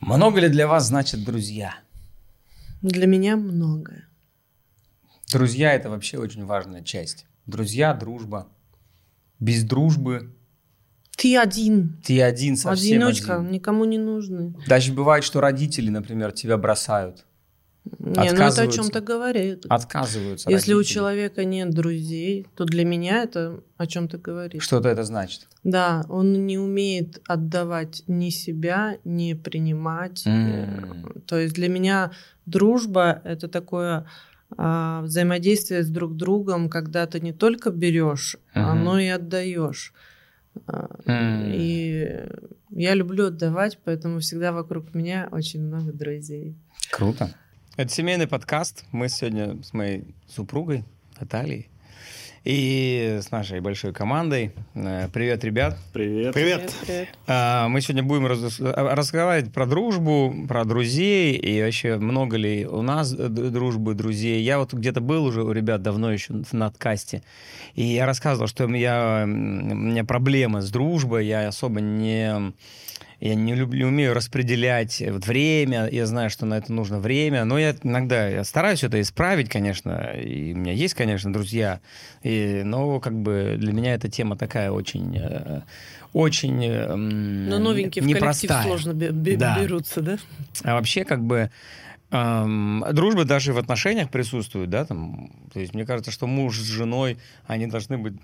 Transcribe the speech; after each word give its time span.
Много 0.00 0.40
ли 0.40 0.48
для 0.48 0.66
вас 0.66 0.86
значит 0.86 1.24
друзья? 1.24 1.74
Для 2.82 3.06
меня 3.06 3.36
многое. 3.36 4.06
Друзья– 5.32 5.72
это 5.74 5.90
вообще 5.90 6.18
очень 6.18 6.44
важная 6.44 6.82
часть. 6.82 7.26
Друзья, 7.46 7.92
дружба. 7.94 8.48
Без 9.40 9.64
дружбы 9.64 10.34
Ты 11.16 11.36
один. 11.36 12.00
ты 12.04 12.22
один 12.22 12.56
совсем 12.56 12.98
Одиночка, 12.98 13.36
один. 13.38 13.50
никому 13.52 13.84
не 13.84 13.98
нужны. 13.98 14.54
Даже 14.66 14.92
бывает, 14.92 15.24
что 15.24 15.40
родители, 15.40 15.90
например, 15.90 16.32
тебя 16.32 16.56
бросают. 16.56 17.24
Не, 17.98 18.32
ну 18.32 18.42
это 18.44 18.62
о 18.62 18.66
чем-то 18.68 19.00
говорит. 19.00 19.64
Отказываются 19.68 20.50
Если 20.50 20.72
у 20.74 20.78
родители. 20.78 20.94
человека 20.94 21.44
нет 21.44 21.70
друзей, 21.70 22.46
то 22.56 22.64
для 22.64 22.84
меня 22.84 23.22
это 23.22 23.60
о 23.76 23.86
чем-то 23.86 24.18
говорит. 24.18 24.62
Что-то 24.62 24.88
это 24.88 25.04
значит. 25.04 25.48
Да, 25.64 26.04
он 26.08 26.46
не 26.46 26.58
умеет 26.58 27.20
отдавать 27.26 28.02
ни 28.06 28.30
себя, 28.30 28.98
ни 29.04 29.34
принимать. 29.34 30.22
Э, 30.26 30.66
То 31.26 31.38
есть 31.38 31.54
для 31.54 31.68
меня 31.68 32.12
дружба 32.46 33.20
это 33.24 33.48
такое 33.48 34.06
а, 34.56 35.02
взаимодействие 35.02 35.82
с 35.82 35.88
друг 35.90 36.16
другом, 36.16 36.70
когда 36.70 37.06
ты 37.06 37.20
не 37.20 37.32
только 37.32 37.70
берешь, 37.70 38.36
а, 38.54 38.74
Мгм. 38.74 38.84
но 38.84 38.98
и 38.98 39.06
отдаешь. 39.08 39.92
А, 40.66 40.88
М. 41.04 41.50
И 41.52 42.24
я 42.70 42.94
люблю 42.94 43.26
отдавать, 43.26 43.78
поэтому 43.84 44.20
всегда 44.20 44.52
вокруг 44.52 44.94
меня 44.94 45.28
очень 45.32 45.62
много 45.62 45.92
друзей. 45.92 46.56
Круто. 46.90 47.28
Это 47.78 47.92
семейный 47.92 48.26
подкаст. 48.26 48.84
Мы 48.90 49.08
сегодня 49.08 49.62
с 49.62 49.72
моей 49.72 50.02
супругой 50.26 50.82
Натальей 51.20 51.68
и 52.42 53.20
с 53.22 53.30
нашей 53.30 53.60
большой 53.60 53.92
командой. 53.92 54.50
Э, 54.74 55.06
Привет, 55.12 55.44
ребят. 55.44 55.78
Привет. 55.92 56.34
Привет, 56.34 56.74
привет. 56.84 57.08
А, 57.28 57.68
Мы 57.68 57.80
сегодня 57.80 58.02
будем 58.02 58.26
раз- 58.26 58.58
а, 58.60 58.96
разговаривать 58.96 59.52
про 59.52 59.64
дружбу, 59.64 60.34
про 60.48 60.64
друзей 60.64 61.36
и 61.36 61.62
вообще 61.62 61.98
много 61.98 62.36
ли 62.36 62.66
у 62.66 62.82
нас 62.82 63.12
дружбы, 63.12 63.94
друзей. 63.94 64.42
Я 64.42 64.58
вот 64.58 64.74
где-то 64.74 65.00
был 65.00 65.24
уже 65.24 65.44
у 65.44 65.52
ребят 65.52 65.80
давно 65.80 66.10
еще 66.10 66.42
на 66.50 66.66
откасте, 66.66 67.22
и 67.74 67.84
я 67.84 68.06
рассказывал, 68.06 68.48
что 68.48 68.66
я, 68.74 69.22
у 69.22 69.28
меня 69.28 70.02
проблемы 70.04 70.62
с 70.62 70.70
дружбой, 70.72 71.26
я 71.26 71.46
особо 71.46 71.80
не... 71.80 72.52
Я 73.20 73.34
не 73.34 73.54
люблю, 73.54 73.88
умею 73.88 74.14
распределять 74.14 75.02
вот 75.04 75.26
время. 75.26 75.88
Я 75.90 76.06
знаю, 76.06 76.30
что 76.30 76.46
на 76.46 76.54
это 76.54 76.72
нужно 76.72 77.00
время. 77.00 77.44
Но 77.44 77.58
я 77.58 77.74
иногда 77.82 78.28
я 78.28 78.44
стараюсь 78.44 78.84
это 78.84 79.00
исправить, 79.00 79.48
конечно. 79.48 80.12
И 80.14 80.52
у 80.54 80.56
меня 80.56 80.72
есть, 80.72 80.94
конечно, 80.94 81.32
друзья. 81.32 81.80
И, 82.22 82.62
но 82.64 83.00
как 83.00 83.14
бы 83.14 83.56
для 83.58 83.72
меня 83.72 83.94
эта 83.94 84.08
тема 84.08 84.36
такая 84.36 84.70
очень, 84.70 85.16
э, 85.18 85.62
очень 86.12 86.64
э, 86.64 86.94
Но 86.94 87.58
новенькие 87.58 88.04
в 88.04 88.06
непростая. 88.06 88.62
коллектив 88.62 88.82
сложно 88.82 88.92
берутся, 88.92 90.00
да? 90.00 90.18
А 90.62 90.74
вообще, 90.74 91.04
как 91.04 91.20
бы, 91.24 91.50
эм, 92.10 92.84
дружба 92.92 93.24
даже 93.24 93.52
в 93.52 93.58
отношениях 93.58 94.10
присутствует, 94.10 94.70
да, 94.70 94.84
там. 94.84 95.30
То 95.52 95.60
есть 95.60 95.74
мне 95.74 95.84
кажется, 95.84 96.10
что 96.10 96.26
муж 96.26 96.58
с 96.58 96.66
женой, 96.66 97.18
они 97.46 97.66
должны 97.66 97.98
быть 97.98 98.14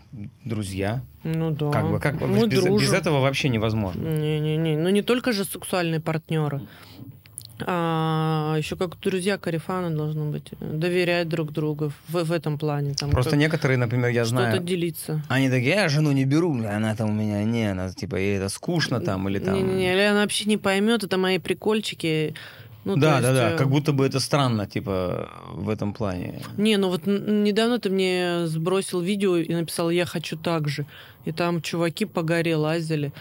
друзья. 0.45 1.03
Ну 1.23 1.51
да. 1.51 1.71
Как 1.71 1.91
бы, 1.91 2.01
как 2.01 2.21
Мы 2.21 2.47
без, 2.47 2.65
без 2.65 2.93
этого 2.93 3.21
вообще 3.21 3.49
невозможно. 3.49 4.01
Не-не-не, 4.09 4.77
ну 4.77 4.89
не 4.91 5.03
только 5.03 5.33
же 5.33 5.45
сексуальные 5.45 6.01
партнеры. 6.01 6.63
А 7.61 8.57
еще 8.59 8.77
как 8.77 8.99
друзья 9.01 9.39
корефаны 9.39 9.95
должны 9.95 10.25
быть. 10.25 10.51
Доверять 10.61 11.29
друг 11.29 11.53
другу 11.53 11.93
в, 12.09 12.25
в 12.25 12.33
этом 12.33 12.59
плане. 12.59 12.95
Там, 12.95 13.11
Просто 13.11 13.33
как 13.33 13.41
некоторые, 13.41 13.79
например, 13.79 14.11
я 14.11 14.25
что-то 14.25 14.43
знаю, 14.43 14.63
делиться. 14.63 15.23
они 15.29 15.49
такие, 15.49 15.75
я 15.75 15.89
жену 15.89 16.11
не 16.13 16.25
беру, 16.25 16.53
она 16.67 16.97
там 16.97 17.11
у 17.11 17.13
меня 17.13 17.45
не, 17.45 17.71
она 17.71 17.91
типа, 17.93 18.17
ей 18.17 18.39
это 18.39 18.49
скучно 18.49 19.01
там 19.01 19.29
или 19.29 19.39
там. 19.39 19.55
Не-не-не, 19.55 19.93
или 19.93 20.01
она 20.01 20.23
вообще 20.23 20.47
не 20.47 20.57
поймет, 20.57 21.05
это 21.05 21.17
мои 21.17 21.39
прикольчики. 21.39 22.35
Ну, 22.85 22.97
да, 22.97 23.19
есть, 23.19 23.23
да, 23.23 23.33
да, 23.33 23.51
э, 23.53 23.57
как 23.57 23.69
будто 23.69 23.93
бы 23.93 24.05
это 24.07 24.21
странно, 24.21 24.67
типа, 24.67 25.31
в 25.53 25.71
этом 25.71 25.95
плане. 25.95 26.43
Не, 26.59 26.77
ну 26.77 26.89
вот 26.91 27.07
недавно 27.07 27.79
ты 27.79 27.89
мне 27.89 28.47
сбросил 28.47 29.01
видео 29.01 29.37
и 29.37 29.55
написал, 29.55 29.91
я 29.91 30.05
хочу 30.05 30.37
так 30.37 30.69
же. 30.69 30.87
И 31.25 31.33
там 31.33 31.63
чуваки 31.63 32.05
по 32.05 32.23
горе 32.23 32.57
лазили. 32.57 33.13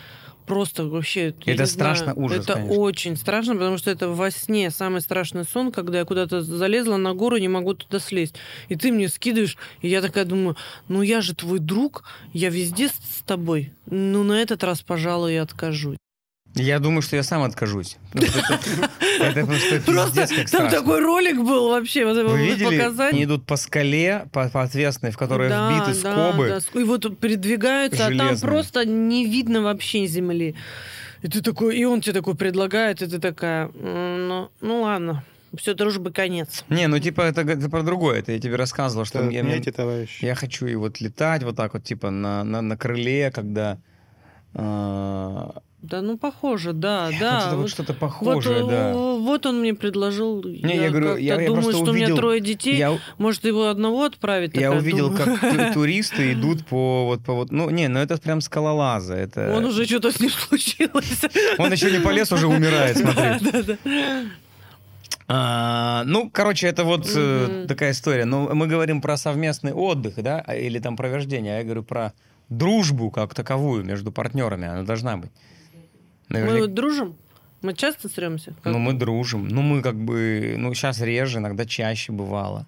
Просто 0.45 0.85
вообще... 0.85 1.33
Это 1.45 1.65
страшно, 1.65 2.13
знаю, 2.13 2.19
ужас, 2.19 2.43
Это 2.43 2.53
конечно. 2.53 2.77
очень 2.77 3.15
страшно, 3.15 3.53
потому 3.53 3.77
что 3.77 3.91
это 3.91 4.09
во 4.09 4.29
сне 4.29 4.69
самый 4.71 4.99
страшный 4.99 5.45
сон, 5.45 5.71
когда 5.71 5.99
я 5.99 6.05
куда-то 6.05 6.41
залезла 6.41 6.97
на 6.97 7.13
гору, 7.13 7.37
не 7.37 7.47
могу 7.47 7.73
туда 7.75 7.99
слезть. 7.99 8.35
И 8.67 8.75
ты 8.75 8.91
мне 8.91 9.07
скидываешь, 9.07 9.57
и 9.81 9.87
я 9.87 10.01
такая 10.01 10.25
думаю, 10.25 10.57
ну 10.89 11.01
я 11.01 11.21
же 11.21 11.33
твой 11.33 11.59
друг, 11.59 12.03
я 12.33 12.49
везде 12.49 12.89
с 12.89 12.91
с 12.91 13.21
тобой. 13.25 13.71
Ну 13.85 14.23
на 14.23 14.41
этот 14.41 14.65
раз, 14.65 14.81
пожалуй, 14.81 15.33
я 15.33 15.43
откажусь. 15.43 15.97
Я 16.55 16.79
думаю, 16.79 17.01
что 17.01 17.15
я 17.15 17.23
сам 17.23 17.41
откажусь. 17.43 17.97
Это 19.19 19.45
Просто 19.85 20.27
там 20.51 20.69
такой 20.69 20.99
ролик 21.01 21.37
был 21.37 21.69
вообще, 21.69 22.05
вот 22.05 22.17
Вы 22.25 22.45
видели? 22.47 22.77
показать. 22.77 23.13
Они 23.13 23.23
идут 23.23 23.45
по 23.45 23.55
скале, 23.55 24.27
по, 24.31 24.49
по 24.49 24.63
отвесной, 24.63 25.11
в 25.11 25.17
которой 25.17 25.49
Да, 25.49 25.69
вбиты 25.71 26.01
да, 26.03 26.11
скобы. 26.31 26.47
да, 26.73 26.79
И 26.79 26.83
вот 26.83 27.19
передвигаются, 27.19 28.07
а 28.07 28.15
там 28.17 28.37
просто 28.39 28.85
не 28.85 29.25
видно 29.25 29.61
вообще 29.61 30.05
земли. 30.07 30.55
И 31.21 31.27
ты 31.27 31.41
такой, 31.41 31.77
и 31.77 31.85
он 31.85 32.01
тебе 32.01 32.13
такой 32.13 32.35
предлагает, 32.35 33.01
и 33.01 33.07
ты 33.07 33.17
такая, 33.19 33.71
«М, 33.75 34.27
ну, 34.27 34.49
ну 34.59 34.81
ладно, 34.81 35.23
все 35.57 35.73
дружбы 35.73 36.11
конец. 36.11 36.65
Не, 36.67 36.87
ну 36.87 36.99
типа 36.99 37.21
это, 37.21 37.41
это 37.41 37.69
про 37.69 37.81
другое. 37.83 38.19
Это 38.19 38.33
я 38.33 38.39
тебе 38.39 38.55
рассказывал, 38.57 39.05
что 39.05 39.23
я, 39.29 39.43
мне- 39.43 39.61
товарищ. 39.61 40.19
я 40.21 40.35
хочу 40.35 40.65
и 40.65 40.75
вот 40.75 40.99
летать 40.99 41.43
вот 41.43 41.55
так 41.55 41.73
вот, 41.75 41.83
типа 41.83 42.09
на, 42.09 42.43
на, 42.43 42.61
на 42.61 42.75
крыле, 42.75 43.31
когда... 43.31 43.77
а, 44.53 45.61
Да, 45.83 46.01
ну 46.01 46.17
похоже, 46.17 46.71
да, 46.71 47.07
вот 47.11 47.19
да. 47.19 47.49
вот 47.51 47.57
вот- 47.57 47.69
что-то 47.69 47.91
вот, 47.91 47.99
похожее, 47.99 48.65
да. 48.65 48.91
э, 48.91 48.93
вот 49.19 49.45
он 49.45 49.59
мне 49.59 49.73
предложил. 49.73 50.41
Не, 50.41 50.77
я 50.77 50.89
говорю, 50.89 51.07
как-то 51.07 51.21
я- 51.21 51.41
я 51.41 51.47
думаю, 51.47 51.61
что 51.73 51.81
у 51.81 51.85
меня 51.93 52.05
увидел- 52.05 52.15
трое 52.15 52.39
детей. 52.39 52.77
Я, 52.77 52.97
Может, 53.17 53.43
его 53.43 53.67
одного 53.67 54.05
отправить? 54.05 54.55
я 54.55 54.71
увидел, 54.71 55.09
думаю. 55.09 55.37
как 55.39 55.41
ту- 55.41 55.73
туристы 55.73 56.31
идут 56.31 56.65
по 56.65 57.05
вот 57.07 57.21
по 57.25 57.33
вот, 57.33 57.51
ну 57.51 57.69
не, 57.69 57.89
ну 57.89 57.99
это 57.99 58.17
прям 58.17 58.39
скалолазы, 58.39 59.13
это. 59.13 59.53
Он 59.53 59.65
уже 59.65 59.85
что-то 59.85 60.11
с 60.13 60.21
ним 60.21 60.29
случилось. 60.49 61.19
Он 61.57 61.69
еще 61.71 61.91
не 61.91 61.99
полез, 61.99 62.31
уже 62.31 62.47
умирает, 62.47 62.97
смотри. 63.03 63.23
Да, 63.23 63.39
да, 63.51 63.61
да. 63.63 63.77
А, 65.27 66.03
ну, 66.05 66.29
короче, 66.31 66.67
это 66.67 66.83
вот 66.83 67.07
Мгм. 67.13 67.67
такая 67.67 67.91
история. 67.91 68.25
Ну, 68.25 68.53
мы 68.53 68.67
говорим 68.67 69.01
про 69.01 69.17
совместный 69.17 69.73
отдых, 69.73 70.15
да, 70.21 70.43
а- 70.45 70.55
или 70.55 70.79
там 70.79 70.95
про 70.97 71.09
вождение, 71.09 71.55
а 71.55 71.57
я 71.59 71.63
говорю 71.63 71.83
про 71.83 72.13
дружбу 72.49 73.09
как 73.09 73.33
таковую 73.33 73.83
между 73.85 74.11
партнерами. 74.11 74.67
Она 74.67 74.83
должна 74.83 75.17
быть. 75.17 75.31
Мы 76.29 76.39
Наверняка- 76.39 76.59
вот 76.61 76.73
дружим? 76.73 77.15
Мы 77.61 77.73
часто 77.73 78.09
сремся? 78.09 78.53
Ну, 78.65 78.77
мы 78.79 78.93
дружим. 78.93 79.47
Ну, 79.47 79.61
мы 79.61 79.81
как 79.81 79.95
бы... 79.95 80.55
Ну, 80.57 80.73
сейчас 80.73 80.99
реже, 80.99 81.37
иногда 81.37 81.65
чаще 81.65 82.11
бывало. 82.11 82.67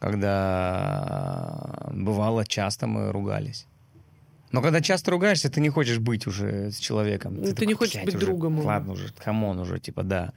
Когда 0.00 1.88
бывало 1.92 2.44
часто 2.44 2.86
мы 2.86 3.12
ругались. 3.12 3.66
Но 4.50 4.62
когда 4.62 4.80
часто 4.80 5.10
ругаешься, 5.10 5.50
ты 5.50 5.60
не 5.60 5.68
хочешь 5.68 5.98
быть 5.98 6.26
уже 6.26 6.70
с 6.70 6.78
человеком. 6.78 7.36
Ну, 7.36 7.44
ты 7.44 7.52
такой, 7.52 7.66
не 7.66 7.74
хочешь 7.74 7.94
«Блядь, 7.94 8.06
быть 8.06 8.14
уже, 8.16 8.26
другом 8.26 8.58
его». 8.58 8.66
Ладно 8.66 8.92
уже, 8.92 9.12
come 9.12 9.43
on 9.43 9.58
уже, 9.58 9.78
типа, 9.78 10.02
да. 10.02 10.32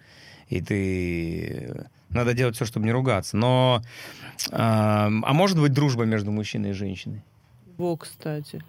И 0.50 0.62
ты... 0.62 1.86
Надо 2.10 2.34
делать 2.34 2.56
все, 2.56 2.66
чтобы 2.66 2.86
не 2.86 2.92
ругаться. 2.92 3.38
Но... 3.38 3.82
а, 4.52 5.08
а 5.08 5.34
может 5.34 5.60
быть 5.60 5.74
дружба 5.74 6.04
между 6.04 6.32
мужчиной 6.32 6.72
и 6.72 6.74
женщиной? 6.74 7.24
Во, 7.78 7.96
кстати. 7.96 8.62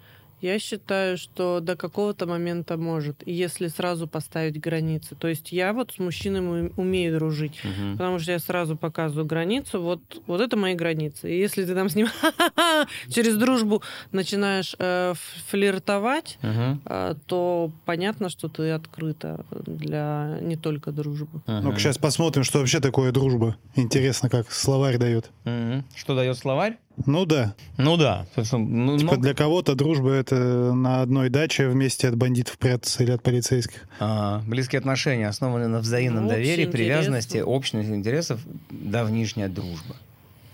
Я 0.43 0.59
считаю, 0.59 1.17
что 1.17 1.61
до 1.61 1.77
какого-то 1.77 2.25
момента 2.27 2.75
может, 2.75 3.23
если 3.25 3.67
сразу 3.69 4.07
поставить 4.09 4.59
границы. 4.59 5.15
То 5.15 5.29
есть 5.29 5.53
я 5.53 5.71
вот 5.71 5.93
с 5.93 5.99
мужчинами 5.99 6.69
умею 6.75 7.17
дружить, 7.17 7.61
Мгм. 7.63 7.93
потому 7.93 8.19
что 8.19 8.33
я 8.33 8.39
сразу 8.39 8.75
показываю 8.75 9.25
границу, 9.25 9.81
вот, 9.81 10.01
вот 10.27 10.41
это 10.41 10.57
мои 10.57 10.73
границы. 10.75 11.31
И 11.33 11.39
если 11.39 11.63
ты 11.63 11.73
там 11.73 11.87
с 11.89 11.95
ним 11.95 12.07
через 13.09 13.37
дружбу 13.37 13.81
начинаешь 14.11 14.75
э, 14.79 15.13
флиртовать, 15.49 16.37
Мгм. 16.41 16.81
э, 16.87 17.15
то 17.25 17.71
понятно, 17.85 18.27
что 18.27 18.49
ты 18.49 18.71
открыта 18.71 19.45
для 19.65 20.39
не 20.41 20.57
только 20.57 20.91
дружбы. 20.91 21.41
Мгм. 21.47 21.63
Ну-ка, 21.63 21.79
сейчас 21.79 21.97
посмотрим, 21.97 22.43
что 22.43 22.59
вообще 22.59 22.81
такое 22.81 23.13
дружба. 23.13 23.55
Интересно, 23.75 24.29
как 24.29 24.51
словарь 24.51 24.97
дает. 24.97 25.31
Мгм. 25.45 25.85
Что 25.95 26.15
дает 26.15 26.37
словарь? 26.37 26.77
Ну 27.05 27.25
да. 27.25 27.55
Ну 27.77 27.97
да. 27.97 28.25
Что, 28.41 28.57
ну, 28.57 28.97
Типа 28.97 29.15
ну, 29.15 29.21
для 29.21 29.33
кого-то 29.33 29.75
дружба 29.75 30.11
это 30.11 30.73
на 30.73 31.01
одной 31.01 31.29
даче 31.29 31.67
вместе 31.67 32.07
от 32.07 32.15
бандитов 32.15 32.57
прятаться 32.57 33.03
или 33.03 33.11
от 33.11 33.23
полицейских. 33.23 33.87
А, 33.99 34.41
близкие 34.47 34.79
отношения 34.79 35.27
основаны 35.27 35.67
на 35.67 35.79
взаимном 35.79 36.25
Ну, 36.25 36.29
доверии, 36.29 36.65
привязанности, 36.65 37.37
общности 37.39 37.91
интересов, 37.91 38.41
давнишняя 38.69 39.49
дружба. 39.49 39.95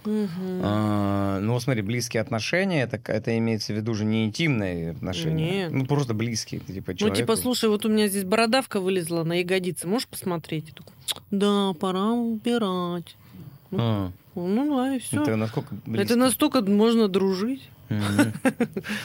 Мгм. 0.05 0.61
А, 0.63 1.39
ну, 1.41 1.59
смотри, 1.59 1.81
близкие 1.81 2.21
отношения, 2.21 2.83
это, 2.83 2.99
это 3.11 3.37
имеется 3.37 3.73
в 3.73 3.75
виду 3.75 3.93
же 3.93 4.05
не 4.05 4.25
интимные 4.25 4.91
отношения. 4.91 5.63
Нет. 5.63 5.71
Ну, 5.73 5.85
просто 5.85 6.13
близкие. 6.13 6.61
Типа, 6.61 6.91
Ну, 6.91 6.97
человеку. 6.97 7.17
типа, 7.17 7.35
слушай, 7.35 7.69
вот 7.69 7.85
у 7.85 7.89
меня 7.89 8.07
здесь 8.07 8.23
бородавка 8.23 8.79
вылезла 8.79 9.23
на 9.23 9.33
ягодице, 9.33 9.87
можешь 9.87 10.07
посмотреть? 10.07 10.73
Такой, 10.73 10.93
да, 11.31 11.73
пора 11.79 12.11
убирать. 12.11 13.17
А, 13.73 14.11
Ну 14.47 14.75
да, 14.75 14.95
и 14.95 14.99
все. 14.99 15.21
Это 15.21 15.35
насколько 15.35 15.75
близко? 15.85 16.03
Это 16.03 16.15
настолько 16.15 16.61
можно 16.61 17.07
дружить. 17.07 17.69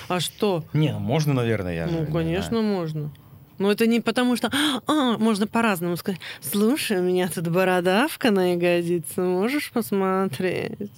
А 0.08 0.20
что? 0.20 0.64
Не, 0.72 0.92
ну, 0.92 0.98
можно, 0.98 1.32
наверное, 1.32 1.74
я 1.74 1.86
Ну, 1.86 2.00
не 2.00 2.12
конечно, 2.12 2.60
можно. 2.62 3.10
Но 3.58 3.70
это 3.70 3.86
не 3.86 4.00
потому, 4.00 4.36
что 4.36 4.50
а, 4.86 5.16
можно 5.16 5.46
по-разному 5.46 5.96
сказать. 5.96 6.20
Слушай, 6.40 6.98
у 6.98 7.02
меня 7.02 7.28
тут 7.28 7.48
бородавка 7.48 8.30
на 8.30 8.52
ягодице, 8.52 9.20
можешь 9.20 9.70
посмотреть? 9.70 10.90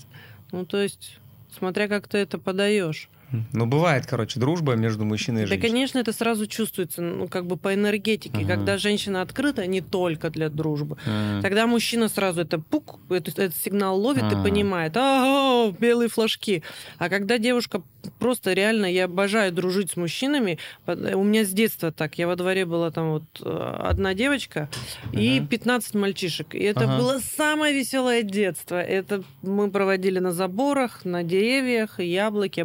Ну, 0.52 0.64
то 0.64 0.80
есть, 0.80 1.18
смотря 1.56 1.86
как 1.86 2.08
ты 2.08 2.18
это 2.18 2.38
подаешь. 2.38 3.10
Ну, 3.52 3.66
бывает, 3.66 4.06
короче, 4.06 4.38
дружба 4.40 4.74
между 4.74 5.04
мужчиной 5.04 5.42
и 5.42 5.44
Да, 5.44 5.48
женщиной. 5.48 5.68
конечно, 5.68 5.98
это 5.98 6.12
сразу 6.12 6.46
чувствуется, 6.46 7.02
ну, 7.02 7.28
как 7.28 7.46
бы 7.46 7.56
по 7.56 7.74
энергетике. 7.74 8.38
Мгм. 8.38 8.46
Когда 8.48 8.78
женщина 8.78 9.22
открыта 9.22 9.66
не 9.66 9.80
только 9.80 10.30
для 10.30 10.48
дружбы. 10.48 10.96
М. 11.06 11.42
Тогда 11.42 11.66
мужчина 11.66 12.08
сразу 12.08 12.42
это 12.42 12.58
пук, 12.58 13.00
этот, 13.10 13.38
этот 13.38 13.56
сигнал 13.56 14.00
ловит 14.00 14.22
Ага. 14.24 14.40
и 14.40 14.42
понимает, 14.44 14.96
ага, 14.96 15.74
белые 15.78 16.08
флажки. 16.08 16.62
А 16.98 17.08
когда 17.08 17.38
девушка 17.38 17.82
просто 18.20 18.52
реально, 18.52 18.86
я 18.86 19.04
обожаю 19.06 19.52
дружить 19.52 19.90
с 19.90 19.96
мужчинами, 19.96 20.58
у 20.86 21.24
меня 21.24 21.44
с 21.44 21.48
детства 21.50 21.90
так, 21.90 22.18
я 22.18 22.28
во 22.28 22.36
дворе 22.36 22.64
была 22.64 22.90
там 22.92 23.10
вот 23.10 23.24
э, 23.42 23.76
одна 23.80 24.14
девочка 24.14 24.68
и 25.12 25.38
Ага. 25.38 25.46
15 25.48 25.94
мальчишек. 25.94 26.54
И 26.54 26.60
это 26.62 26.84
Ага. 26.84 26.98
было 26.98 27.18
самое 27.36 27.74
веселое 27.74 28.22
детство. 28.22 28.80
Это 28.80 29.24
мы 29.42 29.70
проводили 29.70 30.20
на 30.20 30.32
заборах, 30.32 31.04
на 31.04 31.22
деревьях, 31.24 31.98
яблоки, 31.98 32.60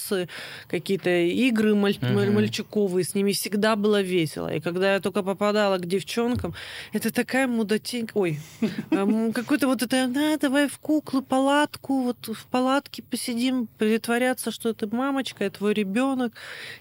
абрикосы, 0.00 0.28
какие-то 0.68 1.10
игры 1.10 1.74
маль- 1.74 1.98
Мгм. 2.00 2.34
мальчиковые, 2.34 3.04
с 3.04 3.14
ними 3.14 3.32
всегда 3.32 3.76
было 3.76 4.02
весело. 4.02 4.52
И 4.52 4.60
когда 4.60 4.94
я 4.94 5.00
только 5.00 5.22
попадала 5.22 5.78
к 5.78 5.86
девчонкам, 5.86 6.54
это 6.92 7.12
такая 7.12 7.46
мудотенька. 7.46 8.12
Ой, 8.14 8.38
эм, 8.90 9.32
какой-то 9.32 9.66
вот 9.66 9.82
это, 9.82 10.08
да, 10.08 10.36
давай 10.38 10.68
в 10.68 10.78
куклу, 10.78 11.22
палатку, 11.22 12.02
вот 12.02 12.28
в 12.28 12.46
палатке 12.46 13.02
посидим, 13.02 13.68
притворяться, 13.78 14.50
что 14.50 14.72
ты 14.72 14.86
мамочка, 14.86 15.44
я 15.44 15.50
твой 15.50 15.74
ребенок. 15.74 16.32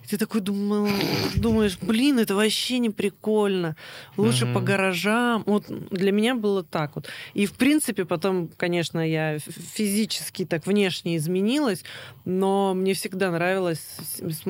И 0.04 0.08
ты 0.08 0.18
такой 0.18 0.42
думал, 0.42 0.88
думаешь, 1.36 1.78
блин, 1.82 2.20
это 2.20 2.36
вообще 2.36 2.80
не 2.80 2.90
прикольно. 2.90 3.76
Лучше 4.18 4.46
по 4.54 4.60
гаражам. 4.60 5.44
Вот 5.46 5.66
для 5.92 6.12
меня 6.12 6.36
было 6.36 6.64
так 6.64 6.96
вот. 6.96 7.08
И 7.34 7.46
в 7.46 7.54
принципе 7.54 8.06
потом, 8.06 8.50
конечно, 8.58 9.00
я 9.00 9.40
физически 9.40 10.46
так 10.46 10.66
внешне 10.68 11.18
изменилась, 11.18 11.84
но 12.26 12.74
мне 12.74 12.94
всегда 12.94 13.09
нравилось 13.32 13.82
с, 14.22 14.46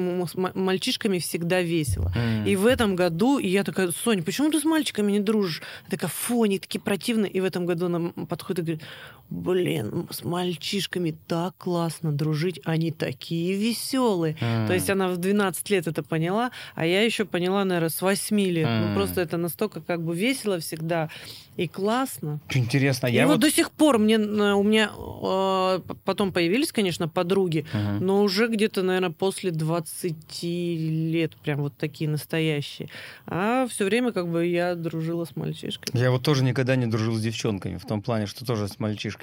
мальчишками 0.56 1.20
всегда 1.20 1.62
весело. 1.62 2.12
М. 2.16 2.46
И 2.46 2.56
в 2.56 2.66
этом 2.66 2.96
году 2.96 3.38
я 3.40 3.64
такая, 3.64 3.92
Соня, 3.92 4.24
почему 4.24 4.52
ты 4.52 4.60
с 4.60 4.64
мальчиками 4.64 5.12
не 5.12 5.20
дружишь? 5.20 5.62
Она 5.82 5.92
такая, 5.92 6.10
фу, 6.10 6.44
они 6.44 6.60
такие 6.60 6.80
противные. 6.82 7.32
И 7.32 7.40
в 7.40 7.46
этом 7.46 7.66
году 7.66 7.88
она 7.88 8.12
подходит 8.28 8.60
и 8.60 8.62
говорит, 8.62 8.84
блин, 9.30 10.08
с 10.10 10.24
мальчишками 10.24 11.16
так 11.28 11.56
классно 11.58 12.12
дружить, 12.12 12.60
они 12.66 12.92
такие 12.92 13.54
веселые. 13.56 14.36
М. 14.42 14.68
То 14.68 14.74
есть 14.74 14.90
она 14.90 15.10
в 15.10 15.18
12 15.18 15.70
лет 15.70 15.88
это 15.88 16.04
поняла, 16.04 16.52
а 16.76 16.86
я 16.86 17.04
еще 17.04 17.26
поняла, 17.26 17.64
наверное, 17.66 17.90
с 17.90 18.02
8 18.02 18.40
лет. 18.40 18.68
Ну, 18.70 18.96
просто 18.96 19.22
это 19.22 19.38
настолько 19.38 19.82
как 19.82 20.04
бы 20.04 20.16
весело 20.16 20.60
всегда 20.60 21.10
и 21.58 21.68
классно. 21.68 22.40
Интересно, 22.52 23.08
и 23.08 23.14
я 23.14 23.28
вот 23.28 23.34
вот... 23.34 23.42
до 23.42 23.52
сих 23.52 23.72
пор 23.72 23.98
мне, 23.98 24.16
э, 24.16 24.54
у 24.54 24.64
меня 24.64 24.92
э, 24.96 25.80
потом 26.06 26.32
появились, 26.32 26.72
конечно, 26.72 27.10
подруги, 27.10 27.66
Мгм. 27.74 28.06
но 28.06 28.24
уже 28.24 28.48
где-то, 28.48 28.82
наверное, 28.82 29.10
после 29.10 29.52
20 29.52 30.44
лет 30.44 31.36
прям 31.36 31.60
вот 31.60 31.76
такие 31.76 32.10
настоящие. 32.10 32.90
А 33.28 33.68
все 33.68 33.84
время 33.86 34.14
как 34.14 34.30
бы 34.32 34.46
я 34.46 34.76
дружила 34.76 35.26
с 35.26 35.36
мальчишками. 35.36 36.02
Я 36.02 36.12
вот 36.12 36.24
тоже 36.24 36.44
никогда 36.46 36.78
не 36.78 36.88
дружил 36.88 37.16
с 37.16 37.22
девчонками, 37.22 37.78
в 37.78 37.86
том 37.86 38.02
плане, 38.02 38.26
что 38.26 38.46
тоже 38.46 38.70
с 38.70 38.80
мальчишками. 38.80 39.19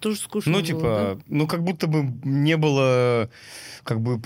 Тоже 0.00 0.18
скучно 0.20 0.52
Ну, 0.52 0.58
было, 0.58 0.66
типа, 0.66 1.20
ну, 1.26 1.46
как 1.46 1.62
будто 1.62 1.86
бы 1.88 2.12
не 2.22 2.56
было, 2.56 3.28
как 3.82 4.00
бы, 4.00 4.20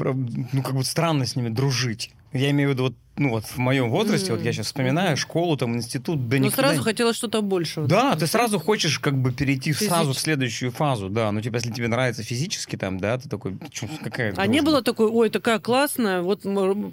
ну, 0.52 0.62
как 0.62 0.74
бы 0.74 0.84
странно 0.84 1.24
с 1.24 1.34
ними 1.34 1.48
дружить. 1.48 2.12
Я 2.32 2.50
имею 2.50 2.70
в 2.70 2.72
виду, 2.72 2.82
вот, 2.84 2.94
ну, 3.18 3.28
вот 3.30 3.44
в 3.44 3.58
моем 3.58 3.90
возрасте, 3.90 4.32
вот 4.32 4.40
я 4.42 4.52
сейчас 4.54 4.66
вспоминаю 4.66 5.18
школу, 5.18 5.56
там, 5.58 5.76
институт, 5.76 6.28
да? 6.28 6.38
Но 6.38 6.46
никогда 6.46 6.62
сразу 6.68 6.78
не- 6.78 6.84
хотелось 6.84 7.16
что-то 7.16 7.42
большего. 7.42 7.86
Да, 7.86 8.16
ты 8.16 8.26
сразу 8.26 8.58
хочешь 8.58 8.98
как 8.98 9.18
бы 9.20 9.32
перейти 9.32 9.74
сразу 9.74 10.14
в 10.14 10.18
следующую 10.18 10.70
фазу, 10.70 11.10
да. 11.10 11.30
Ну, 11.30 11.42
типа, 11.42 11.56
если 11.56 11.70
тебе 11.70 11.88
нравится 11.88 12.22
физически, 12.22 12.76
там, 12.76 12.98
да, 12.98 13.18
ты 13.18 13.28
такой, 13.28 13.58
«Чё, 13.70 13.86
какая 14.02 14.32
А 14.36 14.46
не 14.46 14.60
дружба?» 14.60 14.70
было 14.70 14.82
такой, 14.82 15.08
ой, 15.08 15.28
такая 15.28 15.58
классная, 15.58 16.22
вот 16.22 16.42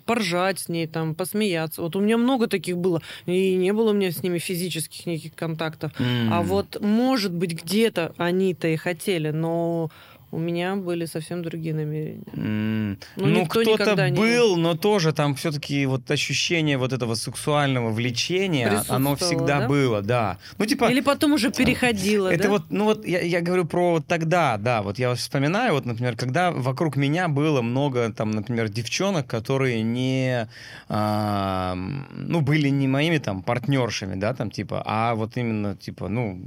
поржать 0.06 0.60
с 0.60 0.68
ней, 0.70 0.88
там, 0.88 1.16
посмеяться. 1.16 1.82
Вот 1.82 1.96
у 1.96 2.02
меня 2.02 2.18
много 2.18 2.48
таких 2.48 2.78
было, 2.78 3.02
и 3.26 3.56
не 3.56 3.72
было 3.72 3.92
у 3.92 3.94
меня 3.94 4.12
с 4.12 4.22
ними 4.22 4.40
физических 4.40 5.06
никаких 5.06 5.36
контактов. 5.36 5.94
М. 6.00 6.34
А 6.34 6.42
вот, 6.42 6.82
может 6.82 7.32
быть, 7.32 7.54
где-то 7.64 8.14
они-то 8.18 8.68
и 8.68 8.76
хотели, 8.76 9.30
но 9.32 9.90
у 10.32 10.38
меня 10.40 10.76
были 10.76 11.06
совсем 11.06 11.42
другие 11.44 11.74
намерения. 11.74 12.24
М, 12.34 12.98
Ну, 13.16 13.28
Ну, 13.28 13.46
кто-то 13.46 13.72
никогда 13.72 14.10
не- 14.10 14.18
был, 14.18 14.58
но 14.58 14.76
тоже 14.76 15.12
там 15.14 15.34
все-таки 15.36 15.86
вот 15.86 16.10
ощущение 16.12 16.78
вот 16.78 16.94
этого 16.94 17.16
сексуального 17.16 17.90
влечения, 17.92 18.84
оно 18.90 19.16
всегда 19.16 19.60
да? 19.60 19.68
было, 19.68 20.02
да. 20.02 20.38
Ну, 20.58 20.66
типа... 20.66 20.86
Или 20.92 21.02
потом 21.02 21.34
уже 21.34 21.52
переходило, 21.52 22.28
Это 22.28 22.44
да? 22.44 22.50
вот, 22.50 22.64
ну 22.70 22.86
вот 22.86 23.06
я, 23.08 23.22
я 23.22 23.42
говорю 23.42 23.66
про 23.66 23.92
вот 23.92 24.08
тогда, 24.08 24.58
да, 24.58 24.82
вот 24.82 25.00
я 25.00 25.14
вспоминаю, 25.16 25.74
вот, 25.74 25.86
например, 25.86 26.16
когда 26.16 26.52
вокруг 26.52 26.96
меня 26.98 27.28
было 27.28 27.62
много, 27.62 28.12
там, 28.14 28.32
например, 28.32 28.70
девчонок, 28.70 29.28
которые 29.28 29.82
не, 29.84 30.48
а, 30.88 31.76
ну, 31.76 32.42
были 32.42 32.70
не 32.70 32.88
моими 32.88 33.18
там 33.18 33.42
партнершами, 33.44 34.16
да, 34.16 34.34
там, 34.34 34.52
типа, 34.52 34.84
а 34.86 35.16
вот 35.16 35.38
именно, 35.38 35.76
типа, 35.76 36.08
ну, 36.10 36.40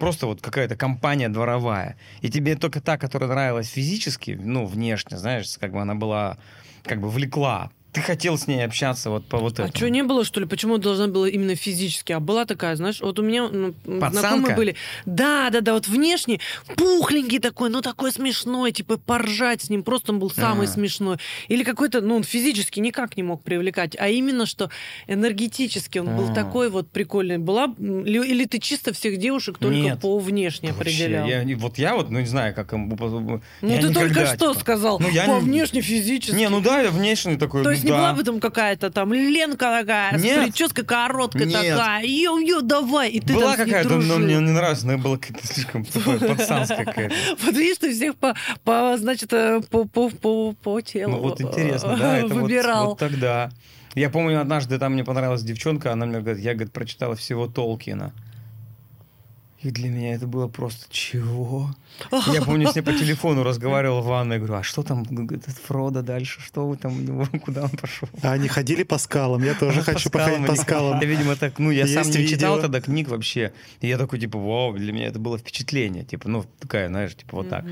просто 0.00 0.26
вот 0.26 0.40
какая-то 0.40 0.74
компания 0.74 1.28
дворовая. 1.28 1.96
И 2.22 2.30
тебе 2.30 2.56
только 2.56 2.80
та, 2.80 2.98
которая 2.98 3.30
нравилась 3.30 3.68
физически, 3.68 4.36
ну, 4.42 4.66
внешне, 4.66 5.18
знаешь, 5.18 5.56
как 5.60 5.72
бы 5.72 5.80
она 5.80 5.94
была, 5.94 6.38
как 6.82 7.00
бы 7.00 7.08
влекла. 7.08 7.70
Ты 7.92 8.00
хотел 8.02 8.38
с 8.38 8.46
ней 8.46 8.64
общаться 8.64 9.10
вот 9.10 9.26
по 9.26 9.38
вот 9.38 9.58
А 9.58 9.64
этому. 9.64 9.76
что, 9.76 9.90
не 9.90 10.02
было, 10.02 10.24
что 10.24 10.40
ли? 10.40 10.46
Почему 10.46 10.78
должна 10.78 11.08
была 11.08 11.28
именно 11.28 11.54
физически? 11.56 12.12
А 12.12 12.20
была 12.20 12.44
такая, 12.44 12.76
знаешь, 12.76 13.00
вот 13.00 13.18
у 13.18 13.22
меня 13.22 13.48
ну, 13.48 13.72
Пацанка? 13.84 14.10
знакомые 14.20 14.56
были. 14.56 14.76
Да, 15.06 15.50
да, 15.50 15.60
да, 15.60 15.74
вот 15.74 15.88
внешне 15.88 16.38
пухленький 16.76 17.38
такой, 17.40 17.68
ну 17.70 17.82
такой 17.82 18.12
смешной, 18.12 18.72
типа 18.72 18.96
поржать 18.98 19.62
с 19.62 19.70
ним, 19.70 19.82
просто 19.82 20.12
он 20.12 20.18
был 20.20 20.30
самый 20.30 20.66
Ага. 20.66 20.74
смешной. 20.74 21.16
Или 21.48 21.64
какой-то, 21.64 22.00
ну 22.00 22.16
он 22.16 22.22
физически 22.22 22.80
никак 22.80 23.16
не 23.16 23.22
мог 23.22 23.42
привлекать, 23.42 23.96
а 23.98 24.08
именно, 24.08 24.46
что 24.46 24.70
энергетически 25.06 25.98
он 25.98 26.16
был 26.16 26.30
А. 26.30 26.34
такой 26.34 26.70
вот 26.70 26.90
прикольный. 26.90 27.38
Была, 27.38 27.74
или 27.78 28.44
ты 28.44 28.58
чисто 28.58 28.92
всех 28.92 29.18
девушек 29.18 29.58
только 29.58 29.76
Нет. 29.76 30.00
по 30.00 30.18
внешне 30.18 30.72
Вообще, 30.72 31.04
определял? 31.04 31.26
я 31.26 31.56
вот 31.56 31.78
я 31.78 31.94
вот, 31.94 32.10
ну, 32.10 32.20
не 32.20 32.26
знаю, 32.26 32.54
как 32.54 32.72
им... 32.72 32.88
Ну 32.88 33.40
я 33.62 33.80
ты 33.80 33.88
только 33.92 34.10
никогда, 34.10 34.26
что 34.34 34.48
типа, 34.52 34.60
сказал, 34.60 34.98
Ну, 35.00 35.08
я 35.10 35.24
по 35.26 35.30
не- 35.36 35.40
внешне, 35.40 35.80
физически. 35.80 36.36
Не, 36.36 36.48
ну 36.48 36.60
да, 36.60 36.80
я 36.82 36.90
внешний 36.90 37.36
такой, 37.36 37.62
То 37.62 37.70
есть 37.80 37.84
не 37.84 37.90
да. 37.90 37.96
была 37.98 38.12
бы 38.14 38.22
там 38.24 38.40
какая-то 38.40 38.90
там 38.90 39.12
Ленка 39.12 39.66
такая, 39.80 40.16
Нет. 40.18 40.38
с 40.38 40.42
прической 40.44 40.84
короткой 40.84 41.46
Нет. 41.46 41.76
такая, 41.76 42.04
йо-йо, 42.04 42.60
давай, 42.62 43.10
и 43.10 43.20
ты 43.20 43.34
была 43.34 43.56
какая-то, 43.56 43.96
но 43.96 44.18
мне 44.18 44.34
не 44.34 44.50
нравится, 44.52 44.86
она 44.86 44.98
была 44.98 45.16
какая-то 45.16 45.46
слишком 45.46 45.84
пацанская 46.36 46.84
какая-то. 46.84 47.14
Вот 47.42 47.54
видишь, 47.54 47.78
ты 47.78 47.92
всех 47.92 48.16
по, 48.16 48.34
по 48.64 48.96
значит, 48.98 49.32
э, 49.32 49.60
по, 49.70 49.84
по, 49.84 50.10
по, 50.10 50.52
по 50.52 50.80
телу 50.80 51.12
Ну 51.12 51.18
вот 51.18 51.40
интересно, 51.40 51.96
да, 51.96 52.18
это 52.18 52.28
вот- 52.34 52.42
выбирал. 52.42 52.88
вот 52.90 52.98
тогда. 52.98 53.50
Я 53.94 54.08
помню, 54.08 54.40
однажды 54.40 54.78
там 54.78 54.92
мне 54.92 55.02
понравилась 55.04 55.42
девчонка, 55.42 55.92
она 55.92 56.06
мне 56.06 56.20
говорит, 56.20 56.42
я, 56.42 56.54
говорит, 56.54 56.72
прочитала 56.72 57.16
всего 57.16 57.48
Толкина. 57.48 58.12
И 59.62 59.70
для 59.70 59.90
меня 59.90 60.14
это 60.14 60.26
было 60.26 60.48
просто 60.48 60.86
чего? 60.90 61.74
Я 62.32 62.40
помню, 62.40 62.66
с 62.68 62.74
ней 62.74 62.80
по 62.80 62.92
телефону 62.94 63.42
разговаривал 63.42 64.00
в 64.00 64.06
ванной, 64.06 64.38
говорю, 64.38 64.54
а 64.54 64.62
что 64.62 64.82
там, 64.82 65.02
говорит, 65.02 65.42
этот 65.46 65.58
Фродо 65.58 66.00
дальше, 66.00 66.40
что 66.40 66.66
вы 66.66 66.78
там 66.78 66.96
у 66.96 67.00
него, 67.00 67.26
куда 67.44 67.64
он 67.64 67.68
пошел? 67.70 68.08
А 68.22 68.32
они 68.32 68.48
ходили 68.48 68.84
по 68.84 68.96
скалам. 68.96 69.44
Я 69.44 69.52
тоже 69.54 69.80
по 69.80 69.84
хочу 69.84 70.08
скалам 70.08 70.28
походить 70.30 70.46
по 70.46 70.56
скалам. 70.56 71.00
Я, 71.00 71.06
видимо, 71.06 71.36
так, 71.36 71.58
ну, 71.58 71.70
я 71.70 71.86
сам 71.86 72.08
не 72.10 72.26
читал 72.26 72.58
тогда 72.58 72.80
книг 72.80 73.08
вообще. 73.08 73.52
И 73.82 73.88
я 73.88 73.98
такой, 73.98 74.18
типа, 74.18 74.38
вау, 74.38 74.72
для 74.78 74.92
меня 74.94 75.08
это 75.08 75.18
было 75.18 75.36
впечатление. 75.36 76.04
Типа, 76.04 76.26
ну, 76.28 76.44
такая, 76.58 76.88
знаешь, 76.88 77.14
типа 77.14 77.36
вот 77.36 77.50
так. 77.50 77.64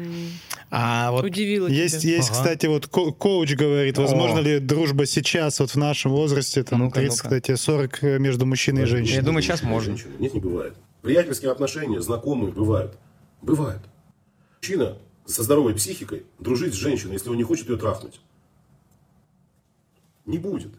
А 0.70 1.10
вот 1.10 1.24
Удивила 1.24 1.68
Есть, 1.68 2.02
тебя. 2.02 2.16
есть, 2.16 2.28
Ага. 2.30 2.38
кстати, 2.38 2.66
вот 2.66 2.86
ко- 2.88 3.12
коуч 3.12 3.54
говорит, 3.54 3.96
возможно 3.96 4.40
О. 4.40 4.42
ли 4.42 4.58
дружба 4.58 5.06
сейчас, 5.06 5.58
вот 5.60 5.70
в 5.70 5.76
нашем 5.76 6.10
возрасте, 6.12 6.62
там, 6.64 6.80
Ну-ка, 6.80 7.00
30, 7.00 7.24
ну-ка. 7.24 7.40
кстати, 7.40 7.56
40 7.56 8.04
э, 8.04 8.18
между 8.18 8.44
мужчиной 8.44 8.80
и 8.82 8.84
я 8.84 8.86
женщиной. 8.86 9.22
думаю, 9.22 9.42
сейчас 9.42 9.62
можно. 9.62 9.96
Нет, 10.18 10.34
не 10.34 10.40
бывает. 10.40 10.74
Приятельские 11.02 11.50
отношения, 11.52 12.00
знакомые 12.00 12.52
бывают. 12.52 12.96
Бывают. 13.42 13.82
Мужчина 14.60 14.98
со 15.24 15.42
здоровой 15.42 15.74
психикой 15.74 16.26
дружить 16.38 16.74
с 16.74 16.76
женщиной, 16.76 17.12
если 17.12 17.30
он 17.30 17.36
не 17.36 17.44
хочет 17.44 17.68
ее 17.68 17.76
трахнуть. 17.76 18.20
Не 20.26 20.38
будет. 20.38 20.72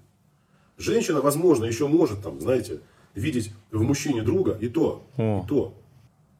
Женщина, 0.77 1.21
возможно, 1.21 1.65
еще 1.65 1.87
может, 1.87 2.21
там, 2.21 2.39
знаете, 2.39 2.81
видеть 3.15 3.51
в 3.71 3.81
мужчине 3.81 4.21
друга 4.21 4.57
и 4.59 4.67
то, 4.69 5.05
О. 5.17 5.43
и 5.43 5.47
то. 5.47 5.73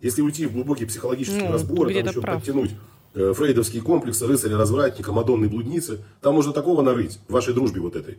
Если 0.02 0.22
уйти 0.22 0.46
в 0.46 0.54
глубокие 0.54 0.88
психологические 0.88 1.46
Ну, 1.48 1.52
разборы, 1.54 1.94
там 1.94 2.06
еще 2.08 2.22
прав. 2.22 2.40
подтянуть 2.40 2.72
э, 3.16 3.34
фрейдовские 3.34 3.82
комплексы 3.82 4.26
рыцаря-развратника, 4.28 5.12
мадонны 5.12 5.50
блудницы, 5.50 6.04
там 6.22 6.36
можно 6.36 6.54
такого 6.54 6.82
нарыть 6.82 7.20
в 7.28 7.34
вашей 7.34 7.54
дружбе 7.54 7.82
вот 7.82 7.96
этой. 7.96 8.18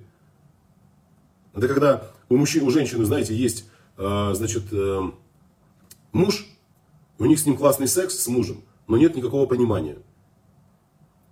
Это 1.55 1.69
когда 1.69 2.11
у 2.29 2.37
мужчин, 2.37 2.65
у 2.65 2.71
женщины, 2.71 3.05
знаете, 3.05 3.35
есть, 3.35 3.65
э, 3.97 4.31
значит, 4.35 4.65
э, 4.73 5.11
муж, 6.13 6.47
у 7.19 7.25
них 7.25 7.39
с 7.39 7.47
ним 7.47 7.57
классный 7.57 7.89
секс 7.89 8.19
с 8.19 8.29
мужем, 8.29 8.63
но 8.87 8.97
нет 8.97 9.17
никакого 9.17 9.47
понимания. 9.47 9.99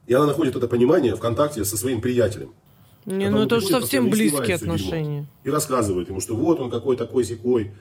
И 0.07 0.15
она 0.15 0.27
находит 0.27 0.57
это 0.57 0.69
понимание 0.69 1.15
в 1.15 1.21
контакте 1.21 1.65
со 1.65 1.77
своим 1.77 2.01
приятелем. 2.01 2.55
Не, 3.05 3.31
ну 3.31 3.43
это 3.43 3.57
приходит, 3.57 3.81
совсем 3.81 4.11
близкие 4.11 4.57
отношения. 4.57 5.27
И 5.45 5.51
рассказывает 5.51 6.09
ему, 6.09 6.21
что 6.21 6.37
вот 6.37 6.61
он 6.61 6.71
какой 6.71 6.97
такой 6.97 7.25
секой, 7.25 7.73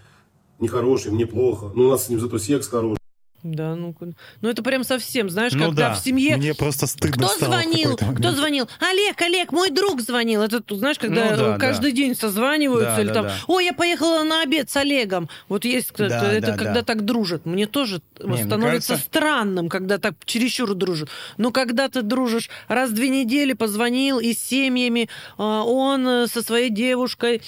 нехороший, 0.60 1.12
мне 1.12 1.25
плохо. 1.25 1.72
Ну, 1.75 1.88
у 1.88 1.92
нас 1.92 2.06
с 2.06 2.10
ним 2.10 2.20
зато 2.20 2.38
секс 2.38 2.68
хороший. 2.68 2.98
Да, 3.44 3.75
ну, 3.75 3.96
ну 4.41 4.50
это 4.50 4.63
прям 4.63 4.84
совсем, 4.84 5.29
знаешь, 5.29 5.53
Ну 5.53 5.65
когда 5.65 5.89
да. 5.89 5.94
в 5.96 6.00
семье 6.00 6.38
Мне 6.38 6.53
просто 6.56 6.88
стыдно 6.88 7.27
Кто 7.27 7.36
стало 7.36 7.53
звонил? 7.62 7.96
Кто 7.96 8.32
звонил? 8.32 8.67
Олег, 8.79 9.22
Олег, 9.22 9.51
мой 9.51 9.70
друг 9.70 10.01
звонил. 10.01 10.41
Это, 10.41 10.62
знаешь, 10.75 10.98
когда 10.98 11.32
Ну 11.32 11.38
да, 11.38 11.58
каждый 11.58 11.91
день 11.91 12.15
созваниваются, 12.15 12.96
Да, 12.96 13.01
или 13.01 13.08
да, 13.10 13.13
там, 13.13 13.25
да. 13.27 13.36
ой, 13.48 13.65
я 13.65 13.74
поехала 13.74 14.24
на 14.24 14.41
обед 14.41 14.70
с 14.70 14.75
Олегом. 14.75 15.29
Вот 15.50 15.65
есть 15.65 15.89
кто-то, 15.91 16.10
Да, 16.10 16.34
это 16.34 16.48
да, 16.48 16.58
когда 16.58 16.74
да. 16.74 16.84
так 16.84 17.06
дружат. 17.06 17.46
Мне 17.46 17.67
тоже 17.67 18.01
мне 18.22 18.44
становится 18.44 18.94
кажется- 18.94 19.08
странным, 19.08 19.70
когда 19.70 19.98
так 20.00 20.15
чересчур 20.25 20.74
дружат. 20.74 21.10
Но 21.38 21.51
когда 21.51 21.89
ты 21.89 22.01
дружишь 22.01 22.50
раз 22.67 22.89
в 22.89 22.94
две 22.94 23.10
недели, 23.10 23.53
позвонил 23.53 24.20
и 24.20 24.34
с 24.34 24.39
семьями, 24.41 25.10
а, 25.38 25.63
он 25.63 26.08
э, 26.08 26.27
со 26.27 26.41
своей 26.41 26.70
девушкой 26.70 27.41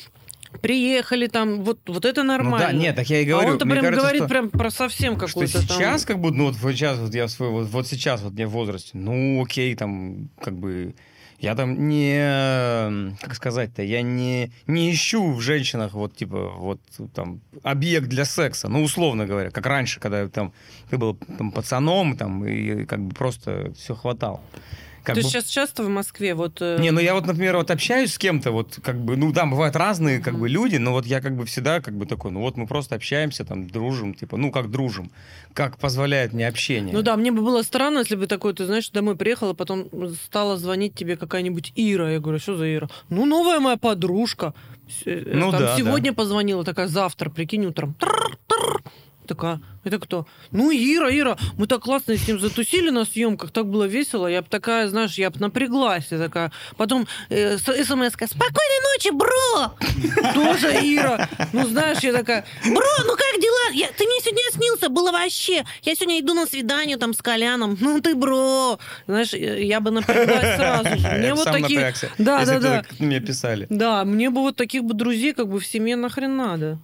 приехали 0.61 1.27
там, 1.27 1.63
вот, 1.63 1.79
вот 1.87 2.05
это 2.05 2.23
Ну 2.23 2.29
нормально. 2.29 2.67
да, 2.67 2.73
нет, 2.73 2.95
так 2.95 3.09
я 3.09 3.21
и 3.21 3.25
говорю. 3.25 3.49
а 3.49 3.51
он-то 3.51 3.65
прям 3.65 3.81
кажется, 3.81 4.01
говорит 4.01 4.21
что- 4.21 4.29
прям 4.29 4.49
про 4.49 4.69
совсем 4.71 5.15
что 5.17 5.27
какой-то 5.27 5.53
там... 5.67 5.77
сейчас, 5.77 6.05
как 6.05 6.19
бы, 6.19 6.31
ну 6.31 6.45
вот 6.45 6.55
вот 6.57 6.71
сейчас 6.71 6.97
вот 6.99 7.13
я 7.13 7.27
свой, 7.27 7.49
вот, 7.49 7.67
вот 7.69 7.87
сейчас 7.87 8.21
вот 8.21 8.33
мне 8.33 8.47
в 8.47 8.51
возрасте, 8.51 8.91
ну 8.93 9.41
окей, 9.43 9.75
там, 9.75 10.29
как 10.41 10.55
бы, 10.57 10.95
я 11.39 11.55
там 11.55 11.87
не, 11.87 13.15
как 13.21 13.35
сказать-то, 13.35 13.81
я 13.83 14.01
не, 14.01 14.51
не 14.67 14.91
ищу 14.91 15.31
в 15.31 15.39
женщинах 15.39 15.93
вот, 15.93 16.15
типа, 16.15 16.51
вот, 16.57 16.81
там, 17.13 17.39
объект 17.63 18.07
для 18.07 18.25
секса, 18.25 18.67
ну, 18.67 18.83
условно 18.83 19.25
говоря, 19.25 19.49
как 19.51 19.65
раньше, 19.65 19.99
когда 19.99 20.27
там 20.27 20.51
ты 20.89 20.97
был 20.97 21.15
там, 21.37 21.51
пацаном, 21.51 22.17
там, 22.17 22.45
и 22.45 22.85
как 22.85 22.99
бы 22.99 23.13
просто 23.15 23.71
все 23.77 23.95
хватало. 23.95 24.41
Как 25.03 25.15
Ты 25.15 25.21
бы- 25.21 25.27
сейчас 25.27 25.45
часто 25.45 25.83
в 25.83 25.89
Москве? 25.89 26.33
Вот, 26.35 26.61
э, 26.61 26.77
Не, 26.79 26.91
ну 26.91 26.99
я 26.99 27.13
вот, 27.13 27.25
например, 27.25 27.57
вот 27.57 27.71
общаюсь 27.71 28.13
с 28.13 28.17
кем-то, 28.17 28.51
вот 28.51 28.79
как 28.83 28.99
бы, 28.99 29.15
ну 29.17 29.33
там 29.33 29.51
бывают 29.51 29.75
разные 29.75 30.19
как 30.19 30.37
бы 30.37 30.49
люди, 30.49 30.77
но 30.77 30.91
вот 30.91 31.05
я 31.05 31.21
как 31.21 31.35
бы 31.35 31.45
всегда 31.45 31.81
как 31.81 31.95
бы 31.95 32.05
такой, 32.05 32.31
ну 32.31 32.41
вот 32.41 32.57
мы 32.57 32.67
просто 32.67 32.95
общаемся, 32.95 33.45
там 33.45 33.67
дружим, 33.67 34.13
типа, 34.13 34.37
ну 34.37 34.51
как 34.51 34.69
дружим, 34.69 35.11
как 35.53 35.77
позволяет 35.77 36.33
мне 36.33 36.47
общение. 36.47 36.93
Ну 36.93 37.01
да, 37.01 37.15
мне 37.17 37.31
бы 37.31 37.41
было 37.41 37.61
странно, 37.63 37.99
если 37.99 38.15
бы 38.15 38.27
такой, 38.27 38.53
ты 38.53 38.65
знаешь, 38.65 38.89
домой 38.89 39.15
приехала, 39.15 39.53
потом 39.53 39.89
стала 40.25 40.57
звонить 40.57 40.95
тебе 40.95 41.17
какая-нибудь 41.17 41.73
Ира. 41.75 42.11
Я 42.11 42.19
говорю, 42.19 42.39
что 42.39 42.57
за 42.57 42.73
Ира? 42.73 42.89
Ну, 43.09 43.25
новая 43.25 43.59
моя 43.59 43.77
подружка. 43.77 44.53
Э, 45.05 45.23
Ну 45.33 45.51
там 45.51 45.59
да, 45.61 45.77
сегодня 45.77 46.13
позвонила, 46.13 46.63
такая, 46.63 46.87
завтра, 46.87 47.29
прикинь, 47.29 47.65
утром. 47.65 47.95
Такая, 49.29 49.61
это 49.83 49.99
кто? 49.99 50.25
Ну, 50.51 50.71
Ира, 50.71 51.15
Ира, 51.15 51.37
мы 51.55 51.67
так 51.67 51.81
классно 51.81 52.17
с 52.17 52.27
ним 52.27 52.39
затусили 52.39 52.89
на 52.89 53.05
съемках, 53.05 53.51
так 53.51 53.67
было 53.67 53.83
весело. 53.83 54.25
Я 54.25 54.41
бы 54.41 54.47
такая, 54.49 54.87
знаешь, 54.87 55.19
я 55.19 55.29
бы 55.29 55.39
напряглась. 55.39 56.07
Я 56.09 56.17
такая. 56.17 56.51
Потом 56.77 57.05
э, 57.29 57.59
смс 57.59 57.83
«Спокойной 57.85 58.79
ночи, 58.89 59.11
бро!» 59.11 59.75
Тоже 60.33 60.71
Ира. 60.81 61.29
Ну, 61.53 61.67
знаешь, 61.67 61.99
я 61.99 62.11
такая, 62.11 62.43
бро, 62.63 62.87
ну 63.05 63.11
как 63.11 63.39
дела? 63.39 63.71
Я, 63.73 63.89
ты 63.95 64.05
мне 64.05 64.19
сегодня 64.23 64.41
снился, 64.51 64.89
было 64.89 65.11
вообще. 65.11 65.63
Я 65.83 65.93
сегодня 65.93 66.19
иду 66.19 66.33
на 66.33 66.47
свидание 66.47 66.97
там 66.97 67.13
с 67.13 67.21
Коляном. 67.21 67.77
Ну 67.79 68.01
ты, 68.01 68.15
бро. 68.15 68.79
Знаешь, 69.05 69.35
э, 69.35 69.63
я 69.63 69.79
бы 69.79 69.91
напряглась 69.91 70.55
сразу 70.57 70.97
же. 70.97 71.07
Мне 71.07 71.35
вот 71.35 71.45
такие... 71.45 71.93
Да, 72.17 72.45
да, 72.45 72.59
да. 72.59 72.83
мне 72.97 73.19
писали. 73.19 73.67
Да, 73.69 74.03
мне 74.05 74.31
бы 74.31 74.41
вот 74.41 74.55
таких 74.55 74.83
бы 74.83 74.95
друзей 74.95 75.33
как 75.33 75.49
бы 75.49 75.59
в 75.59 75.67
семье 75.67 75.95
нахрен 75.95 76.35
надо. 76.35 76.79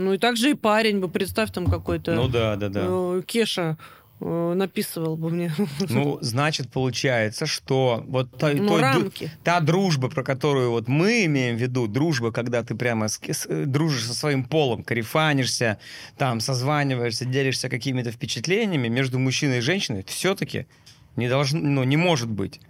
Ну 0.00 0.12
и 0.14 0.18
также 0.18 0.50
и 0.50 0.54
парень 0.54 1.00
бы, 1.00 1.08
представь, 1.08 1.50
там 1.52 1.66
какой-то 1.66 2.14
Ну 2.14 2.28
да, 2.28 2.56
да, 2.56 2.68
да. 2.68 2.80
э, 2.88 3.22
Кеша 3.26 3.76
э, 4.20 4.52
написывал 4.54 5.16
бы 5.16 5.30
мне. 5.30 5.52
Ну, 5.88 6.18
значит, 6.20 6.70
получается, 6.70 7.46
что 7.46 8.04
вот 8.08 8.30
та, 8.38 8.52
Ну, 8.52 8.68
той 8.68 8.80
рамки. 8.80 9.30
та 9.44 9.60
дружба, 9.60 10.08
про 10.08 10.22
которую 10.22 10.70
вот 10.70 10.88
мы 10.88 11.24
имеем 11.26 11.56
в 11.56 11.60
виду, 11.60 11.86
дружба, 11.86 12.32
когда 12.32 12.62
ты 12.62 12.74
прямо 12.74 13.08
с- 13.08 13.20
с- 13.22 13.46
э, 13.46 13.64
дружишь 13.66 14.06
со 14.06 14.14
своим 14.14 14.44
полом, 14.44 14.82
карифанишься, 14.84 15.78
там, 16.18 16.40
созваниваешься, 16.40 17.24
делишься 17.24 17.68
какими-то 17.68 18.10
впечатлениями 18.10 18.88
между 18.88 19.18
мужчиной 19.18 19.58
и 19.58 19.60
женщиной, 19.60 20.04
все-таки 20.06 20.66
не 21.16 21.28
должно, 21.28 21.60
ну, 21.60 21.84
не 21.84 21.96
может 21.96 22.28
быть. 22.30 22.60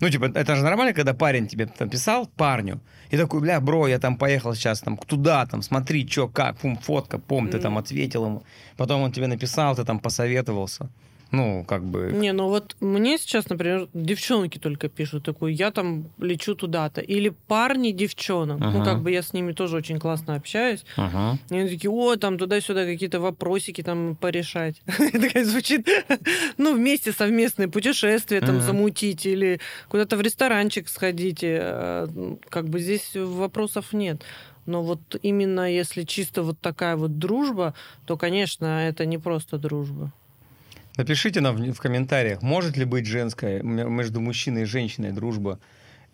Ну, 0.00 0.10
типа, 0.10 0.26
это 0.34 0.56
же 0.56 0.62
нормально, 0.64 0.92
когда 0.92 1.14
парень 1.14 1.46
тебе 1.46 1.66
там 1.66 1.88
писал, 1.88 2.26
парню, 2.26 2.80
и 3.10 3.16
такой, 3.16 3.40
бля, 3.40 3.60
бро, 3.60 3.86
я 3.86 3.98
там 3.98 4.16
поехал 4.16 4.54
сейчас 4.54 4.80
там 4.80 4.96
туда, 4.96 5.46
там, 5.46 5.62
смотри, 5.62 6.06
что, 6.08 6.28
как, 6.28 6.56
пум, 6.58 6.76
фотка, 6.76 7.18
пум, 7.18 7.48
ты 7.48 7.58
там 7.60 7.78
ответил 7.78 8.26
ему. 8.26 8.42
Потом 8.76 9.02
он 9.02 9.12
тебе 9.12 9.28
написал, 9.28 9.76
ты 9.76 9.84
там 9.84 10.00
посоветовался. 10.00 10.88
Ну, 11.34 11.64
как 11.64 11.84
бы... 11.84 12.10
Не, 12.12 12.32
ну 12.32 12.48
вот 12.48 12.76
мне 12.80 13.18
сейчас, 13.18 13.48
например, 13.48 13.88
девчонки 13.94 14.58
только 14.58 14.88
пишут 14.88 15.24
такую, 15.24 15.54
я 15.54 15.70
там 15.70 16.10
лечу 16.18 16.54
туда-то. 16.54 17.00
Или 17.00 17.30
парни 17.48 17.92
девчонок. 17.92 18.60
Ну, 18.60 18.68
Ага. 18.80 18.84
как 18.84 19.02
бы 19.02 19.10
я 19.10 19.22
с 19.22 19.32
ними 19.32 19.52
тоже 19.52 19.76
очень 19.76 19.98
классно 19.98 20.34
общаюсь. 20.36 20.84
Ага. 20.96 21.38
И 21.50 21.58
они 21.58 21.68
такие, 21.68 21.90
о, 21.90 22.16
там 22.16 22.38
туда-сюда 22.38 22.84
какие-то 22.84 23.20
вопросики 23.20 23.82
там 23.82 24.16
порешать. 24.16 24.82
Такая 25.12 25.44
звучит, 25.44 25.88
ну, 26.58 26.74
вместе 26.74 27.12
совместные 27.12 27.68
путешествия 27.68 28.40
там 28.40 28.60
замутить 28.60 29.26
или 29.26 29.60
куда-то 29.88 30.16
в 30.16 30.20
ресторанчик 30.20 30.88
сходите. 30.88 31.58
А, 31.60 32.06
ну, 32.14 32.38
Как 32.48 32.68
бы 32.68 32.80
здесь 32.80 33.10
вопросов 33.14 33.92
нет. 33.92 34.22
Но 34.66 34.82
вот 34.82 35.00
именно 35.22 35.70
если 35.70 36.04
чисто 36.04 36.42
вот 36.42 36.58
такая 36.58 36.96
вот 36.96 37.18
дружба, 37.18 37.74
то, 38.06 38.16
конечно, 38.16 38.88
это 38.88 39.04
не 39.04 39.18
просто 39.18 39.58
дружба. 39.58 40.10
Напишите 40.96 41.40
нам 41.40 41.56
в 41.56 41.78
комментариях, 41.78 42.42
может 42.42 42.76
ли 42.76 42.84
быть 42.84 43.06
женская 43.06 43.62
между 43.62 44.20
мужчиной 44.20 44.62
и 44.62 44.66
женщиной 44.66 45.10
дружба. 45.10 45.58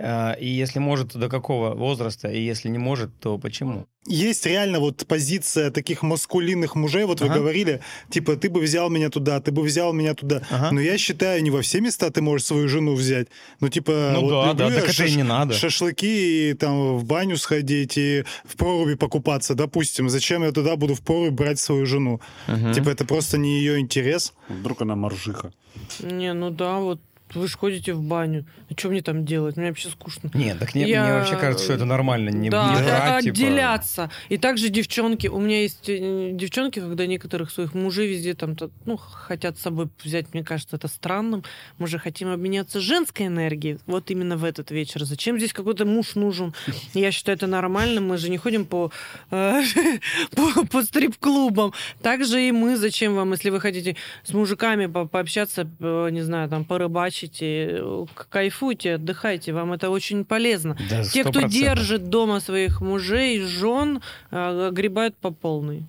Э, 0.03 0.35
И 0.41 0.49
если 0.49 0.79
может, 0.81 1.13
то 1.13 1.19
до 1.19 1.29
какого 1.29 1.75
возраста, 1.75 2.29
и 2.29 2.41
если 2.41 2.71
не 2.71 2.79
может, 2.79 3.11
то 3.21 3.37
почему? 3.39 3.87
Есть 4.07 4.47
реально 4.47 4.81
вот 4.81 5.07
позиция 5.07 5.71
таких 5.71 6.03
маскулинных 6.03 6.75
мужей, 6.75 7.05
вот 7.05 7.21
вы 7.21 7.27
Ага. 7.27 7.35
говорили, 7.41 7.81
типа, 8.09 8.37
ты 8.37 8.49
бы 8.49 8.61
взял 8.61 8.89
меня 8.89 9.11
туда, 9.11 9.41
ты 9.41 9.53
бы 9.53 9.61
взял 9.63 9.93
меня 9.93 10.15
туда. 10.15 10.41
Ага. 10.51 10.71
Но 10.73 10.81
я 10.81 10.97
считаю, 10.97 11.43
не 11.43 11.51
во 11.51 11.61
все 11.61 11.81
места 11.83 12.11
ты 12.11 12.23
можешь 12.23 12.47
свою 12.47 12.67
жену 12.69 12.95
взять. 12.95 13.29
Ну, 13.61 13.69
типа, 13.69 14.13
Ну 14.15 14.21
вот 14.23 14.31
да, 14.31 14.49
люблю 14.53 14.69
да, 14.69 14.75
я 14.75 14.81
так 14.81 14.91
это 14.91 15.05
и 15.05 15.17
не 15.17 15.23
надо. 15.23 15.53
Шашлыки, 15.55 16.51
и 16.51 16.55
там 16.55 16.97
в 16.97 17.05
баню 17.05 17.37
сходить, 17.37 17.99
и 17.99 18.25
в 18.45 18.57
проруби 18.57 18.95
покупаться, 18.95 19.55
допустим. 19.55 20.09
Зачем 20.09 20.43
я 20.45 20.53
туда 20.53 20.77
буду 20.77 20.95
в 20.95 21.03
прорубь 21.03 21.35
брать 21.35 21.59
свою 21.59 21.85
жену? 21.85 22.21
Мгм. 22.49 22.73
Типа, 22.73 22.89
это 22.89 23.05
просто 23.05 23.37
не 23.37 23.59
ее 23.59 23.79
интерес. 23.81 24.33
Вдруг 24.49 24.81
она 24.81 24.97
моржиха. 24.97 25.53
Не, 26.01 26.33
ну 26.33 26.51
да, 26.51 26.79
вот 26.79 27.01
вы 27.35 27.49
же 27.49 27.57
ходите 27.59 27.93
в 27.93 28.03
баню. 28.03 28.45
А 28.71 28.75
что 28.79 28.89
мне 28.91 29.03
там 29.03 29.25
делать? 29.25 29.57
Мне 29.57 29.69
вообще 29.69 29.89
скучно. 29.89 30.31
Нет, 30.35 30.59
так 30.59 30.75
не- 30.75 30.89
Я- 30.89 31.05
мне 31.05 31.13
вообще 31.15 31.37
кажется, 31.37 31.65
что 31.65 31.75
это 31.75 31.85
нормально. 31.85 32.31
Не, 32.31 32.51
да, 32.51 32.71
не 32.71 32.83
врать, 32.83 33.25
типа. 33.25 33.35
отделяться. 33.37 34.11
И 34.29 34.37
также 34.39 34.69
девчонки. 34.69 35.27
У 35.29 35.39
меня 35.41 35.63
есть 35.63 35.89
э, 35.89 36.31
девчонки, 36.33 36.81
когда 36.81 37.07
некоторых 37.07 37.51
своих 37.51 37.75
мужей 37.75 38.09
везде 38.09 38.35
там 38.35 38.57
ну, 38.87 38.97
хотят 38.97 39.59
с 39.59 39.63
собой 39.63 39.89
взять. 40.03 40.33
Мне 40.33 40.43
кажется, 40.45 40.77
это 40.77 40.89
странным. 40.89 41.45
Мы 41.79 41.87
же 41.87 41.99
хотим 41.99 42.29
обменяться 42.31 42.81
женской 42.81 43.27
энергией. 43.27 43.79
Вот 43.87 44.11
именно 44.11 44.37
в 44.37 44.45
этот 44.45 44.71
вечер. 44.71 45.05
Зачем 45.05 45.39
здесь 45.39 45.53
какой-то 45.53 45.85
муж 45.85 46.15
нужен? 46.15 46.55
Я 46.95 47.13
считаю, 47.13 47.37
это 47.37 47.47
нормально. 47.47 48.01
Мы 48.01 48.17
же 48.17 48.31
не 48.31 48.39
ходим 48.39 48.65
по, 48.65 48.91
э, 49.31 49.63
по, 50.35 50.65
по 50.67 50.83
стрип-клубам. 50.83 51.73
Также 52.03 52.43
и 52.49 52.53
мы. 52.53 52.77
Зачем 52.77 53.15
вам, 53.15 53.33
если 53.33 53.51
вы 53.51 53.61
хотите 53.61 53.97
с 54.25 54.33
мужиками 54.33 54.87
по- 54.87 55.07
пообщаться, 55.07 55.69
э, 55.81 56.09
не 56.11 56.23
знаю, 56.23 56.49
там 56.49 56.65
порыбачить, 56.65 57.20
и, 57.25 57.67
э, 57.71 58.05
кайфуйте, 58.29 58.95
отдыхайте. 58.95 59.53
Вам 59.53 59.73
это 59.73 59.91
очень 59.91 60.25
полезно. 60.25 60.77
Да, 60.89 61.03
Те, 61.05 61.23
кто 61.25 61.41
100%. 61.41 61.49
держит 61.51 62.09
дома 62.09 62.41
своих 62.41 62.81
мужей, 62.81 63.41
жен, 63.41 64.01
э, 64.31 64.67
огребают 64.69 65.17
по 65.17 65.31
полной. 65.31 65.85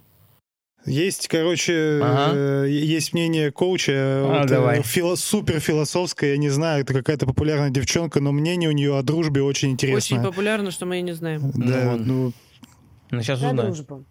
Есть, 0.86 1.28
короче, 1.28 2.00
Ага. 2.02 2.36
э, 2.66 2.68
есть 2.70 3.14
мнение 3.14 3.52
коуча, 3.52 3.92
А, 3.94 4.26
вот, 4.40 4.46
э, 4.46 4.50
давай. 4.50 4.80
фило- 4.82 5.16
супер 5.16 5.60
философское, 5.60 6.32
я 6.32 6.38
не 6.38 6.50
знаю, 6.50 6.82
это 6.82 6.94
какая-то 6.94 7.28
популярная 7.28 7.70
девчонка, 7.70 8.20
но 8.20 8.32
мнение 8.32 8.68
у 8.68 8.74
нее 8.74 8.98
о 8.98 9.04
дружбе 9.04 9.44
очень 9.44 9.70
интересное. 9.72 10.18
Очень 10.20 10.28
популярно, 10.28 10.72
что 10.72 10.88
мы 10.88 10.98
и 10.98 11.02
не 11.04 11.12
знаем. 11.14 11.52
Да, 11.56 11.96
Ну, 11.98 11.98
ну, 11.98 12.34
Ну, 13.12 13.22
сейчас 13.22 13.38
узнаем. 13.38 13.58
дружбу. 13.58 14.06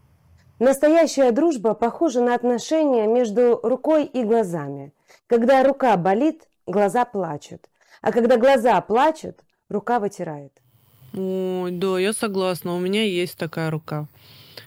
Настоящая 0.61 1.33
дружба 1.33 1.75
похожа 1.75 2.21
на 2.21 2.35
отношения 2.37 3.07
между 3.09 3.59
рукой 3.63 4.05
и 4.05 4.23
глазами. 4.23 4.93
Когда 5.27 5.65
рука 5.65 5.97
болит, 5.97 6.43
глаза 6.67 7.05
плачут. 7.05 7.67
А 8.03 8.13
когда 8.13 8.37
глаза 8.37 8.81
плачут, 8.81 9.41
рука 9.69 9.99
вытирает. 9.99 10.53
Ой, 11.13 11.71
да, 11.73 11.99
я 11.99 12.13
согласна. 12.13 12.75
У 12.75 12.79
меня 12.79 13.05
есть 13.05 13.37
такая 13.37 13.71
рука. 13.71 14.07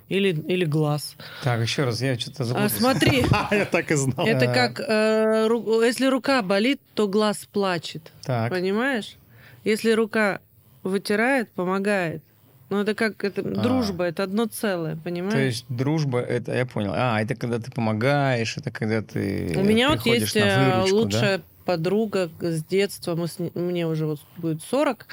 Или, 0.10 0.30
или 0.48 0.66
глаз. 0.66 1.16
Так, 1.44 1.62
еще 1.62 1.86
раз, 1.86 2.02
я 2.02 2.20
что-то 2.20 2.44
А, 2.44 2.46
запутался. 2.46 2.76
смотри, 2.78 3.26
я 3.52 3.66
так 3.66 3.90
и 3.92 3.96
знал. 3.96 4.28
это 4.28 4.48
как, 4.54 4.80
э, 4.80 5.48
если 5.86 6.08
рука 6.08 6.42
болит, 6.42 6.82
то 6.94 7.08
глаз 7.08 7.48
плачет. 7.52 8.12
Так. 8.24 8.52
Понимаешь? 8.52 9.16
Если 9.64 9.92
рука 9.92 10.42
вытирает, 10.84 11.50
помогает. 11.52 12.22
Ну, 12.70 12.82
это 12.82 12.96
как 12.96 13.24
это, 13.24 13.44
дружба, 13.44 14.06
это 14.06 14.24
одно 14.24 14.46
целое, 14.46 14.98
понимаешь? 14.98 15.34
То 15.34 15.40
есть 15.40 15.66
дружба, 15.70 16.20
это 16.20 16.54
я 16.54 16.66
понял. 16.66 16.92
А, 16.96 17.22
это 17.22 17.36
когда 17.36 17.60
ты 17.60 17.72
помогаешь, 17.72 18.58
это 18.58 18.72
когда 18.72 19.02
ты 19.02 19.54
У 19.56 19.64
меня 19.64 19.90
вот 19.90 20.02
приходишь 20.02 20.34
есть 20.34 20.36
на 20.36 20.40
э, 20.40 20.76
выручку, 20.78 20.96
лучшая 20.96 21.42
подруга 21.66 22.30
с 22.40 22.64
детства. 22.64 23.16
Мы 23.16 23.28
с 23.28 23.38
мне 23.56 23.88
уже 23.88 24.06
вот 24.06 24.20
будет 24.38 24.62
40. 24.70 25.06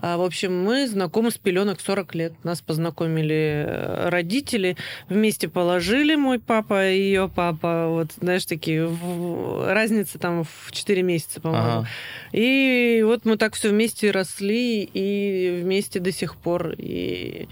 А, 0.00 0.16
в 0.16 0.22
общем, 0.22 0.62
мы 0.62 0.86
знакомы 0.86 1.30
с 1.30 1.38
пеленок 1.38 1.80
40 1.80 2.14
лет. 2.14 2.32
Нас 2.44 2.60
познакомили 2.60 3.64
э, 3.66 4.08
родители. 4.08 4.76
Вместе 5.08 5.48
положили 5.48 6.14
мой 6.14 6.38
папа 6.38 6.88
и 6.90 6.98
ее 6.98 7.28
папа. 7.28 7.86
Вот, 7.88 8.12
знаешь, 8.20 8.46
такие... 8.46 8.86
в- 8.86 9.72
Разница 9.72 10.18
там 10.18 10.44
в 10.44 10.70
4 10.70 11.02
месяца, 11.02 11.40
по-моему. 11.40 11.66
Ага. 11.80 11.88
И 12.32 13.02
вот 13.04 13.24
мы 13.24 13.36
так 13.36 13.54
все 13.54 13.70
вместе 13.70 14.10
росли 14.12 14.82
и 14.84 15.60
вместе 15.62 15.98
до 16.00 16.12
сих 16.12 16.36
пор. 16.36 16.74
И 16.78 17.48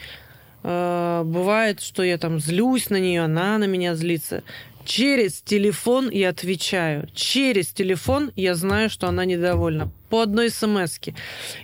э, 0.63 1.23
бывает, 1.25 1.81
что 1.81 2.03
я 2.05 2.17
там 2.19 2.39
злюсь 2.39 2.91
на 2.91 2.97
нее, 3.01 3.23
она 3.23 3.59
на 3.59 3.65
меня 3.65 3.95
злится. 3.97 4.43
Через 4.87 5.43
телефон 5.43 6.11
я 6.11 6.29
отвечаю. 6.29 7.09
Через 7.13 7.69
телефон 7.69 8.31
я 8.37 8.55
знаю, 8.55 8.89
что 8.89 9.09
она 9.09 9.25
недовольна. 9.25 9.91
По 10.09 10.23
одной 10.23 10.51
смс 10.51 10.99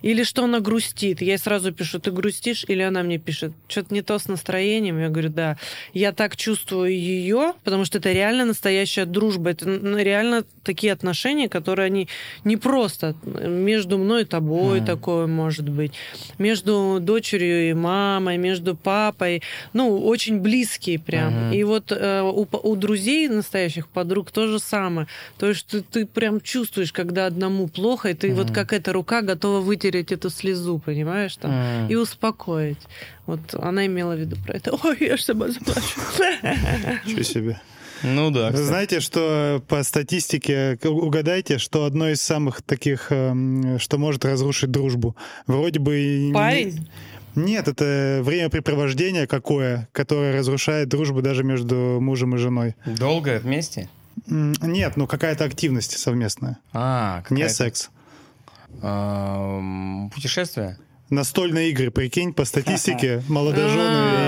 Или 0.03 0.25
что 0.25 0.45
она 0.45 0.61
грустит. 0.61 1.21
Я 1.21 1.33
ей 1.33 1.39
сразу 1.39 1.73
пишу, 1.73 1.99
ты 1.99 2.11
грустишь? 2.11 2.65
Или 2.69 2.83
она 2.83 3.03
мне 3.03 3.19
пишет, 3.19 3.53
что-то 3.69 3.95
не 3.95 4.03
то 4.03 4.19
с 4.19 4.29
настроением. 4.29 4.99
Я 4.99 5.09
говорю, 5.09 5.31
да. 5.31 5.57
Я 5.95 6.13
так 6.13 6.37
чувствую 6.37 6.93
ее, 6.93 7.55
потому 7.65 7.85
что 7.85 7.99
это 7.99 8.13
реально 8.13 8.45
настоящая 8.45 9.05
дружба. 9.07 9.51
Это 9.51 9.67
реально 9.97 10.45
такие 10.63 10.93
отношения, 10.93 11.49
которые 11.49 11.87
они 11.87 12.09
не 12.45 12.57
просто 12.57 13.15
между 13.25 13.99
мной 13.99 14.23
и 14.23 14.25
тобой 14.25 14.79
Мгм. 14.79 14.87
такое 14.87 15.27
может 15.27 15.69
быть. 15.69 15.93
Между 16.39 16.99
дочерью 17.01 17.71
и 17.71 17.75
мамой, 17.75 18.39
между 18.39 18.77
папой. 18.77 19.43
Ну, 19.73 19.99
очень 20.07 20.41
близкие 20.41 20.99
прям. 20.99 21.49
Мгм. 21.49 21.53
И 21.53 21.65
вот 21.65 21.93
э, 21.93 22.23
у, 22.23 22.47
у 22.63 22.77
друзей 22.77 23.29
настоящих 23.29 23.89
подруг 23.89 24.31
то 24.31 24.47
же 24.47 24.59
самое. 24.59 25.07
То 25.39 25.49
есть 25.49 25.67
ты, 25.67 25.83
ты 25.83 26.07
прям 26.07 26.41
чувствуешь, 26.41 26.93
когда 26.93 27.27
одному 27.27 27.69
плохо, 27.69 28.11
и 28.11 28.15
ты 28.15 28.32
вот 28.33 28.47
Мгм. 28.47 28.55
как 28.55 28.73
эта 28.73 28.93
рука 28.93 29.23
готова 29.23 29.61
вытереть 29.61 30.12
эту 30.12 30.31
слезу, 30.31 30.79
понимаешь, 30.85 31.37
там, 31.37 31.89
и 31.89 31.95
успокоить. 31.95 32.79
Вот 33.27 33.41
она 33.55 33.87
имела 33.87 34.15
в 34.15 34.19
виду 34.21 34.37
про 34.45 34.55
это. 34.57 34.73
Ой, 34.85 34.97
я 35.01 35.17
ж 35.17 35.23
сама 35.23 35.49
заплачу. 35.49 36.01
Ничего 37.07 37.23
себе. 37.23 37.61
Ну 38.05 38.31
да, 38.33 38.47
Вы 38.49 38.53
кстати. 38.55 38.67
знаете, 38.67 39.01
что 39.01 39.62
по 39.69 39.83
статистике, 39.85 40.77
угадайте, 40.85 41.59
что 41.59 41.85
одно 41.85 42.09
из 42.09 42.21
самых 42.21 42.61
таких, 42.62 43.12
эм, 43.12 43.79
что 43.79 43.97
может 43.97 44.25
разрушить 44.25 44.73
дружбу. 44.73 45.15
Вроде 45.47 45.79
бы... 45.79 46.01
и 46.01 46.27
не- 46.27 46.33
Парень? 46.35 46.89
Нет, 47.37 47.69
это 47.69 48.21
времяпрепровождение 48.25 49.27
какое, 49.29 49.89
которое 49.93 50.37
разрушает 50.37 50.89
дружбу 50.89 51.23
даже 51.23 51.45
между 51.45 51.99
мужем 52.01 52.35
и 52.35 52.39
женой. 52.39 52.75
Долго 52.85 53.39
вместе? 53.43 53.89
Нет, 54.27 54.97
ну 54.97 55.07
какая-то 55.07 55.45
активность 55.45 55.97
совместная. 55.97 56.59
А, 56.73 57.19
Не 57.19 57.23
какая-то, 57.37 57.55
секс. 57.55 57.91
Ам, 58.81 60.11
Путешествие? 60.14 60.79
Настольные 61.11 61.69
игры, 61.73 61.91
прикинь, 61.91 62.33
по 62.33 62.47
статистике, 62.47 63.23
молодожены 63.29 63.83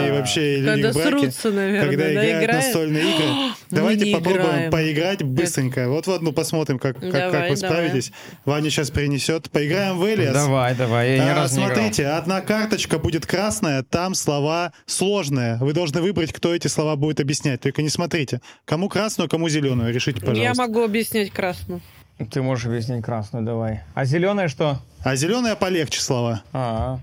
и 0.07 0.11
А, 0.11 0.17
вообще 0.19 0.59
люди 0.59 0.91
в 0.91 0.95
браке, 0.95 1.33
когда 1.41 2.05
да, 2.05 2.31
играют 2.31 2.53
настольные 2.53 3.03
игры. 3.03 3.27
Давайте 3.71 4.13
попробуем 4.15 4.71
поиграть 4.71 5.23
быстренько. 5.23 5.89
Вот-вот, 5.89 6.21
ну 6.21 6.33
посмотрим, 6.33 6.79
как, 6.79 7.01
вы 7.01 7.57
справитесь. 7.57 8.13
Ваня 8.45 8.69
сейчас 8.69 8.91
принесет. 8.91 9.51
Поиграем 9.51 9.97
в 9.97 10.07
Элиас. 10.07 10.35
Давай, 10.35 10.75
давай, 10.75 11.17
я 11.17 11.41
А, 11.41 11.43
не 11.45 11.49
смотрите, 11.49 12.07
одна 12.07 12.43
карточка 12.43 12.99
будет 12.99 13.25
красная, 13.25 13.83
там 13.83 14.15
слова 14.15 14.75
сложные. 14.85 15.57
Вы 15.63 15.73
должны 15.73 16.03
выбрать, 16.03 16.35
кто 16.35 16.55
эти 16.55 16.67
слова 16.67 16.97
будет 16.97 17.19
объяснять. 17.19 17.63
Только 17.63 17.81
не 17.81 17.89
смотрите. 17.89 18.43
Кому 18.67 18.91
красную, 18.91 19.31
кому 19.31 19.49
зеленую. 19.49 19.91
Решите, 19.91 20.21
пожалуйста. 20.21 20.43
Я 20.43 20.53
могу 20.53 20.83
объяснять 20.85 21.31
красную. 21.31 21.81
Ты 22.31 22.43
можешь 22.43 22.67
объяснить 22.67 23.05
красную, 23.05 23.45
давай. 23.45 23.83
А 23.95 24.05
зеленая 24.05 24.49
что? 24.49 24.79
А 25.03 25.17
зеленая 25.17 25.57
полегче 25.57 26.01
слова. 26.01 26.43
А, 26.53 26.99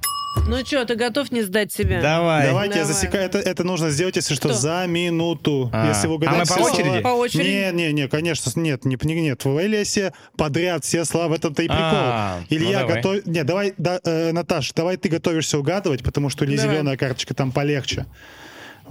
Ну 0.48 0.66
что, 0.66 0.86
ты 0.86 0.96
готов 0.96 1.30
не 1.34 1.42
сдать 1.42 1.74
себя? 1.74 2.02
давай. 2.02 2.48
Давайте 2.48 2.76
я 2.80 2.82
Давай. 2.84 2.94
засекаю. 2.96 3.26
Это, 3.26 3.38
это 3.40 3.64
нужно 3.66 3.90
сделать, 3.90 4.16
если 4.16 4.34
что, 4.34 4.48
Что? 4.50 4.58
за 4.58 4.86
минуту. 4.88 5.70
А. 5.74 5.90
Если 5.90 6.08
вы 6.08 6.16
А 6.26 6.32
мы 6.36 6.46
по 6.46 6.54
очереди? 6.54 6.84
слова- 6.88 7.02
По 7.02 7.08
очереди? 7.10 7.48
Не, 7.48 7.72
не, 7.88 7.92
не, 7.94 8.08
конечно, 8.08 8.50
нет, 8.56 8.86
не, 8.86 8.98
не- 9.04 9.22
нет. 9.22 9.44
В 9.44 9.60
Элиасе 9.62 10.14
подряд 10.38 10.86
все 10.86 11.04
слова, 11.04 11.28
в 11.28 11.34
этом-то 11.34 11.62
и 11.62 11.68
прикол. 11.68 11.84
А, 11.84 12.40
Илья 12.50 12.80
ну 12.82 12.88
давай. 12.88 12.96
готов... 12.96 13.26
Не, 13.26 13.44
давай, 13.44 13.74
да, 13.78 14.00
э, 14.06 14.32
Наташ, 14.32 14.72
давай 14.72 14.96
ты 14.96 15.10
готовишься 15.10 15.60
угадывать, 15.60 16.02
потому 16.04 16.30
что 16.30 16.46
или 16.46 16.56
Давай. 16.56 16.76
зеленая 16.76 16.96
карточка 16.96 17.34
там 17.34 17.52
полегче. 17.52 18.06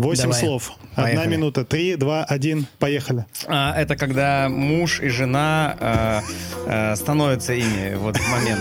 Восемь 0.01 0.33
слов. 0.33 0.73
Одна 0.93 1.05
Поехали. 1.05 1.29
минута. 1.29 1.65
Три, 1.65 1.97
два, 1.97 2.25
один. 2.25 2.67
Поехали. 2.79 3.25
А, 3.47 3.75
это 3.77 3.97
когда 3.97 4.49
муж 4.49 5.01
и 5.01 5.09
жена 5.09 5.77
э, 5.79 6.21
э, 6.67 6.97
становятся 6.97 7.53
ими 7.55 7.95
вот 7.97 8.17
в 8.17 8.29
момент. 8.31 8.61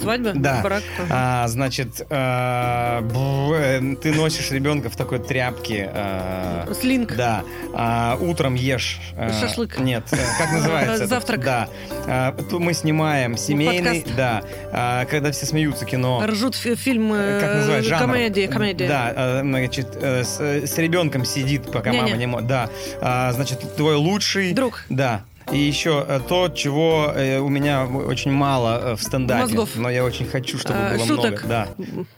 Свадьба? 0.00 0.32
Да. 0.34 0.60
Брак? 0.62 0.82
А, 1.10 1.46
значит, 1.48 2.00
э, 2.08 3.00
б- 3.02 3.96
ты 4.02 4.12
носишь 4.12 4.50
ребенка 4.50 4.90
в 4.90 4.96
такой 4.96 5.18
тряпке. 5.18 5.90
э, 5.92 6.72
Слинг. 6.80 7.14
Да. 7.16 7.42
А, 7.74 8.16
утром 8.20 8.54
ешь. 8.54 9.00
э, 9.16 9.30
Шашлык. 9.40 9.78
Нет, 9.78 10.04
э, 10.12 10.16
как 10.38 10.52
называется? 10.52 11.06
Завтрак. 11.06 11.40
Да. 11.44 11.68
А, 12.06 12.36
мы 12.50 12.72
снимаем 12.74 13.36
семейный. 13.36 14.00
подкаст. 14.02 14.16
Да. 14.16 14.42
А, 14.72 15.04
когда 15.06 15.30
все 15.32 15.46
смеются, 15.46 15.84
кино. 15.84 16.22
Ржут 16.26 16.54
фи- 16.54 16.74
фильм 16.74 17.10
Как 17.10 17.18
э, 17.42 17.54
называется? 17.58 17.90
Жанр? 17.90 18.00
комедия, 18.12 18.48
комедия. 18.48 18.88
Да, 18.88 19.40
значит, 19.42 19.96
э, 20.00 20.24
с, 20.24 20.66
с 20.76 20.78
ребенком 20.78 21.24
сидит, 21.24 21.72
пока 21.72 21.90
Не-не. 21.90 22.02
мама 22.02 22.16
не 22.16 22.26
может. 22.26 22.46
Да. 22.46 22.68
А, 23.00 23.32
значит, 23.32 23.76
твой 23.76 23.96
лучший... 23.96 24.52
Друг. 24.52 24.84
Да. 24.90 25.24
И 25.50 25.58
еще 25.58 26.04
э, 26.06 26.20
то, 26.28 26.48
чего 26.48 27.12
э, 27.14 27.38
у 27.38 27.48
меня 27.48 27.86
очень 27.86 28.30
мало 28.32 28.80
э, 28.92 28.96
в 28.96 29.02
стендапе. 29.02 29.42
Мозгов. 29.42 29.70
Но 29.76 29.88
я 29.88 30.04
очень 30.04 30.26
хочу, 30.26 30.58
чтобы 30.58 30.78
А, 30.78 30.94
было 30.96 31.06
шуток. 31.06 31.44
много. 31.44 31.46
Да. 31.46 31.68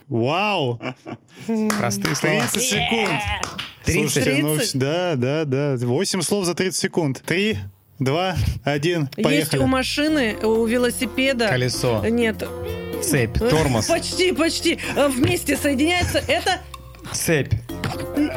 Вау! 0.09 0.81
Простые 1.77 2.15
слова. 2.15 2.41
30 2.51 2.61
секунд. 2.61 3.09
30? 3.85 4.11
Слушайте, 4.11 4.43
ну, 4.43 4.57
30? 4.57 4.77
да, 4.77 5.13
да, 5.15 5.45
да. 5.45 5.75
8 5.77 6.21
слов 6.21 6.45
за 6.45 6.53
30 6.55 6.75
секунд. 6.77 7.21
Три, 7.25 7.59
два, 7.99 8.35
один. 8.65 9.09
Есть 9.15 9.23
Поехали. 9.23 9.59
у 9.61 9.67
машины, 9.67 10.35
у 10.43 10.65
велосипеда... 10.65 11.47
Колесо, 11.49 12.03
Нет. 12.09 12.43
цепь, 13.01 13.37
тормоз, 13.37 13.85
Почти, 13.85 14.33
почти. 14.33 14.79
Вместе 14.95 15.55
соединяется. 15.55 16.21
Это... 16.27 16.57
цепь. 17.13 17.53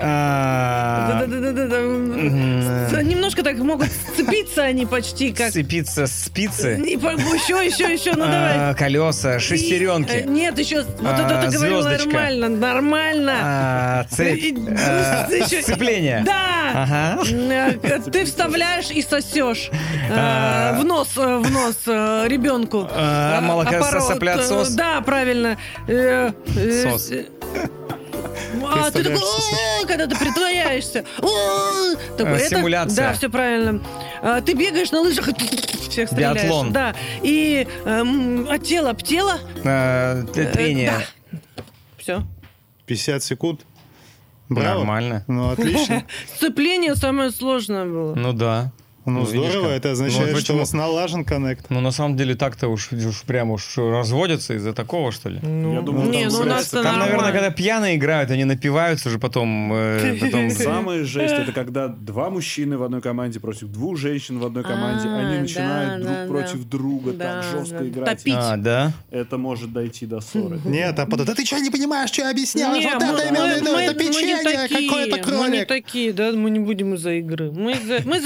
А, 0.05 1.21
Да-да-да-да-да. 1.21 1.77
м, 1.77 2.89
С- 2.89 3.03
Немножко 3.03 3.43
так 3.43 3.57
могут 3.59 3.89
сцепиться 3.91 4.63
они 4.63 4.87
почти 4.87 5.33
как... 5.33 5.51
Сцепиться 5.51 6.07
спицы, 6.07 6.77
по- 7.01 7.11
Еще, 7.13 7.65
еще, 7.67 7.93
еще, 7.93 8.13
ну 8.13 8.25
давай. 8.25 8.71
а, 8.71 8.75
колеса, 8.75 9.35
Э, 9.37 9.39
шестеренки, 9.39 10.25
Нет, 10.27 10.59
еще... 10.59 10.83
Вот 10.83 11.15
А, 11.19 11.27
это 11.41 11.51
ты 11.51 11.57
говорил 11.59 11.83
нормально, 11.83 12.49
нормально. 12.49 13.33
а, 13.43 14.05
цепь, 14.11 14.57
а, 14.79 15.29
сцепление. 15.63 16.23
Да! 16.25 17.19
Э, 17.31 17.99
Ты 18.11 18.25
вставляешь 18.25 18.91
и 18.91 19.03
сосешь 19.03 19.71
э, 19.73 19.77
А. 20.11 20.79
в 20.81 20.85
нос, 20.85 21.09
э, 21.17 21.39
в 21.39 21.51
нос 21.51 21.77
э, 21.87 22.25
ребенку. 22.29 22.89
А, 22.91 23.39
Э, 23.39 23.41
молокососоплят-сос? 23.43 24.73
э, 24.73 24.77
Да, 24.77 25.01
правильно. 25.03 25.59
Э, 25.89 26.31
э, 26.57 26.83
Сос. 26.91 27.11
Э, 28.55 28.65
А, 28.65 28.91
ты 28.91 29.03
такой, 29.05 29.19
«О», 29.19 29.87
когда 29.87 30.07
ты 30.07 30.17
притворяешься. 30.17 31.05
«О». 31.21 31.95
Такой, 32.17 32.33
Э, 32.35 32.37
это- 32.37 32.57
симуляция. 32.57 33.09
Да, 33.09 33.15
все 33.15 33.29
правильно. 33.29 33.83
А, 34.23 34.41
Ты 34.41 34.53
бегаешь 34.55 34.91
на 34.93 35.01
лыжах 35.01 35.29
и 35.29 35.33
всех 35.89 36.09
стреляешь. 36.09 36.37
Биатлон. 36.43 36.73
Да. 36.73 36.95
И 37.23 37.67
эм, 37.85 38.49
от 38.51 38.63
тела 38.65 38.91
об 38.91 39.03
тело. 39.03 39.39
А, 39.65 40.23
трение. 40.25 40.93
Все. 41.99 42.23
50 42.87 43.23
секунд. 43.23 43.61
Браво. 44.49 44.79
Нормально. 44.81 45.25
Ну, 45.29 45.51
отлично. 45.51 46.05
Сцепление 46.37 46.95
самое 46.97 47.31
сложное 47.31 47.85
было. 47.87 48.15
Ну 48.15 48.33
да. 48.33 48.73
Ну, 49.05 49.25
видишь 49.25 49.51
здорово. 49.51 49.69
как. 49.69 49.77
Это 49.79 49.89
Ну, 49.89 49.93
означает, 49.93 50.29
что 50.29 50.37
почему? 50.39 50.57
у 50.57 50.61
вас 50.61 50.73
налажен 50.73 51.25
коннект. 51.25 51.67
Ну, 51.71 51.81
на 51.81 51.91
самом 51.91 52.17
деле, 52.17 52.35
так-то 52.35 52.69
уж, 52.69 52.93
уж 52.93 53.23
прям 53.23 53.51
уж 53.51 53.77
разводятся 53.77 54.55
из-за 54.55 54.73
такого, 54.73 55.11
что 55.13 55.29
ли? 55.29 55.41
Ну, 55.43 55.75
Я 55.75 55.81
думал, 55.83 56.05
не, 56.05 56.25
там 56.25 56.33
ну 56.33 56.39
у 56.41 56.45
нас. 56.45 56.69
Там, 56.69 56.99
наверное, 56.99 57.33
когда 57.33 57.51
пьяные 57.51 57.97
играют, 57.97 58.31
они 58.31 58.45
напиваются 58.45 59.09
уже 59.09 59.19
потом... 59.19 59.73
э, 59.73 60.17
потом... 60.21 60.51
Самая 60.63 61.05
жесть 61.05 61.35
это 61.35 61.53
когда 61.53 61.89
два 61.89 62.31
мужчины 62.31 62.79
в 62.79 62.83
одной 62.83 63.01
команде 63.01 63.41
против 63.41 63.69
двух 63.69 63.97
женщин 63.97 64.39
в 64.39 64.47
одной 64.47 64.63
команде. 64.63 65.09
А, 65.09 65.19
Они 65.19 65.39
начинают 65.41 66.03
да, 66.03 66.09
друг 66.09 66.17
да, 66.17 66.27
против 66.27 66.65
да. 66.65 66.71
друга 66.71 67.13
так 67.13 67.45
жестко 67.45 67.89
играть. 67.89 68.19
Топить. 68.19 68.35
А, 68.37 68.57
да? 68.57 68.93
Это 69.11 69.39
может 69.39 69.73
дойти 69.73 70.07
до 70.07 70.21
ссоры. 70.21 70.61
Нет, 70.65 70.99
а 70.99 71.07
потом, 71.07 71.27
да 71.27 71.35
ты 71.35 71.45
что 71.45 71.59
не 71.59 71.71
понимаешь, 71.71 72.11
что 72.11 72.23
я 72.23 72.31
объяснял? 72.31 72.73
Не, 72.75 72.87
вот 72.89 73.03
мы- 73.03 73.09
это 73.09 73.29
имел 73.31 73.47
в 73.47 73.57
виду, 73.61 73.73
это 73.77 73.95
печенье, 73.95 74.37
такие, 74.43 74.89
какой-то 74.89 75.17
Мы 75.17 75.17
не 75.17 75.23
кролик. 75.23 75.69
такие, 75.69 76.13
да, 76.13 76.33
мы 76.33 76.51
не 76.51 76.61
будем 76.61 76.95
из-за 76.95 77.13
игры. 77.15 77.51
Мы 77.53 77.75
за, 77.75 78.01
мы 78.09 78.21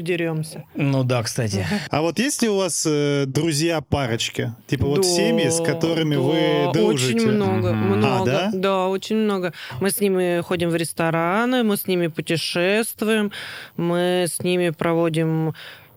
кастрюль 0.00 0.02
деремся. 0.02 0.64
Ну 0.74 1.04
да, 1.04 1.22
кстати. 1.22 1.66
А 1.90 2.00
вот 2.00 2.18
есть 2.18 2.42
ли 2.42 2.48
у 2.48 2.56
вас 2.56 2.84
э, 2.88 3.24
друзья-парочки? 3.26 4.52
Типа 4.66 4.86
вот 4.86 5.02
Да, 5.02 5.02
семьи, 5.02 5.48
с 5.48 5.60
которыми 5.60 6.14
да, 6.16 6.20
вы 6.20 6.72
дружите? 6.72 7.16
Очень 7.16 7.30
много, 7.32 7.72
Мгм. 7.72 7.98
много. 7.98 8.38
А, 8.38 8.50
да? 8.52 8.88
очень 8.88 9.16
много. 9.16 9.52
Мы 9.80 9.90
с 9.90 10.00
ними 10.00 10.40
ходим 10.42 10.70
в 10.70 10.76
рестораны, 10.76 11.62
мы 11.62 11.76
с 11.76 11.86
ними 11.86 12.08
путешествуем, 12.08 13.32
мы 13.76 14.26
с 14.28 14.42
ними 14.42 14.70
проводим 14.70 15.54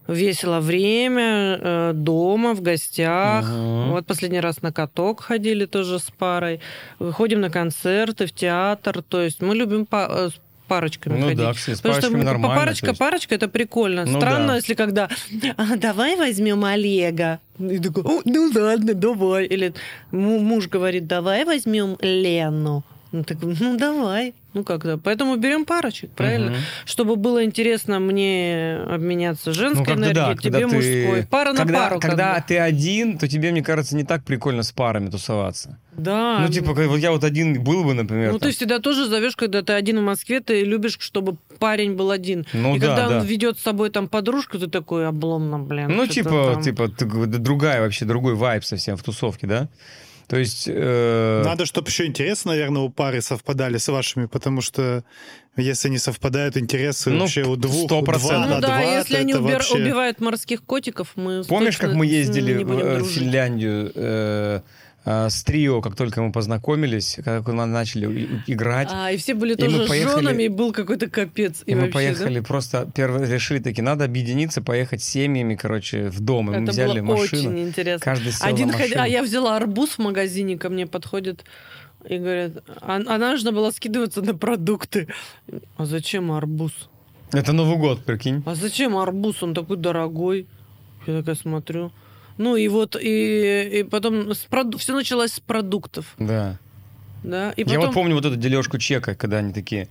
весело 0.08 0.60
время, 0.60 1.58
э, 1.62 1.92
дома, 1.94 2.54
в 2.54 2.62
гостях. 2.62 3.46
Мгм. 3.46 3.92
Вот 3.92 4.06
последний 4.06 4.42
раз 4.42 4.62
на 4.62 4.74
каток 4.74 5.22
ходили 5.22 5.66
тоже 5.66 5.98
с 6.00 6.12
парой. 6.18 6.60
Выходим 7.00 7.40
на 7.40 7.50
концерты, 7.50 8.26
в 8.26 8.32
театр. 8.34 9.02
То 9.02 9.22
есть 9.22 9.42
мы 9.42 9.56
любим 9.56 9.88
с 9.90 10.34
парочками 10.68 11.18
Ну 11.20 11.24
ходить. 11.28 11.38
да, 11.40 11.54
кстати, 11.54 11.78
с 11.78 11.82
Потому 11.82 12.02
что 12.02 12.18
нормально. 12.18 12.56
парочка, 12.62 12.88
есть. 12.88 13.00
парочка, 13.00 13.36
это 13.36 13.48
прикольно. 13.48 14.06
Ну 14.06 14.20
Странно, 14.20 14.48
да. 14.48 14.56
если 14.56 14.74
когда 14.74 15.10
«А, 15.58 15.76
давай 15.76 16.16
возьмем 16.16 16.64
Олега. 16.66 17.40
И 17.60 17.80
такой, 17.80 18.04
«О, 18.04 18.22
ну 18.26 18.52
ладно, 18.56 18.94
давай. 18.94 19.46
Или 19.46 19.74
му- 20.12 20.40
муж 20.40 20.68
говорит, 20.68 21.08
давай 21.08 21.46
возьмем 21.46 21.98
Лену. 22.02 22.84
Ну, 23.12 23.24
так, 23.24 23.38
ну 23.42 23.78
давай. 23.78 24.34
Ну 24.54 24.64
как-то. 24.64 24.98
Поэтому 24.98 25.36
берем 25.36 25.66
парочек, 25.66 26.12
правильно? 26.12 26.52
Мгм. 26.52 26.60
Чтобы 26.86 27.16
было 27.16 27.44
интересно 27.44 28.00
мне 28.00 28.78
обменяться 28.88 29.52
женской 29.52 29.80
Ну, 29.80 29.86
когда, 29.86 30.12
энергией, 30.12 30.36
да, 30.52 30.60
тебе 30.60 30.68
ты- 30.68 30.76
мужской. 30.76 31.28
Пара 31.30 31.54
на 31.54 31.58
когда, 31.60 31.80
пару. 31.80 32.00
как 32.00 32.10
Когда 32.12 32.36
бы. 32.36 32.44
ты 32.48 32.60
один, 32.60 33.18
то 33.18 33.28
тебе, 33.28 33.52
мне 33.52 33.64
кажется, 33.64 33.96
не 33.96 34.04
так 34.04 34.24
прикольно 34.24 34.62
с 34.64 34.72
парами 34.72 35.10
тусоваться. 35.10 35.80
Да. 35.96 36.40
ну, 36.40 36.48
типа, 36.52 36.74
как 36.74 36.88
вот 36.88 36.98
я 36.98 37.12
вот 37.12 37.24
один 37.24 37.64
был 37.64 37.84
бы, 37.84 37.94
например. 37.94 38.32
Ну, 38.32 38.40
там. 38.40 38.50
ты 38.50 38.56
всегда 38.56 38.80
тоже 38.80 39.06
зовешь, 39.08 39.36
когда 39.36 39.62
ты 39.62 39.74
один 39.74 40.00
в 40.00 40.02
Москве, 40.04 40.40
ты 40.40 40.64
любишь, 40.64 40.98
чтобы 41.00 41.38
парень 41.60 41.94
был 41.96 42.10
один. 42.10 42.46
Ну 42.54 42.76
И 42.76 42.80
да, 42.80 42.88
когда 42.88 43.10
да. 43.10 43.20
он 43.20 43.26
ведет 43.26 43.60
с 43.60 43.62
собой 43.62 43.90
там 43.92 44.08
подружку, 44.08 44.58
ты 44.58 44.68
такой 44.68 45.08
обломно, 45.08 45.60
блин. 45.60 45.90
Ну, 45.96 46.08
типа, 46.08 46.54
там. 46.54 46.64
типа, 46.64 46.88
другая 46.88 47.82
вообще, 47.82 48.06
другой 48.06 48.34
вайб 48.34 48.64
совсем 48.64 48.98
в 48.98 49.04
тусовке, 49.04 49.46
да? 49.46 49.70
То 50.28 50.38
есть... 50.38 50.66
э, 50.68 51.42
Надо, 51.46 51.66
чтобы 51.66 51.90
еще 51.90 52.06
интересы, 52.06 52.48
наверное, 52.48 52.82
у 52.84 52.90
пары 52.90 53.22
совпадали 53.22 53.78
с 53.78 53.88
вашими, 53.88 54.26
потому 54.26 54.62
что 54.62 55.04
если 55.56 55.90
не 55.90 55.98
совпадают 56.00 56.58
интересы 56.58 57.12
Ну, 57.12 57.20
вообще 57.22 57.44
у 57.44 57.56
двух, 57.56 57.86
сто 57.86 58.00
у 58.00 58.06
два 58.06 58.40
на 58.40 58.46
Ну 58.56 58.62
да, 58.62 58.68
два, 58.68 58.82
если 58.82 59.18
они 59.18 59.34
убер- 59.34 59.54
вообще- 59.54 59.76
убивают 59.76 60.20
морских 60.20 60.64
котиков, 60.64 61.10
мы 61.16 61.44
Помнишь, 61.44 61.76
точно 61.76 61.88
как 61.90 61.98
мы 61.98 62.06
ездили 62.06 62.64
в, 62.64 62.72
э. 62.80 63.04
Финляндию 63.04 63.92
э, 63.94 64.62
с 65.06 65.44
трио, 65.44 65.82
как 65.82 65.96
только 65.96 66.22
мы 66.22 66.32
познакомились, 66.32 67.20
как 67.26 67.46
мы 67.48 67.66
начали 67.66 68.42
играть? 68.48 68.88
А, 68.92 69.12
и 69.12 69.18
все 69.18 69.34
были 69.34 69.54
И 69.54 69.64
мы 69.64 69.70
тоже 69.78 69.90
поехали- 69.90 70.22
женами, 70.22 70.44
и 70.44 70.48
был 70.48 70.72
какой-то 70.72 71.10
капец. 71.10 71.62
И, 71.66 71.72
И 71.72 71.76
мы 71.76 71.82
вообще, 71.82 71.94
поехали 71.94 72.40
просто, 72.40 72.90
первые 72.96 73.30
решили 73.32 73.60
таки, 73.60 73.82
надо 73.82 74.06
объединиться, 74.06 74.62
поехать 74.62 75.02
с 75.04 75.06
семьями, 75.06 75.56
короче, 75.56 76.10
в 76.10 76.20
дом. 76.22 76.46
да? 76.48 76.56
И 76.56 76.60
мы 76.60 76.64
Это 76.64 76.72
взяли 76.72 77.00
было 77.02 77.16
машину. 77.18 77.50
очень 77.50 77.60
интересно. 77.68 78.00
Каждый 78.04 78.32
сел 78.32 78.48
Один 78.48 78.68
на 78.68 78.74
ход- 78.74 78.82
машину. 78.84 79.02
А 79.02 79.08
я 79.08 79.24
взяла 79.24 79.58
арбуз 79.58 79.90
в 79.92 80.00
магазине, 80.00 80.58
ко 80.58 80.70
мне 80.70 80.88
подходит 80.88 81.44
и 82.08 82.18
говорят, 82.18 82.64
а, 82.82 83.02
а 83.06 83.18
нужно 83.18 83.52
было 83.52 83.72
скидываться 83.72 84.22
на 84.22 84.34
продукты. 84.36 85.08
А 85.78 85.86
зачем 85.86 86.32
арбуз? 86.32 86.72
Это 87.34 87.52
Новый 87.52 87.78
год, 87.78 88.06
прикинь. 88.06 88.44
А 88.46 88.56
зачем 88.56 88.96
арбуз? 88.96 89.42
Он 89.44 89.54
такой 89.54 89.78
дорогой. 89.78 90.48
Я 91.08 91.20
такая 91.20 91.36
смотрю. 91.36 91.92
Ну 92.38 92.56
и 92.56 92.68
вот, 92.68 92.96
и, 93.00 93.80
и 93.80 93.84
потом 93.84 94.32
все 94.34 94.94
началось 94.96 95.34
с 95.34 95.40
продуктов, 95.40 96.16
Да. 96.18 96.60
да. 97.24 97.52
И 97.52 97.62
Я 97.62 97.66
потом... 97.66 97.86
вот 97.86 97.94
помню 97.94 98.16
вот 98.16 98.26
эту 98.26 98.36
дележку 98.36 98.78
чека, 98.78 99.16
когда 99.16 99.38
они 99.38 99.54
такие, 99.54 99.88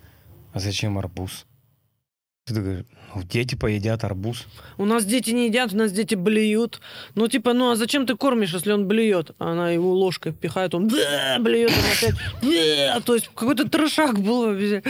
а 0.52 0.60
зачем 0.60 0.98
арбуз? 0.98 1.46
Ты 2.44 2.54
ну, 2.54 2.84
дети 3.14 3.54
поедят 3.54 4.04
арбуз. 4.04 4.46
У 4.78 4.84
нас 4.84 5.04
дети 5.04 5.30
не 5.30 5.46
едят, 5.46 5.72
у 5.72 5.76
нас 5.76 5.92
дети 5.92 6.14
блюют. 6.14 6.80
Ну, 7.14 7.28
типа, 7.28 7.52
ну 7.52 7.70
а 7.70 7.76
зачем 7.76 8.06
ты 8.06 8.16
кормишь, 8.16 8.52
если 8.54 8.72
он 8.72 8.86
блюет? 8.88 9.32
Она 9.38 9.70
его 9.70 9.92
ложкой 9.92 10.32
пихает, 10.32 10.74
он 10.74 10.88
блюет, 10.88 11.70
он 11.70 12.08
опять! 12.10 13.04
То 13.04 13.14
есть 13.14 13.30
какой-то 13.34 13.68
трешак 13.68 14.18
был 14.18 14.46
вообще. 14.46 14.82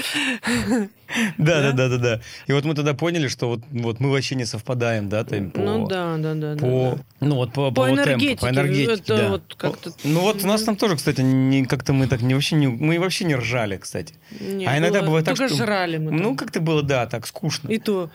Да, 1.36 1.60
да, 1.60 1.72
да, 1.72 1.88
да, 1.88 1.98
да. 1.98 2.20
И 2.46 2.52
вот 2.52 2.64
мы 2.64 2.74
тогда 2.74 2.94
поняли, 2.94 3.28
что 3.28 3.48
вот, 3.48 3.60
вот 3.70 4.00
мы 4.00 4.10
вообще 4.10 4.34
не 4.34 4.46
совпадаем, 4.46 5.10
да, 5.10 5.24
там, 5.24 5.50
по, 5.50 5.60
Ну 5.60 5.86
да, 5.86 6.16
да, 6.16 6.32
да. 6.34 6.56
по, 6.56 6.96
да. 7.20 7.26
ну 7.26 7.34
вот 7.34 7.52
по, 7.52 7.70
По 7.70 7.86
темпу, 7.86 8.00
энергетике, 8.02 8.40
по 8.40 8.48
энергетике, 8.48 8.92
это 8.94 9.16
да. 9.16 9.28
вот 9.28 9.54
как-то- 9.58 9.92
Ну 10.04 10.20
вот 10.20 10.42
у 10.42 10.46
нас 10.46 10.62
там 10.62 10.76
тоже, 10.76 10.96
кстати, 10.96 11.20
не, 11.20 11.66
как-то 11.66 11.92
мы 11.92 12.06
так 12.06 12.22
не 12.22 12.32
вообще 12.32 12.56
не, 12.56 12.68
мы 12.68 12.98
вообще 12.98 13.26
не 13.26 13.34
ржали, 13.36 13.76
кстати. 13.76 14.14
Не, 14.40 14.64
а 14.64 14.78
иногда 14.78 15.00
было- 15.00 15.06
бывает 15.06 15.26
так, 15.26 15.36
что... 15.36 15.48
жрали 15.48 15.98
мы. 15.98 16.12
Ну 16.12 16.34
как-то 16.34 16.60
было, 16.60 16.82
да, 16.82 17.06
так 17.06 17.26
скучно. 17.26 17.68
И 17.68 17.78
то. 17.78 18.10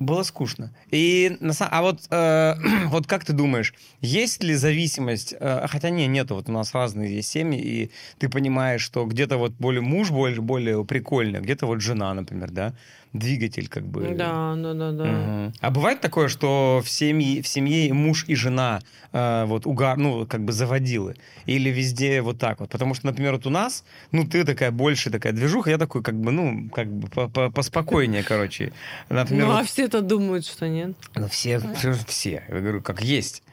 Было 0.00 0.24
скучно. 0.24 0.74
И 0.90 1.36
на 1.40 1.52
са- 1.52 1.68
а 1.70 1.82
вот 1.82 2.00
э, 2.10 2.54
вот 2.86 3.06
как 3.06 3.24
ты 3.24 3.32
думаешь, 3.32 3.74
есть 4.00 4.42
ли 4.42 4.54
зависимость? 4.54 5.34
э, 5.38 5.66
хотя 5.68 5.90
не, 5.90 6.06
нету. 6.08 6.34
Вот 6.34 6.48
у 6.48 6.52
нас 6.52 6.74
разные 6.74 7.14
есть 7.16 7.30
семьи, 7.30 7.60
и 7.60 7.90
ты 8.18 8.28
понимаешь, 8.28 8.82
что 8.82 9.04
где-то 9.06 9.36
вот 9.36 9.52
более 9.52 9.82
муж 9.82 10.10
более 10.10 10.40
более 10.40 10.84
прикольный, 10.84 11.38
а 11.38 11.42
где-то 11.42 11.66
вот 11.66 11.80
жена, 11.80 12.12
например, 12.12 12.50
да, 12.50 12.74
двигатель 13.14 13.68
как 13.68 13.86
бы. 13.86 14.12
Да, 14.14 14.54
да, 14.56 14.74
да, 14.74 14.92
да. 14.92 15.04
Мгм. 15.04 15.52
А 15.60 15.70
бывает 15.70 16.00
такое, 16.00 16.28
что 16.28 16.82
в 16.84 16.90
семье, 16.90 17.40
в 17.40 17.46
семье 17.48 17.94
муж 17.94 18.24
и 18.26 18.34
жена 18.34 18.80
э, 19.12 19.44
вот 19.46 19.64
угар, 19.66 19.96
ну, 19.96 20.26
как 20.26 20.44
бы 20.44 20.52
заводилы? 20.52 21.14
Или 21.46 21.70
везде 21.70 22.20
вот 22.20 22.38
так 22.38 22.58
вот? 22.60 22.70
Потому 22.70 22.94
что, 22.94 23.06
например, 23.06 23.34
вот 23.34 23.46
у 23.46 23.50
нас, 23.50 23.84
ну, 24.10 24.26
ты 24.26 24.44
такая 24.44 24.72
больше 24.72 25.10
такая 25.10 25.32
движуха, 25.32 25.70
я 25.70 25.78
такой, 25.78 26.02
как 26.02 26.16
бы, 26.20 26.32
ну, 26.32 26.68
как 26.70 26.88
бы 26.92 27.08
по- 27.08 27.28
по- 27.28 27.50
поспокойнее, 27.50 28.24
короче. 28.24 28.72
Например, 29.08 29.46
Ну, 29.46 29.52
а 29.52 29.56
вот- 29.58 29.66
все-то 29.68 30.00
думают, 30.02 30.44
что 30.44 30.68
нет. 30.68 30.96
ну, 31.14 31.28
все, 31.28 31.60
все, 31.76 31.92
все, 32.08 32.42
я 32.48 32.60
говорю, 32.60 32.82
как 32.82 33.00
есть. 33.00 33.43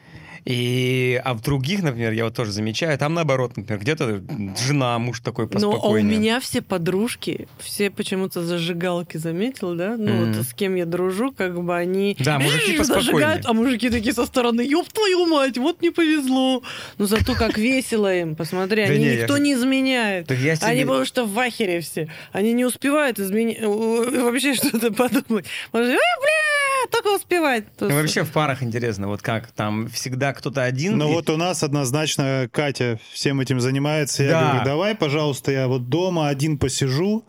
И, 0.44 1.20
а 1.24 1.34
в 1.34 1.40
других, 1.42 1.82
например, 1.82 2.12
я 2.12 2.24
вот 2.24 2.34
тоже 2.34 2.50
замечаю, 2.52 2.98
там 2.98 3.14
наоборот, 3.14 3.56
например, 3.56 3.80
где-то 3.80 4.22
жена, 4.58 4.98
муж 4.98 5.20
такой 5.20 5.46
Ну, 5.50 5.50
а 5.50 5.56
у 5.68 5.72
поспокойнее. 5.74 6.18
меня 6.18 6.40
все 6.40 6.62
подружки, 6.62 7.46
все 7.58 7.90
почему-то 7.90 8.42
зажигалки, 8.44 9.18
заметил, 9.18 9.74
да? 9.76 9.96
Ну, 9.96 10.12
Мгм. 10.12 10.32
вот 10.38 10.44
с 10.46 10.52
кем 10.52 10.74
я 10.74 10.84
дружу, 10.84 11.32
как 11.32 11.62
бы 11.62 11.76
они... 11.76 12.16
Да, 12.18 12.38
мужики 12.40 12.76
поспокойнее. 12.78 13.12
зажигают, 13.12 13.46
а 13.46 13.52
мужики 13.52 13.88
такие 13.88 14.12
со 14.12 14.26
стороны, 14.26 14.62
ёб 14.62 14.88
твою 14.92 15.26
мать, 15.26 15.58
вот 15.58 15.80
не 15.80 15.90
повезло. 15.90 16.62
Ну, 16.98 17.06
зато 17.06 17.34
как 17.36 17.56
весело 17.56 18.12
им, 18.12 18.34
посмотри, 18.34 18.82
они 18.82 19.04
никто 19.16 19.38
не 19.38 19.52
изменяет. 19.54 20.30
Они 20.62 20.84
потому 20.84 21.04
что 21.04 21.24
в 21.24 21.38
ахере 21.38 21.80
все. 21.80 22.10
Они 22.32 22.52
не 22.52 22.64
успевают 22.64 23.20
изменить, 23.20 23.60
вообще 23.62 24.54
что-то 24.56 24.92
подумать. 24.92 25.46
Может, 25.72 25.90
«Ай, 25.90 25.96
бля, 26.20 26.90
только 26.90 27.14
успевать. 27.16 27.64
Ну, 27.80 27.90
вообще 27.94 28.24
в 28.24 28.32
парах 28.32 28.62
интересно, 28.62 29.06
вот 29.06 29.22
как, 29.22 29.52
там 29.52 29.88
всегда 29.88 30.31
кто-то 30.32 30.62
один. 30.62 30.98
Ну 30.98 31.08
и- 31.10 31.12
вот 31.14 31.30
у 31.30 31.36
нас 31.36 31.62
однозначно 31.62 32.48
Катя 32.52 32.98
всем 33.12 33.40
этим 33.40 33.60
занимается. 33.60 34.22
Я 34.22 34.30
Да. 34.30 34.48
говорю, 34.50 34.64
давай, 34.64 34.94
пожалуйста, 34.94 35.52
я 35.52 35.68
вот 35.68 35.88
дома 35.88 36.28
один 36.28 36.58
посижу 36.58 37.24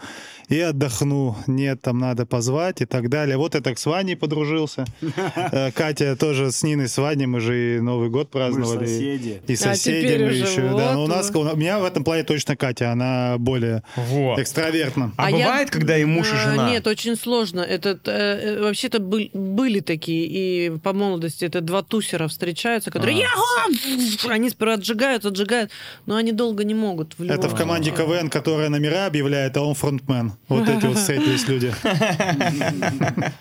и 0.53 0.59
отдохну. 0.59 1.35
Нет, 1.47 1.81
там 1.81 1.97
надо 1.99 2.25
позвать 2.25 2.81
и 2.81 2.85
так 2.85 3.09
далее. 3.09 3.37
Вот 3.37 3.55
я 3.55 3.61
так 3.61 3.79
с 3.79 3.85
Ваней 3.85 4.15
подружился. 4.15 4.85
Э, 5.51 5.71
Катя 5.71 6.15
тоже 6.15 6.51
с 6.51 6.63
Ниной, 6.63 6.87
с 6.87 6.97
Ваней, 6.97 7.25
мы 7.25 7.39
же 7.39 7.77
и 7.77 7.79
Новый 7.79 8.09
год 8.09 8.27
Мы 8.33 8.39
праздновали. 8.39 8.85
соседи. 8.85 9.29
И 9.29 9.53
А 9.53 9.55
теперь 9.55 9.57
соседями 9.57 10.25
уже 10.29 10.35
еще. 10.43 10.61
вот 10.67 10.77
Да, 10.77 10.93
но 10.93 11.03
у 11.03 11.07
нас, 11.07 11.31
у 11.33 11.55
меня 11.55 11.79
в 11.79 11.85
этом 11.85 12.03
плане 12.03 12.23
точно 12.23 12.55
Катя, 12.55 12.91
она 12.91 13.35
более 13.37 13.83
Вот. 13.95 14.39
экстравертна. 14.39 15.11
А, 15.17 15.29
я- 15.31 15.37
бывает, 15.37 15.69
когда 15.69 15.97
и 15.97 16.05
муж, 16.05 16.27
и 16.31 16.35
А, 16.35 16.51
жена? 16.51 16.69
Нет, 16.69 16.87
очень 16.87 17.15
сложно. 17.15 17.61
Это 17.61 17.99
э, 18.05 18.11
э, 18.11 18.61
вообще-то 18.63 18.99
был- 18.99 19.29
были 19.33 19.79
такие, 19.79 20.25
и 20.27 20.77
по 20.79 20.93
молодости 20.93 21.45
это 21.45 21.61
два 21.61 21.81
тусера 21.83 22.27
встречаются, 22.27 22.91
которые 22.91 23.15
А. 23.17 23.19
«Яго!» 23.19 24.29
они 24.29 24.49
сперва 24.49 24.73
отжигают, 24.73 25.25
отжигают, 25.25 25.71
но 26.05 26.15
они 26.15 26.31
долго 26.31 26.63
не 26.63 26.73
могут. 26.75 27.13
В 27.17 27.23
Это 27.23 27.49
в 27.49 27.55
команде. 27.55 27.91
КВН, 27.91 28.29
которая 28.29 28.69
номера 28.69 29.05
объявляет, 29.07 29.57
а 29.57 29.61
он 29.61 29.73
фронтмен. 29.75 30.33
Вот 30.49 30.67
эти 30.67 30.85
вот 30.85 30.97
встретились 30.97 31.47
люди. 31.47 31.73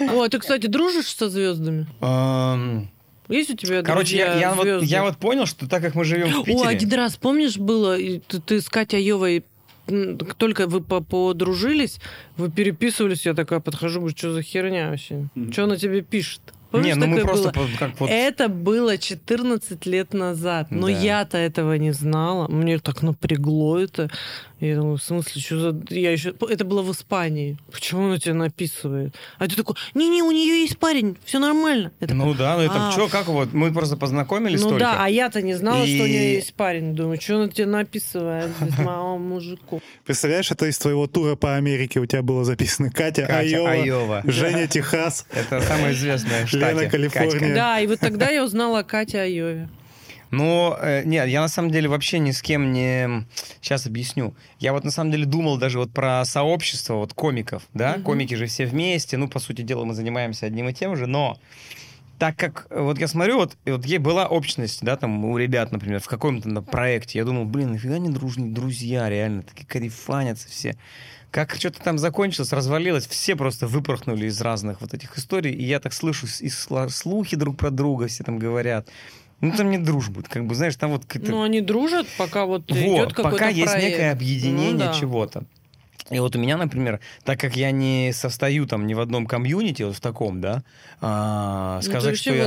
О, 0.00 0.28
ты, 0.28 0.38
кстати, 0.38 0.66
дружишь 0.66 1.14
со 1.14 1.28
звездами? 1.28 1.86
Эм, 2.00 2.88
Есть 3.28 3.50
у 3.50 3.56
тебя 3.56 3.82
Короче, 3.82 4.16
я, 4.16 4.26
друзья 4.30 4.40
я 4.48 4.54
вот, 4.54 4.62
звезды? 4.64 4.86
я 4.86 5.02
вот 5.02 5.16
понял, 5.18 5.46
что 5.46 5.68
так 5.68 5.82
как 5.82 5.94
мы 5.94 6.04
живем 6.04 6.28
в 6.32 6.40
О, 6.40 6.44
Питере... 6.44 6.68
один 6.68 6.92
раз, 6.94 7.16
помнишь, 7.16 7.56
было, 7.58 7.96
ты, 7.96 8.40
ты 8.40 8.60
с 8.60 8.68
Катей 8.68 8.98
Айовой 8.98 9.44
м, 9.88 10.16
только 10.18 10.66
вы 10.68 10.80
по- 10.82 11.00
подружились, 11.00 11.98
вы 12.36 12.50
переписывались, 12.50 13.26
я 13.26 13.34
такая 13.34 13.60
подхожу, 13.60 14.00
говорю, 14.00 14.16
что 14.16 14.32
за 14.32 14.42
херня 14.42 14.90
вообще? 14.90 15.28
Что 15.52 15.64
она 15.64 15.76
тебе 15.76 16.00
пишет? 16.02 16.40
Помнишь, 16.70 16.94
не, 16.96 17.00
ну 17.00 17.06
мы 17.06 17.20
просто 17.22 17.50
было? 17.50 17.68
как 17.78 17.98
вот... 18.00 18.10
Это 18.10 18.48
было 18.48 18.98
14 18.98 19.86
лет 19.86 20.12
назад, 20.12 20.68
но 20.70 20.86
Да. 20.88 20.92
я-то 20.92 21.38
этого 21.38 21.74
не 21.74 21.92
знала. 21.92 22.46
Мне 22.48 22.78
так 22.78 23.02
напрягло 23.02 23.78
это. 23.78 24.10
Я 24.60 24.74
думаю, 24.74 24.96
в 24.96 25.02
смысле, 25.02 25.40
что 25.40 25.58
за... 25.60 25.80
Я 25.94 26.10
еще... 26.10 26.34
Это 26.50 26.64
было 26.64 26.82
в 26.82 26.90
Испании. 26.90 27.56
Почему 27.70 28.06
она 28.06 28.18
тебе 28.18 28.34
написывает? 28.34 29.14
А 29.38 29.46
ты 29.46 29.54
такой, 29.54 29.76
не-не, 29.94 30.22
у 30.22 30.32
нее 30.32 30.62
есть 30.62 30.78
парень, 30.78 31.16
все 31.24 31.38
нормально. 31.38 31.92
Я 32.00 32.08
такая, 32.08 32.24
Ну 32.24 32.34
да, 32.34 32.56
ну 32.56 32.62
это 32.62 32.88
«А, 32.88 32.90
что, 32.90 33.06
как 33.06 33.28
вот, 33.28 33.52
мы 33.52 33.72
просто 33.72 33.96
познакомились 33.96 34.60
ну 34.60 34.70
только. 34.70 34.84
да, 34.84 35.04
а 35.04 35.08
я-то 35.08 35.42
не 35.42 35.54
знала, 35.54 35.86
что 35.86 36.02
у 36.02 36.06
И- 36.06 36.10
нее 36.10 36.34
есть 36.34 36.54
парень. 36.54 36.94
Думаю, 36.96 37.20
что 37.20 37.36
она 37.36 37.48
тебе 37.48 37.66
написывает, 37.66 38.50
мама 38.78 39.16
мужику. 39.16 39.80
Представляешь, 40.04 40.50
это 40.50 40.66
из 40.66 40.76
твоего 40.76 41.06
тура 41.06 41.36
по 41.36 41.54
Америке 41.54 42.00
у 42.00 42.06
тебя 42.06 42.22
было 42.22 42.44
записано 42.44 42.90
Катя, 42.90 43.22
Катя 43.26 43.38
Айова, 43.38 43.70
Айова. 43.70 44.22
Женя 44.24 44.66
Техас. 44.66 45.24
Это 45.32 45.60
самая 45.60 45.92
известная 45.92 46.46
в 46.46 46.50
штате. 46.58 46.74
Лена, 46.74 46.90
Калифорния. 46.90 47.54
Да, 47.54 47.80
и 47.80 47.86
вот 47.86 48.00
тогда 48.00 48.28
я 48.28 48.44
узнала 48.44 48.80
о 48.80 48.84
Кате 48.84 49.20
Айове. 49.20 49.68
Но, 50.30 50.78
э, 50.80 51.04
нет, 51.04 51.28
я 51.28 51.40
на 51.40 51.48
самом 51.48 51.70
деле 51.70 51.88
вообще 51.88 52.18
ни 52.18 52.32
с 52.32 52.42
кем 52.42 52.72
не... 52.72 53.24
Сейчас 53.62 53.86
объясню. 53.86 54.34
Я 54.58 54.72
вот 54.72 54.84
на 54.84 54.90
самом 54.90 55.10
деле 55.10 55.24
думал 55.24 55.56
даже 55.56 55.78
вот 55.78 55.90
про 55.90 56.24
сообщество 56.24 56.94
вот 56.94 57.14
комиков, 57.14 57.62
да? 57.72 57.94
Мгм. 57.94 58.02
Комики 58.02 58.34
же 58.34 58.46
все 58.46 58.66
вместе, 58.66 59.16
ну, 59.16 59.28
по 59.28 59.38
сути 59.38 59.62
дела, 59.62 59.84
мы 59.84 59.94
занимаемся 59.94 60.46
одним 60.46 60.68
и 60.68 60.74
тем 60.74 60.96
же, 60.96 61.06
но 61.06 61.38
так 62.18 62.36
как 62.36 62.66
э, 62.70 62.80
вот 62.80 62.98
я 62.98 63.08
смотрю, 63.08 63.36
вот, 63.38 63.56
и 63.64 63.70
вот 63.70 63.86
ей 63.86 63.98
была 63.98 64.26
общность, 64.26 64.82
да, 64.82 64.96
там 64.96 65.24
у 65.24 65.38
ребят, 65.38 65.72
например, 65.72 66.00
в 66.00 66.08
каком-то 66.08 66.48
на 66.48 66.62
проекте, 66.62 67.18
я 67.18 67.24
думал, 67.24 67.44
блин, 67.44 67.72
нафига 67.72 67.94
они 67.94 68.10
дружные 68.10 68.50
друзья, 68.50 69.08
реально, 69.08 69.42
такие 69.42 69.66
карифанятся 69.66 70.48
все. 70.48 70.76
Как 71.30 71.54
что-то 71.54 71.80
там 71.80 71.98
закончилось, 71.98 72.52
развалилось, 72.52 73.06
все 73.06 73.36
просто 73.36 73.66
выпорхнули 73.66 74.26
из 74.26 74.40
разных 74.40 74.80
вот 74.80 74.94
этих 74.94 75.18
историй, 75.18 75.52
и 75.52 75.62
я 75.62 75.78
так 75.78 75.92
слышу 75.92 76.26
и 76.40 76.48
слухи 76.48 77.36
друг 77.36 77.58
про 77.58 77.70
друга, 77.70 78.06
все 78.06 78.24
там 78.24 78.38
говорят. 78.38 78.88
Ну, 79.40 79.52
там 79.52 79.70
не 79.70 79.78
дружба, 79.78 80.22
как 80.22 80.46
бы, 80.46 80.54
знаешь, 80.54 80.74
там 80.76 80.90
вот 80.90 81.04
Ну, 81.14 81.42
они 81.42 81.60
дружат, 81.60 82.06
пока 82.16 82.44
вот, 82.44 82.64
вот, 82.68 82.76
идет 82.76 83.14
какой-то 83.14 83.36
пока 83.36 83.48
есть 83.48 83.70
проект. 83.70 83.88
некое 83.88 84.10
объединение 84.12 84.72
Ну 84.72 84.78
да. 84.78 84.94
чего-то. 84.94 85.44
И 86.10 86.18
вот 86.20 86.34
у 86.36 86.38
меня, 86.38 86.56
например, 86.56 87.00
так 87.24 87.38
как 87.38 87.54
я 87.56 87.70
не 87.70 88.12
состою 88.14 88.66
там 88.66 88.86
ни 88.86 88.94
в 88.94 89.00
одном 89.00 89.26
комьюнити, 89.26 89.82
вот 89.82 89.96
в 89.96 90.00
таком, 90.00 90.40
да, 90.40 90.62
а, 91.00 91.76
Ну, 91.76 91.82
сказать, 91.82 92.16
что 92.18 92.30
я, 92.34 92.44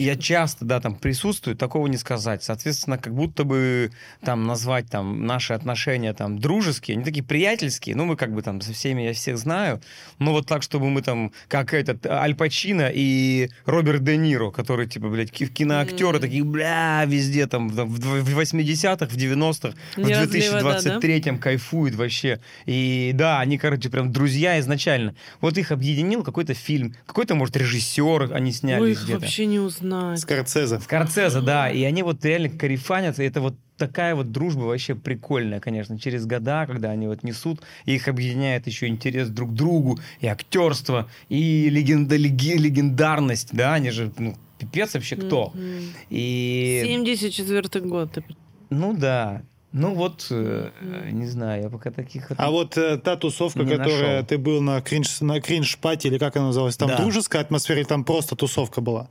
я 0.00 0.16
часто, 0.16 0.64
да, 0.64 0.80
там 0.80 0.94
присутствую, 0.96 1.56
такого 1.56 1.86
не 1.88 1.96
сказать. 1.98 2.42
Соответственно, 2.42 2.98
как 2.98 3.14
будто 3.14 3.44
бы 3.44 3.90
там 4.24 4.44
назвать 4.46 4.88
там 4.88 5.26
наши 5.26 5.52
отношения 5.52 6.12
там 6.14 6.38
дружеские, 6.38 6.96
они 6.96 7.04
такие 7.04 7.22
приятельские, 7.24 7.96
ну, 7.96 8.04
мы 8.06 8.16
как 8.16 8.32
бы 8.32 8.42
там 8.42 8.60
со 8.60 8.72
всеми, 8.72 9.02
я 9.02 9.12
всех 9.12 9.36
знаю, 9.38 9.80
но 10.18 10.32
вот 10.32 10.46
так, 10.46 10.62
чтобы 10.62 10.88
мы 10.90 11.02
там, 11.02 11.32
как 11.48 11.74
этот 11.74 12.06
Аль 12.06 12.34
Пачино 12.34 12.90
и 12.92 13.50
Роберт 13.66 14.02
Де 14.04 14.16
Ниро, 14.16 14.50
которые, 14.50 14.88
типа, 14.88 15.08
блядь, 15.08 15.30
ки- 15.30 15.46
киноактеры, 15.46 16.16
М. 16.16 16.20
такие, 16.22 16.44
бля, 16.44 17.04
везде 17.06 17.46
там, 17.46 17.68
в 17.68 17.82
в 17.84 18.38
80-х, 18.38 19.06
в 19.06 19.16
90-х, 19.16 19.76
в 19.96 19.98
Не 19.98 20.14
разлей 20.14 20.48
вода, 20.50 20.80
да? 20.82 20.98
2023-м 20.98 21.38
кайфуют 21.38 21.94
вообще. 21.94 22.40
И 22.66 23.01
да, 23.10 23.40
они, 23.40 23.58
короче, 23.58 23.90
прям 23.90 24.12
друзья 24.12 24.60
изначально. 24.60 25.16
Вот 25.40 25.58
их 25.58 25.72
объединил 25.72 26.22
какой-то 26.22 26.54
фильм, 26.54 26.94
какой-то, 27.06 27.34
может, 27.34 27.56
режиссер 27.56 28.32
они 28.32 28.52
сняли 28.52 28.82
Ой, 28.82 28.92
их 28.92 29.02
где-то. 29.02 29.18
вообще 29.20 29.46
не 29.46 29.58
узнать. 29.58 30.20
Скорцезе. 30.20 30.78
Скорцезе, 30.78 31.40
да, 31.40 31.68
и 31.68 31.82
они 31.82 32.04
вот 32.04 32.24
реально 32.24 32.50
карифанятся, 32.50 33.24
и 33.24 33.26
это 33.26 33.40
вот 33.40 33.56
такая 33.76 34.14
вот 34.14 34.30
дружба 34.30 34.60
вообще 34.60 34.94
прикольная, 34.94 35.58
конечно, 35.58 35.98
через 35.98 36.24
года, 36.24 36.66
когда 36.66 36.90
они 36.90 37.08
вот 37.08 37.24
несут, 37.24 37.62
и 37.84 37.96
их 37.96 38.06
объединяет 38.06 38.68
еще 38.68 38.86
интерес 38.86 39.28
друг 39.28 39.50
к 39.50 39.54
другу, 39.54 39.98
и 40.20 40.28
актерство, 40.28 41.08
и 41.28 41.68
легенда, 41.68 42.14
леги- 42.16 42.56
легендарность, 42.56 43.48
да, 43.52 43.74
они 43.74 43.90
же, 43.90 44.12
ну, 44.18 44.36
пипец 44.58 44.94
вообще 44.94 45.16
кто. 45.16 45.50
Мгм. 45.54 45.92
И, 46.10 46.82
74 46.84 47.84
год. 47.84 48.12
ты 48.12 48.22
ну 48.70 48.94
да, 48.94 49.42
ну 49.72 49.94
вот, 49.94 50.26
э, 50.30 50.70
не 51.10 51.26
знаю, 51.26 51.62
я 51.64 51.68
пока 51.70 51.90
таких... 51.90 52.30
А 52.36 52.50
вот 52.50 52.76
э, 52.76 52.98
та 52.98 53.16
тусовка, 53.16 53.60
которая 53.64 54.12
нашел. 54.16 54.26
ты 54.26 54.38
был 54.38 54.60
на 54.60 54.80
кринж, 54.80 55.20
на 55.20 55.40
кринж-пати, 55.40 56.06
или 56.08 56.18
как 56.18 56.36
она 56.36 56.46
называлась, 56.46 56.76
там 56.76 56.88
Да. 56.88 56.96
дружеская 56.98 57.42
атмосфера, 57.42 57.78
или 57.78 57.86
там 57.86 58.04
просто 58.04 58.36
тусовка 58.36 58.80
была? 58.80 59.08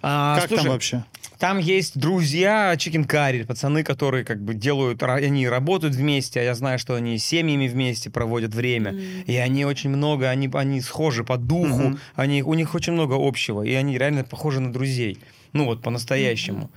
А, 0.00 0.36
как 0.38 0.48
слушай, 0.48 0.62
там 0.62 0.72
вообще? 0.72 1.04
Там 1.38 1.58
есть 1.58 1.98
друзья 1.98 2.74
Chicken 2.74 3.06
Curry, 3.06 3.44
пацаны, 3.46 3.82
которые 3.84 4.24
как 4.24 4.40
бы 4.42 4.54
делают, 4.54 5.02
они 5.02 5.48
работают 5.48 5.94
вместе, 5.94 6.40
а 6.40 6.42
я 6.42 6.54
знаю, 6.54 6.78
что 6.78 6.94
они 6.94 7.16
с 7.18 7.24
семьями 7.24 7.68
вместе 7.68 8.10
проводят 8.10 8.54
время, 8.54 8.92
Мгм. 8.92 9.02
и 9.26 9.36
они 9.36 9.64
очень 9.64 9.90
много, 9.90 10.30
они, 10.30 10.48
они 10.52 10.80
схожи 10.80 11.24
по 11.24 11.36
духу, 11.36 11.82
Мгм. 11.82 11.98
они, 12.16 12.42
у 12.42 12.54
них 12.54 12.74
очень 12.74 12.92
много 12.92 13.14
общего, 13.18 13.62
и 13.62 13.72
они 13.74 13.98
реально 13.98 14.24
похожи 14.24 14.60
на 14.60 14.72
друзей, 14.72 15.18
ну 15.52 15.64
вот 15.66 15.80
по-настоящему. 15.82 16.70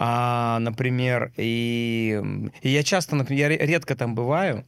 А, 0.00 0.60
например, 0.60 1.32
и, 1.36 2.22
и 2.62 2.68
я 2.68 2.82
часто, 2.84 3.16
например, 3.16 3.50
я 3.50 3.56
ре- 3.58 3.66
редко 3.66 3.96
там 3.96 4.14
бываю, 4.14 4.64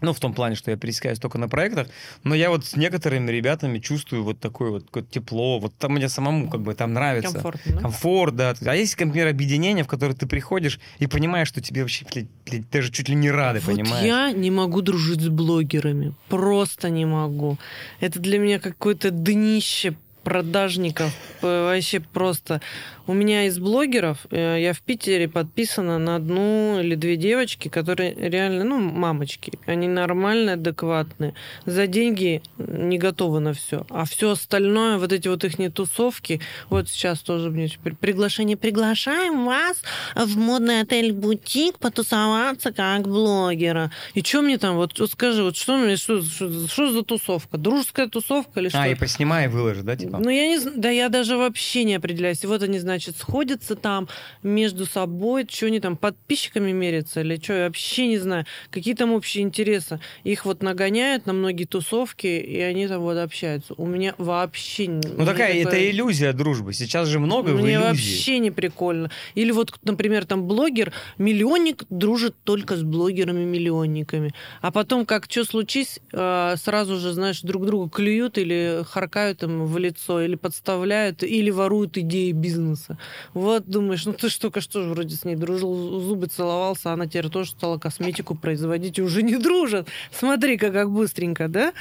ну, 0.00 0.14
в 0.14 0.20
том 0.20 0.32
плане, 0.32 0.56
что 0.56 0.70
я 0.70 0.76
пересекаюсь 0.78 1.18
только 1.18 1.36
на 1.36 1.48
проектах, 1.48 1.88
но 2.24 2.34
я 2.34 2.48
вот 2.48 2.64
с 2.64 2.74
некоторыми 2.74 3.30
ребятами 3.30 3.78
чувствую 3.78 4.24
вот 4.24 4.40
такое 4.40 4.70
вот 4.70 5.10
тепло, 5.10 5.58
вот 5.58 5.74
там 5.76 5.92
мне 5.92 6.08
самому 6.08 6.48
как 6.48 6.62
бы 6.62 6.74
там 6.74 6.94
нравится. 6.94 7.30
Комфортно, 7.32 7.72
да? 7.74 7.80
Комфорт, 7.82 8.36
да. 8.36 8.54
А 8.64 8.74
есть, 8.74 8.98
например, 8.98 9.28
объединение, 9.28 9.84
в 9.84 9.86
которое 9.86 10.14
ты 10.14 10.26
приходишь 10.26 10.80
и 10.98 11.06
понимаешь, 11.06 11.48
что 11.48 11.60
тебе 11.60 11.82
вообще, 11.82 12.06
блядь, 12.46 12.70
даже 12.70 12.90
чуть 12.90 13.10
ли 13.10 13.14
не 13.14 13.30
рады, 13.30 13.60
Вот 13.60 13.66
понимаешь? 13.76 14.04
я 14.06 14.32
не 14.32 14.50
могу 14.50 14.80
дружить 14.80 15.20
с 15.20 15.28
блогерами. 15.28 16.14
Просто 16.28 16.88
не 16.88 17.04
могу. 17.04 17.58
Это 18.00 18.18
для 18.18 18.38
меня 18.38 18.58
какое-то 18.58 19.10
днище 19.10 19.94
продажников. 20.24 21.12
П- 21.44 21.64
Вообще 21.64 22.00
просто. 22.00 22.62
У 23.06 23.12
меня 23.12 23.44
из 23.44 23.58
блогеров, 23.58 24.16
э, 24.30 24.62
я 24.62 24.72
в 24.72 24.80
Питере 24.80 25.28
подписана 25.28 25.98
на 25.98 26.16
одну 26.16 26.80
или 26.80 26.94
две 26.94 27.16
девочки, 27.16 27.68
которые 27.68 28.14
реально, 28.14 28.64
ну, 28.64 28.78
мамочки. 28.78 29.52
Они 29.66 29.88
нормальные, 29.88 30.54
адекватные. 30.54 31.34
За 31.66 31.86
деньги 31.86 32.40
не 32.56 32.96
готовы 32.96 33.40
на 33.40 33.52
все. 33.52 33.84
А 33.90 34.06
все 34.06 34.30
остальное, 34.30 34.96
вот 34.96 35.12
эти 35.12 35.28
вот 35.28 35.44
их 35.44 35.74
тусовки, 35.74 36.40
вот 36.70 36.88
сейчас 36.88 37.20
тоже 37.20 37.50
мне 37.50 37.68
теперь 37.68 37.94
приглашение. 37.94 38.56
Приглашаем 38.56 39.44
вас 39.44 39.82
в 40.14 40.38
модный 40.38 40.80
отель-бутик 40.80 41.78
потусоваться 41.78 42.72
как 42.72 43.02
блогера. 43.06 43.90
И 44.14 44.22
что 44.22 44.40
мне 44.40 44.56
там, 44.56 44.76
вот, 44.76 44.98
вот 44.98 45.10
скажи, 45.10 45.42
вот 45.42 45.56
что 45.58 45.76
мне, 45.76 45.96
что, 45.96 46.22
что, 46.22 46.68
что 46.68 46.90
за 46.90 47.02
тусовка? 47.02 47.58
Дружеская 47.58 48.08
тусовка 48.08 48.60
или 48.60 48.70
что? 48.70 48.80
А, 48.80 48.88
и 48.88 48.94
поснимай 48.94 49.44
и 49.44 49.48
выложи, 49.48 49.82
да, 49.82 49.94
типа? 49.94 50.16
Ну, 50.18 50.30
я 50.30 50.48
не 50.48 50.58
знаю, 50.58 50.76
да 50.80 50.88
я 50.88 51.10
даже 51.10 51.33
вообще 51.36 51.84
не 51.84 51.94
определяюсь. 51.94 52.44
И 52.44 52.46
вот 52.46 52.62
они, 52.62 52.78
значит, 52.78 53.16
сходятся 53.16 53.76
там 53.76 54.08
между 54.42 54.86
собой, 54.86 55.46
что 55.50 55.66
они 55.66 55.80
там, 55.80 55.96
подписчиками 55.96 56.72
мерятся 56.72 57.20
или 57.20 57.36
что, 57.42 57.54
я 57.54 57.64
вообще 57.66 58.06
не 58.06 58.18
знаю. 58.18 58.46
Какие 58.70 58.94
там 58.94 59.12
общие 59.12 59.44
интересы. 59.44 60.00
Их 60.24 60.44
вот 60.44 60.62
нагоняют 60.62 61.26
на 61.26 61.32
многие 61.32 61.64
тусовки, 61.64 62.26
и 62.26 62.60
они 62.60 62.86
там 62.88 63.02
вот 63.02 63.16
общаются. 63.18 63.74
У 63.76 63.86
меня 63.86 64.14
вообще... 64.18 64.88
Ну, 64.88 65.24
такая, 65.24 65.54
это 65.54 65.90
иллюзия 65.90 66.32
дружбы. 66.32 66.72
Сейчас 66.72 67.08
же 67.08 67.18
много 67.18 67.50
в 67.50 67.62
Мне 67.62 67.74
иллюзии. 67.74 67.88
вообще 67.88 68.38
не 68.38 68.50
прикольно. 68.50 69.10
Или 69.34 69.50
вот, 69.50 69.74
например, 69.82 70.26
там 70.26 70.44
блогер, 70.46 70.92
миллионник 71.18 71.84
дружит 71.90 72.34
только 72.44 72.76
с 72.76 72.82
блогерами-миллионниками. 72.82 74.34
А 74.60 74.70
потом, 74.70 75.06
как 75.06 75.26
что 75.28 75.44
случись, 75.44 76.00
э, 76.12 76.54
сразу 76.56 76.98
же, 76.98 77.12
знаешь, 77.12 77.40
друг 77.40 77.66
другу 77.66 77.88
клюют 77.88 78.38
или 78.38 78.84
харкают 78.88 79.42
им 79.42 79.66
в 79.66 79.78
лицо, 79.78 80.20
или 80.22 80.36
подставляют, 80.36 81.22
или 81.24 81.50
воруют 81.50 81.96
идеи 81.98 82.32
бизнеса. 82.32 82.98
Вот 83.32 83.66
думаешь, 83.66 84.04
ну 84.04 84.12
ты 84.12 84.28
ж 84.28 84.36
только 84.36 84.60
что 84.60 84.82
вроде 84.82 85.16
с 85.16 85.24
ней 85.24 85.36
дружил, 85.36 86.00
зубы 86.00 86.26
целовался, 86.26 86.90
а 86.90 86.92
она 86.94 87.06
теперь 87.06 87.28
тоже 87.28 87.50
стала 87.50 87.78
косметику 87.78 88.34
производить 88.34 88.98
и 88.98 89.02
уже 89.02 89.22
не 89.22 89.36
дружит. 89.36 89.88
Смотри-ка, 90.12 90.70
как 90.70 90.90
быстренько, 90.90 91.48
да? 91.48 91.72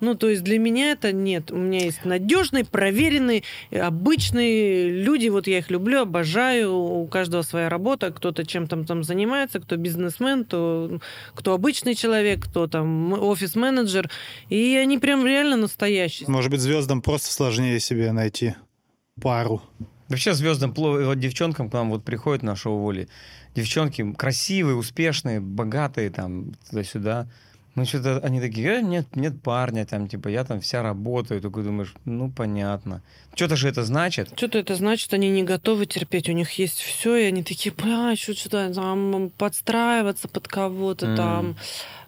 Ну, 0.00 0.14
то 0.14 0.28
есть 0.28 0.42
для 0.42 0.58
меня 0.58 0.92
это 0.92 1.12
нет. 1.12 1.50
У 1.50 1.56
меня 1.56 1.84
есть 1.84 2.04
надежный, 2.04 2.64
проверенный, 2.64 3.44
э, 3.70 3.78
обычные 3.78 4.90
люди, 4.90 5.28
вот 5.28 5.46
я 5.46 5.58
их 5.58 5.70
люблю, 5.70 6.00
обожаю, 6.02 6.74
у 6.74 7.06
каждого 7.06 7.42
своя 7.42 7.68
работа, 7.68 8.10
кто-то 8.10 8.44
чем 8.44 8.66
там, 8.66 8.84
там 8.84 9.04
занимается, 9.04 9.60
кто 9.60 9.76
бизнесмен, 9.76 10.44
кто, 10.44 10.98
кто 11.34 11.54
обычный 11.54 11.94
человек, 11.94 12.44
кто 12.44 12.66
там 12.66 13.12
офис-менеджер, 13.12 14.10
и 14.48 14.76
они 14.76 14.98
прям 14.98 15.26
реально 15.26 15.56
настоящие. 15.56 16.28
Может 16.28 16.50
быть, 16.50 16.60
звездам 16.60 17.02
просто 17.02 17.32
сложнее 17.32 17.78
себе 17.80 18.12
найти 18.12 18.54
пару. 19.20 19.62
Вообще 20.08 20.34
звездам. 20.34 20.72
Вот 20.74 21.18
девчонкам 21.18 21.70
к 21.70 21.72
нам 21.72 21.90
вот 21.90 22.04
приходят 22.04 22.42
на 22.42 22.56
шоу 22.56 22.78
воли. 22.78 23.08
Девчонки 23.54 24.12
красивые, 24.12 24.76
успешные, 24.76 25.40
богатые, 25.40 26.10
там, 26.10 26.52
туда-сюда. 26.68 27.26
Ну, 27.74 27.86
что-то 27.86 28.18
они 28.18 28.38
такие, 28.38 28.68
«Э, 28.68 28.82
нет, 28.82 29.16
нет 29.16 29.40
парня, 29.40 29.86
там, 29.86 30.06
типа, 30.06 30.28
я 30.28 30.44
там 30.44 30.60
вся 30.60 30.82
работаю. 30.82 31.40
Такой 31.40 31.64
думаешь, 31.64 31.94
ну, 32.04 32.30
понятно. 32.30 33.02
Что-то 33.34 33.56
же 33.56 33.66
это 33.68 33.82
значит. 33.82 34.32
Что-то 34.36 34.58
это 34.58 34.74
значит, 34.74 35.14
они 35.14 35.30
не 35.30 35.42
готовы 35.42 35.86
терпеть, 35.86 36.28
у 36.28 36.32
них 36.32 36.50
есть 36.52 36.80
все, 36.80 37.16
и 37.16 37.24
они 37.24 37.42
такие, 37.42 37.74
бля, 37.74 38.14
что 38.14 38.34
что-то 38.34 38.74
там 38.74 39.30
подстраиваться 39.38 40.28
под 40.28 40.48
кого-то 40.48 41.06
М. 41.06 41.16
там, 41.16 41.56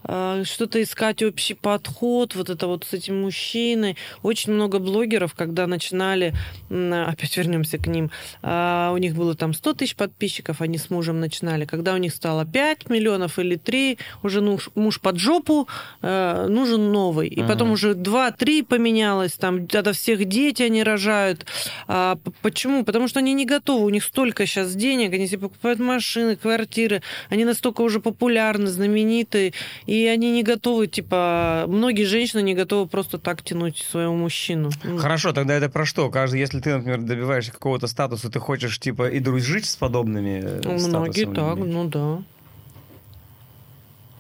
что-то 0.05 0.83
искать 0.83 1.23
общий 1.23 1.55
подход, 1.55 2.35
вот 2.35 2.51
это 2.51 2.67
вот 2.67 2.85
с 2.85 2.93
этим 2.93 3.23
мужчиной. 3.23 3.97
Очень 4.23 4.53
много 4.53 4.79
блогеров, 4.79 5.35
когда 5.35 5.67
начинали, 5.67 6.35
опять 6.69 7.37
вернемся 7.37 7.79
к 7.79 7.87
ним, 7.87 8.11
а, 8.43 8.93
у 8.93 8.99
них 8.99 9.15
было 9.15 9.35
там 9.35 9.55
100 9.55 9.75
тысяч 9.75 9.97
подписчиков, 9.97 10.61
они 10.61 10.79
с 10.79 10.91
мужем 10.91 11.21
начинали. 11.21 11.65
Когда 11.65 11.95
у 11.95 11.97
них 11.97 12.13
стало 12.13 12.45
5 12.45 12.91
миллионов 12.91 13.39
или 13.39 13.57
3, 13.57 13.99
уже 14.23 14.41
муж, 14.41 14.71
муж 14.75 15.01
под 15.01 15.19
жопу, 15.19 15.69
э, 16.03 16.47
нужен 16.49 16.93
новый. 16.93 17.29
И 17.29 17.43
потом 17.43 17.73
уже 17.73 17.95
2-3 17.95 18.65
поменялось, 18.65 19.33
там 19.33 19.67
от 19.73 19.97
всех 19.97 20.25
дети 20.27 20.63
они 20.63 20.83
рожают. 20.83 21.47
А, 21.87 22.19
почему? 22.43 22.85
Потому 22.85 23.09
что 23.09 23.21
они 23.21 23.33
не 23.35 23.47
готовы, 23.47 23.87
у 23.87 23.91
них 23.91 24.05
столько 24.05 24.47
сейчас 24.47 24.75
денег, 24.75 25.13
они 25.15 25.27
себе 25.27 25.43
покупают 25.43 25.81
машины, 25.81 26.37
квартиры, 26.37 27.03
они 27.31 27.45
настолько 27.45 27.83
уже 27.83 28.01
популярны, 28.01 28.67
знаменитые, 28.67 29.53
и 29.87 29.94
И 29.95 30.09
они 30.09 30.33
не 30.33 30.43
готовы, 30.43 30.89
типа, 30.89 31.67
многие 31.69 32.03
женщины 32.03 32.43
не 32.43 32.55
готовы 32.55 32.89
просто 32.89 33.19
так 33.19 33.43
тянуть 33.43 33.79
своего 33.79 34.13
мужчину. 34.13 34.71
Ну, 34.83 34.99
Хорошо, 34.99 35.33
тогда 35.33 35.55
это 35.55 35.69
про 35.69 35.87
что? 35.87 36.11
Каждый, 36.11 36.41
если 36.41 36.59
ты, 36.59 36.75
например, 36.75 37.01
добиваешься 37.03 37.53
какого-то 37.53 37.87
статуса, 37.87 38.29
ты 38.29 38.41
хочешь, 38.41 38.81
типа, 38.81 39.09
и 39.09 39.21
дружить 39.21 39.67
с 39.67 39.77
подобными 39.77 40.43
э, 40.43 40.61
Многие 40.65 40.79
статусом 40.79 41.35
так, 41.35 41.57
людьми? 41.59 41.73
ну 41.73 41.85
да. 41.85 42.23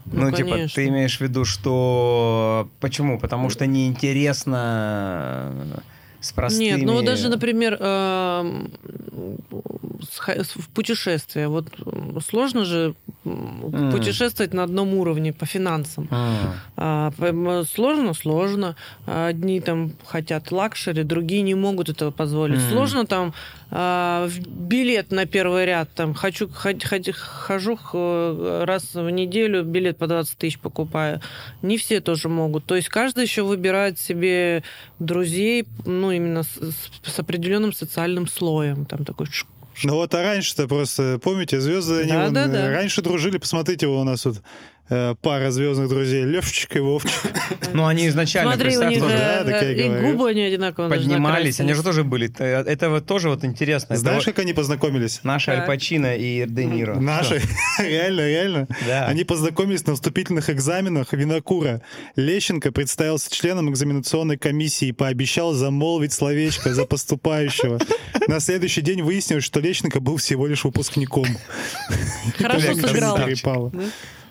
Ну, 0.06 0.30
типа, 0.30 0.50
конечно. 0.50 0.76
ты 0.76 0.88
имеешь 0.88 1.18
в 1.18 1.20
виду, 1.22 1.44
что... 1.44 2.68
Почему? 2.78 3.18
Потому 3.18 3.50
что 3.50 3.66
неинтересно 3.66 5.50
э, 5.74 5.78
с 6.20 6.32
простыми... 6.32 6.66
Нет, 6.66 6.82
ну 6.82 7.02
даже, 7.02 7.28
например, 7.28 7.78
эм, 7.80 8.70
в 10.00 10.68
путешествие. 10.74 11.48
Вот 11.48 11.66
сложно 12.28 12.64
же 12.64 12.94
М. 13.24 13.90
путешествовать 13.92 14.52
на 14.54 14.62
одном 14.64 14.94
уровне 14.94 15.32
по 15.32 15.46
финансам. 15.46 16.08
П- 16.76 17.64
сложно, 17.72 18.14
сложно. 18.14 18.76
Одни 19.06 19.60
там 19.60 19.92
хотят 20.06 20.50
luxury, 20.52 21.02
другие 21.04 21.42
не 21.42 21.54
могут 21.54 21.88
этого 21.88 22.10
позволить. 22.10 22.58
Мгм. 22.60 22.70
Сложно 22.70 23.06
там 23.06 23.34
а, 23.76 24.28
билет 24.46 25.10
на 25.10 25.26
первый 25.26 25.66
ряд. 25.66 25.88
Там 25.94 26.14
хочу, 26.14 26.48
хожу 26.48 27.78
раз 28.64 28.94
в 28.94 29.10
неделю, 29.10 29.64
билет 29.64 29.98
по 29.98 30.06
20 30.06 30.38
тысяч 30.38 30.58
покупаю. 30.58 31.20
Не 31.62 31.76
все 31.78 32.00
тоже 32.00 32.28
могут. 32.28 32.64
То 32.66 32.76
есть 32.76 32.88
каждый 32.88 33.24
еще 33.24 33.42
выбирает 33.42 33.98
себе 33.98 34.62
друзей, 34.98 35.66
ну, 35.84 36.10
именно 36.12 36.42
с, 36.44 36.56
с- 37.04 37.18
определенным 37.18 37.72
социальным 37.72 38.26
слоем. 38.28 38.84
Там 38.86 39.04
такой 39.04 39.26
Ну 39.82 39.94
вот, 39.94 40.14
а 40.14 40.22
раньше-то 40.22 40.68
просто, 40.68 41.18
помните, 41.22 41.60
звезды, 41.60 42.02
они 42.02 42.12
Да, 42.12 42.24
вон, 42.24 42.34
да, 42.34 42.44
э, 42.44 42.48
да. 42.48 42.70
раньше 42.70 43.02
дружили, 43.02 43.38
посмотрите, 43.38 43.86
у 43.86 44.04
нас 44.04 44.24
вот 44.24 44.40
пара 44.88 45.50
звездных 45.50 45.88
друзей, 45.88 46.24
Левчик 46.24 46.76
и 46.76 46.80
Вовчик. 46.80 47.20
Ну, 47.72 47.86
они 47.86 48.08
изначально, 48.08 48.52
Смотри, 48.52 48.76
у 48.76 48.80
представь, 48.80 48.90
них 48.90 49.00
тоже 49.02 49.16
да, 49.16 49.40
э, 49.40 49.44
так 49.44 49.62
я 49.62 49.70
и 49.72 50.12
губы 50.12 50.28
они 50.28 50.42
одинаково 50.42 50.88
даже 50.88 51.02
поднимались, 51.02 51.60
они 51.60 51.72
же 51.72 51.82
тоже 51.82 52.04
были. 52.04 52.30
Э, 52.38 52.62
Это 52.62 52.90
вот 52.90 53.06
тоже 53.06 53.28
вот 53.28 53.44
интересно. 53.44 53.96
Знаешь, 53.96 54.24
как 54.24 54.38
они 54.38 54.52
познакомились? 54.52 55.20
Наши 55.22 55.46
Так. 55.46 55.60
Аль 55.60 55.66
Пачино 55.66 56.14
и 56.14 56.44
Де 56.46 56.66
Ниро. 56.66 56.94
Наши, 56.94 57.40
реально, 57.78 58.20
реально. 58.28 58.68
Да. 58.86 59.06
Они 59.06 59.24
познакомились 59.24 59.86
на 59.86 59.94
вступительных 59.94 60.50
экзаменах 60.50 61.12
Винокура. 61.12 61.82
Лещенко 62.16 62.70
представился 62.70 63.30
членом 63.30 63.70
экзаменационной 63.70 64.36
комиссии 64.36 64.88
и 64.88 64.92
пообещал 64.92 65.52
замолвить 65.54 66.12
словечко 66.12 66.74
за 66.74 66.84
поступающего. 66.84 67.80
На 68.28 68.40
следующий 68.40 68.80
день 68.80 69.02
выяснилось, 69.02 69.44
что 69.44 69.60
Лещенко 69.60 70.00
был 70.00 70.16
всего 70.16 70.46
лишь 70.46 70.64
выпускником. 70.64 71.26
Хорошо 72.38 72.74
сыграл. 72.74 73.18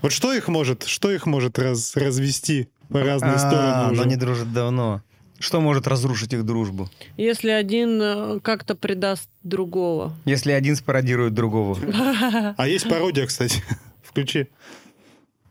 Вот 0.03 0.11
что 0.11 0.31
их 0.33 0.47
может, 0.49 0.83
что 0.83 1.09
их 1.11 1.25
может 1.25 1.57
раз- 1.57 1.95
развести 1.95 2.67
по 2.89 3.01
разные 3.01 3.33
А, 3.35 3.39
стороны 3.39 3.87
но 3.87 3.91
уже? 3.93 4.01
они 4.03 4.15
дружат 4.17 4.53
давно. 4.53 5.01
Что 5.39 5.59
может 5.61 5.87
разрушить 5.87 6.31
их 6.33 6.45
дружбу? 6.45 6.89
Если 7.17 7.49
один 7.49 7.99
э, 8.01 8.39
как-то 8.41 8.75
предаст 8.75 9.27
другого. 9.41 10.13
Если 10.25 10.51
один 10.51 10.75
спародирует 10.75 11.33
другого. 11.33 11.77
А 12.57 12.67
есть 12.67 12.87
пародия, 12.87 13.25
кстати. 13.25 13.63
Включи. 14.03 14.47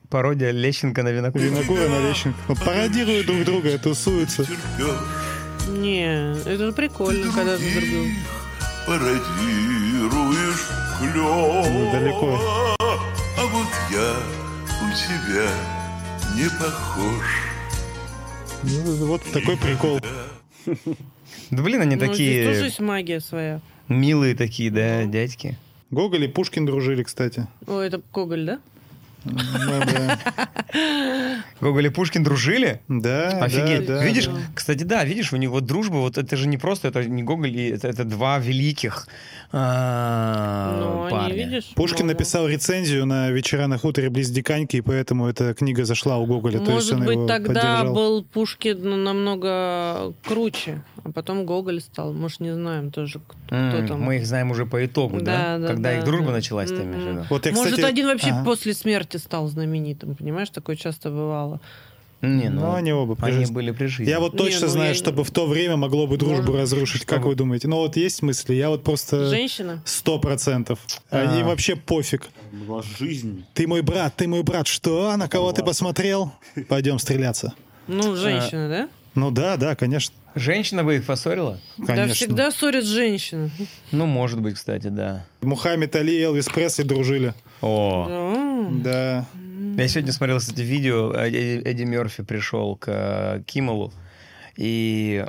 Пародия 0.09 0.51
Лещенко 0.51 1.03
на 1.03 1.09
винокур. 1.09 1.41
Винокура 1.41 1.89
на 1.89 2.09
Лещенко. 2.09 2.55
Пародируют 2.65 3.27
друг 3.27 3.45
друга, 3.45 3.79
тусуются. 3.79 4.47
Не, 5.69 6.33
это 6.47 6.73
прикольно, 6.73 7.33
когда 7.33 7.57
ты 7.57 7.81
другого. 7.81 8.09
Пародируешь 8.87 10.69
клёв. 11.01 11.93
Далеко. 11.93 12.39
А 12.79 13.47
вот 13.47 13.69
я 13.91 14.17
тебя 14.95 15.49
не 16.37 16.49
похож. 16.59 17.25
Ну, 18.63 19.07
вот 19.07 19.23
такой 19.33 19.57
прикол. 19.57 20.01
Да 21.51 21.63
блин, 21.63 21.81
они 21.81 21.97
Ну, 21.97 22.15
здесь 22.15 22.45
тоже 22.45 22.55
такие 22.55 22.65
есть 22.65 22.81
магия 22.81 23.21
своя. 23.21 23.61
милые 23.89 24.35
такие, 24.35 24.71
да, 24.71 25.05
дядьки. 25.05 25.59
Гоголь 25.91 26.25
и 26.25 26.29
Пушкин 26.29 26.65
дружили, 26.67 27.03
кстати. 27.03 27.47
О, 27.67 27.81
это 27.81 28.01
Коголь, 28.13 28.45
да? 28.47 28.61
Да. 29.25 30.19
Гоголь 31.61 31.87
и 31.87 31.89
Пушкин 31.91 32.23
дружили? 32.25 32.81
Да, 32.89 33.29
Офигеть. 33.43 33.87
да, 33.87 33.99
да. 33.99 34.05
видишь, 34.05 34.27
да. 34.27 34.33
кстати, 34.55 34.83
да, 34.85 35.05
видишь, 35.05 35.33
у 35.33 35.37
них 35.37 35.51
вот 35.51 35.65
дружба, 35.65 35.97
вот 35.97 36.19
это 36.19 36.37
же 36.37 36.49
не 36.49 36.59
просто, 36.59 36.89
это 36.89 37.05
не 37.05 37.23
Гоголь, 37.23 37.57
это, 37.57 37.89
это 37.89 38.05
два 38.05 38.39
великих 38.39 39.07
а, 39.53 40.79
Ну, 40.81 41.11
парня. 41.11 41.35
видишь... 41.35 41.73
Пушкин 41.75 42.07
ну, 42.07 42.13
написал 42.13 42.49
рецензию 42.49 43.07
на 43.07 43.31
«Вечера 43.31 43.67
на 43.67 43.79
хуторе 43.79 44.09
близ 44.11 44.31
Диканьки», 44.31 44.77
и 44.77 44.81
поэтому 44.81 45.27
эта 45.27 45.55
книга 45.55 45.85
зашла 45.85 46.17
у 46.19 46.27
Гоголя. 46.27 46.59
То 46.59 46.73
есть 46.73 46.91
Может 46.91 46.93
он 46.93 47.05
быть, 47.05 47.17
его 47.17 47.27
тогда 47.27 47.61
поддержал. 47.61 47.95
был 47.95 48.25
Пушкин 48.25 49.05
намного 49.05 50.15
круче, 50.25 50.83
а 51.05 51.13
потом 51.13 51.45
Гоголь 51.47 51.81
стал. 51.81 52.13
Может, 52.13 52.41
не 52.41 52.53
знаем 52.55 52.91
тоже, 52.91 53.21
кто 53.21 53.55
М, 53.57 53.87
там. 53.89 54.01
Мы 54.01 54.17
их 54.17 54.27
знаем 54.27 54.51
уже 54.51 54.67
по 54.67 54.85
итогу, 54.85 55.19
да? 55.21 55.57
Да, 55.57 55.59
да, 55.59 55.67
Когда 55.69 55.91
да, 55.91 55.99
их 55.99 56.05
дружба 56.05 56.27
да. 56.27 56.33
началась, 56.33 56.69
ты 56.71 56.77
имеешь 56.83 57.03
в 57.03 57.07
Мгм. 57.07 57.13
виду? 57.19 57.27
Вот 57.31 57.47
я, 57.47 57.53
Может, 57.53 57.73
кстати- 57.75 57.91
один 57.91 58.07
вообще 58.07 58.31
Ага. 58.31 58.45
после 58.45 58.75
смерти 58.75 59.17
стал 59.17 59.47
знаменитым, 59.49 60.15
понимаешь? 60.15 60.51
Такое 60.51 60.77
часто 60.77 61.11
бывало. 61.11 61.61
Не, 62.25 62.51
Ну, 62.51 62.61
ну, 62.61 62.73
они 62.75 62.93
оба 62.93 63.17
при 63.17 63.31
они 63.31 63.39
жизни. 63.41 63.53
были 63.53 63.73
при 63.73 63.87
жизни. 63.87 64.09
Я 64.09 64.21
вот 64.21 64.35
Не, 64.35 64.39
точно 64.39 64.67
ну, 64.67 64.73
знаю, 64.73 64.89
я- 64.91 64.95
чтобы 64.95 65.25
в 65.25 65.33
то 65.33 65.45
время 65.49 65.77
могло 65.77 66.07
бы 66.07 66.17
дружбу 66.17 66.53
Может, 66.53 66.61
разрушить. 66.61 67.05
Как 67.05 67.25
вы 67.25 67.35
думаете? 67.35 67.67
Ну 67.67 67.79
вот 67.79 67.97
есть 67.97 68.23
мысли, 68.23 68.55
я 68.55 68.69
вот 68.69 68.85
просто 68.85 69.29
Женщина? 69.29 69.83
сто 69.85 70.21
процентов. 70.21 70.79
А. 71.11 71.19
Они 71.23 71.43
вообще 71.43 71.75
пофиг. 71.75 72.29
Была 72.53 72.81
жизнь. 72.97 73.45
Ты 73.55 73.67
мой 73.67 73.83
брат, 73.83 74.15
ты 74.17 74.29
мой 74.29 74.45
брат. 74.45 74.69
Что? 74.69 75.11
А 75.11 75.17
На 75.17 75.27
кого 75.29 75.51
ты 75.51 75.65
посмотрел? 75.65 76.33
Пойдем 76.69 77.01
стреляться. 77.01 77.55
Ну, 77.89 78.15
женщина, 78.15 78.69
да? 78.69 78.89
Ну 79.15 79.31
да, 79.31 79.57
да, 79.57 79.75
конечно. 79.77 80.15
Женщина 80.35 80.83
бы 80.85 80.97
их 80.97 81.05
поссорила? 81.05 81.61
Да, 81.77 81.87
Конечно. 81.87 82.15
всегда 82.15 82.51
ссорят 82.51 82.85
женщины. 82.87 83.51
Ну, 83.91 84.07
может 84.07 84.41
быть, 84.41 84.55
кстати, 84.55 84.87
да. 84.89 85.27
Мухаммед 85.43 85.95
Али 85.95 86.15
и 86.19 86.23
Элвис 86.23 86.47
Пресли 86.49 86.85
дружили. 86.85 87.35
О, 87.61 88.69
Да. 88.83 89.27
Да. 89.75 89.83
я 89.83 89.89
сегодня 89.89 90.13
смотрел, 90.13 90.39
кстати, 90.39 90.61
видео, 90.63 91.13
Эдди, 91.13 91.61
Эдди 91.63 91.83
Мерфи 91.83 92.23
пришел 92.23 92.77
к 92.77 92.89
э, 92.89 93.43
Киммелу, 93.47 93.93
и 94.57 95.27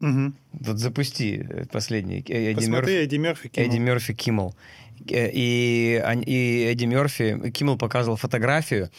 Мгм. 0.00 0.36
вот 0.52 0.78
запусти 0.78 1.44
э, 1.48 1.64
последний. 1.72 2.18
Эдди 2.20 2.54
Посмотри, 2.56 2.92
Мерфи, 2.94 3.04
Эдди 3.04 3.16
Мерфи. 3.16 3.48
кинул. 3.48 3.68
Эдди 3.68 3.78
Мерфи 3.78 4.14
Киммел. 4.14 4.54
Э, 5.10 5.30
И, 5.32 6.02
и 6.26 6.64
Эдди 6.70 6.84
Мерфи, 6.84 7.50
Киммел 7.50 7.76
показывал 7.78 8.16
фотографию, 8.16 8.90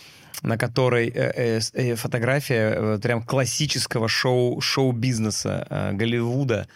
на 0.41 0.57
которой 0.57 1.09
э, 1.09 1.57
э, 1.57 1.59
э, 1.73 1.95
фотография 1.95 2.75
э, 2.75 2.99
прям 3.01 3.23
классического 3.23 4.07
шоу, 4.07 4.61
шоу-бизнеса 4.61 5.67
э, 5.69 5.91
Голливуда 5.93 6.67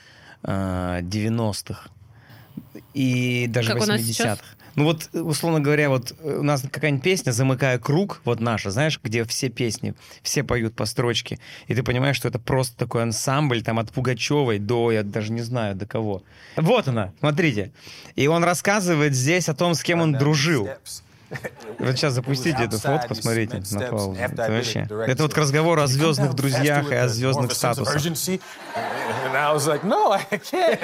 э, 0.44 1.00
90-х 1.02 1.90
и 2.94 3.48
даже 3.48 3.74
Как 3.74 3.82
у 3.82 3.86
нас 3.86 4.02
сейчас? 4.02 4.40
80-х. 4.40 4.46
Ну 4.76 4.86
вот, 4.86 5.10
условно 5.14 5.60
говоря, 5.60 5.90
вот 5.90 6.14
у 6.24 6.44
нас 6.44 6.62
какая-нибудь 6.62 7.04
песня 7.04 7.32
«Замыкая 7.32 7.80
круг», 7.80 8.22
вот 8.24 8.40
наша, 8.40 8.72
знаешь, 8.72 9.00
где 9.04 9.26
все 9.26 9.50
песни, 9.50 9.94
все 10.22 10.44
поют 10.44 10.76
по 10.76 10.86
строчке, 10.86 11.40
и 11.68 11.76
ты 11.76 11.84
понимаешь, 11.84 12.16
что 12.16 12.28
это 12.28 12.40
просто 12.40 12.78
такой 12.78 13.04
ансамбль, 13.04 13.62
там 13.62 13.80
от 13.80 13.92
Пугачевой 13.92 14.60
до, 14.60 14.92
я 14.92 15.04
даже 15.04 15.34
не 15.34 15.42
знаю, 15.42 15.76
до 15.76 15.86
кого. 15.86 16.24
Вот 16.56 16.88
она, 16.88 17.12
смотрите. 17.20 17.72
И 18.16 18.28
он 18.28 18.44
рассказывает 18.44 19.14
здесь 19.14 19.50
о 19.50 19.54
том, 19.54 19.74
с 19.74 19.84
кем 19.84 20.02
он 20.02 20.14
дружил. 20.14 20.70
Вот 21.80 21.96
сейчас 21.96 22.14
запустите 22.14 22.64
эту 22.64 22.78
фотку, 22.78 23.16
смотрите 23.16 23.62
на 23.72 23.82
паузу. 23.88 24.16
Это 24.20 24.52
вообще. 24.52 24.88
Это 25.08 25.24
вот 25.24 25.34
к 25.34 25.38
разговору 25.38 25.82
о 25.82 25.88
звездных 25.88 26.34
друзьях 26.34 26.92
и 26.92 26.96
о 26.96 27.08
звездных 27.08 27.52
статусах. 27.54 27.96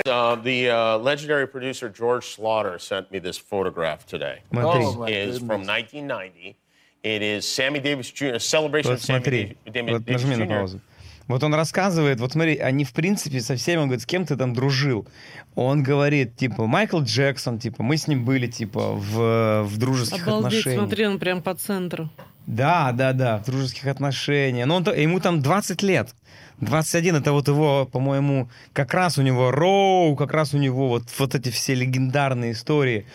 Uh, 0.06 0.36
the 0.36 0.70
uh, 0.70 0.98
legendary 0.98 1.48
producer 1.48 1.90
George 1.90 2.26
Slaughter 2.36 2.80
sent 2.80 3.12
me 3.12 3.20
this 3.20 3.38
photograph 3.38 4.06
today. 4.06 4.42
Смотри. 4.50 4.86
Oh, 4.86 4.94
my 4.94 5.10
It 5.10 5.30
is 5.30 5.40
from 5.40 5.62
goodness. 5.62 5.68
1990. 5.68 6.56
It 7.04 7.22
is 7.22 7.48
Sammy 7.48 7.80
Davis 7.80 8.10
Jr. 8.12 8.36
A 8.36 8.40
celebration 8.40 8.92
Вот 8.92 9.00
of 9.00 9.04
Sammy 9.04 9.22
смотри, 9.22 9.58
Davis, 9.66 9.74
Davis 9.74 9.92
вот 9.92 10.08
нажми 10.08 10.36
на 10.36 10.48
паузу. 10.48 10.80
Вот 11.28 11.44
он 11.44 11.56
рассказывает, 11.56 12.20
вот 12.20 12.34
смотри, 12.34 12.58
они 12.58 12.84
в 12.84 12.94
принципе 12.94 13.42
со 13.42 13.56
всеми, 13.56 13.78
он 13.78 13.86
говорит, 13.86 14.04
с 14.04 14.06
кем 14.06 14.26
ты 14.26 14.36
там 14.36 14.54
дружил? 14.54 15.08
Он 15.56 15.82
говорит, 15.82 16.36
типа, 16.36 16.68
Майкл 16.68 17.02
Джексон, 17.02 17.58
типа, 17.58 17.82
мы 17.82 17.98
с 17.98 18.08
ним 18.08 18.26
были, 18.26 18.48
типа, 18.48 18.92
в, 18.94 19.64
в 19.64 19.78
дружеских 19.78 20.28
Обалдеть, 20.28 20.60
отношениях. 20.60 20.82
смотри, 20.82 21.08
он 21.08 21.20
прям 21.20 21.42
по 21.42 21.56
центру. 21.56 22.10
Да, 22.46 22.92
да, 22.92 23.14
да, 23.14 23.40
в 23.40 23.46
дружеских 23.46 23.88
отношениях. 23.88 24.68
Но 24.68 24.76
он, 24.76 24.84
ему 24.96 25.20
там 25.20 25.42
20 25.42 25.82
лет. 25.82 26.14
21 26.60 27.18
это 27.18 27.32
вот 27.32 27.48
его, 27.48 27.86
по-моему, 27.86 28.50
как 28.72 28.94
раз 28.94 29.18
у 29.18 29.22
него 29.22 29.52
Роу, 29.52 30.16
как 30.16 30.32
раз 30.32 30.54
у 30.54 30.58
него 30.58 30.90
вот, 30.90 31.04
вот 31.18 31.36
эти 31.36 31.50
все 31.50 31.74
легендарные 31.74 32.52
истории. 32.52 33.08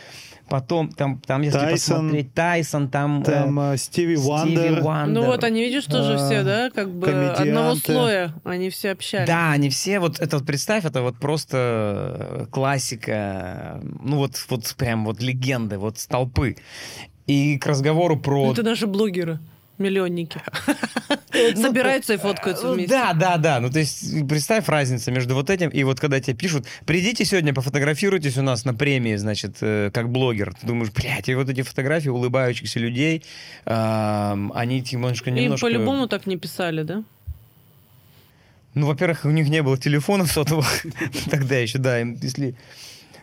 Потом 0.51 0.91
там, 0.91 1.21
там 1.21 1.43
если 1.43 1.59
Тайсон. 1.59 1.97
посмотреть, 1.97 2.35
Тайсон, 2.35 2.89
там, 2.89 3.21
э, 3.23 3.25
Там 3.25 3.61
э, 3.61 3.77
Стиви 3.77 4.17
Стиви 4.17 4.29
Вандер. 4.29 4.83
Вандер. 4.83 5.23
Ну 5.23 5.27
вот, 5.29 5.45
они, 5.45 5.61
видишь, 5.63 5.85
тоже 5.85 6.15
А, 6.15 6.17
все, 6.27 6.43
да, 6.43 6.71
как 6.71 6.91
бы 6.91 7.07
комедианты. 7.07 7.43
одного 7.43 7.77
слоя 7.77 8.35
они 8.43 8.69
все 8.69 8.91
общались. 8.91 9.29
Да, 9.29 9.53
они 9.53 9.71
все, 9.71 10.01
вот 10.01 10.19
это 10.19 10.39
вот 10.39 10.47
представь, 10.47 10.85
это 10.85 11.03
вот 11.03 11.17
просто 11.19 12.49
классика, 12.51 13.81
ну 14.03 14.17
вот, 14.17 14.45
вот 14.49 14.75
прям 14.77 15.05
вот 15.05 15.23
легенды, 15.23 15.79
вот 15.79 15.99
столпы. 15.99 16.57
И 17.29 17.57
к 17.59 17.67
разговору 17.67 18.19
про... 18.19 18.51
Это 18.51 18.65
наши 18.65 18.89
блогеры, 18.89 19.39
миллионники. 19.81 20.41
Ну, 21.33 21.63
Собираются 21.63 22.15
и 22.15 22.17
фоткаются 22.19 22.67
э, 22.67 22.73
вместе. 22.73 22.91
Да, 22.91 23.13
да, 23.15 23.37
да. 23.39 23.61
Ну, 23.61 23.71
то 23.71 23.79
есть, 23.79 24.29
представь 24.29 24.69
разницу 24.69 25.11
между 25.11 25.35
вот 25.35 25.49
этим 25.49 25.71
и 25.71 25.85
вот 25.85 25.99
когда 25.99 26.21
тебе 26.21 26.37
пишут, 26.37 26.67
придите 26.85 27.25
сегодня, 27.25 27.55
пофотографируйтесь 27.55 28.37
у 28.37 28.43
нас 28.43 28.65
на 28.65 28.75
премии, 28.75 29.17
значит, 29.17 29.57
э, 29.61 29.91
как 29.93 30.11
блогер. 30.11 30.53
Ты 30.61 30.67
думаешь, 30.67 30.93
блядь, 30.93 31.29
и 31.29 31.35
вот 31.35 31.49
эти 31.49 31.63
фотографии 31.63 32.09
улыбающихся 32.09 32.79
людей, 32.79 33.25
они 33.65 34.85
немножко, 34.93 35.31
Им 35.31 35.57
по-любому 35.57 36.09
так 36.09 36.27
не 36.27 36.37
писали, 36.37 36.83
да? 36.83 37.05
Ну, 38.75 38.87
во-первых, 38.87 39.25
у 39.25 39.31
них 39.31 39.49
не 39.49 39.63
было 39.63 39.77
телефонов 39.77 40.31
сотовых 40.31 40.87
тогда 41.31 41.57
еще, 41.57 41.79
да, 41.79 42.01
им 42.01 42.17
если... 42.21 42.55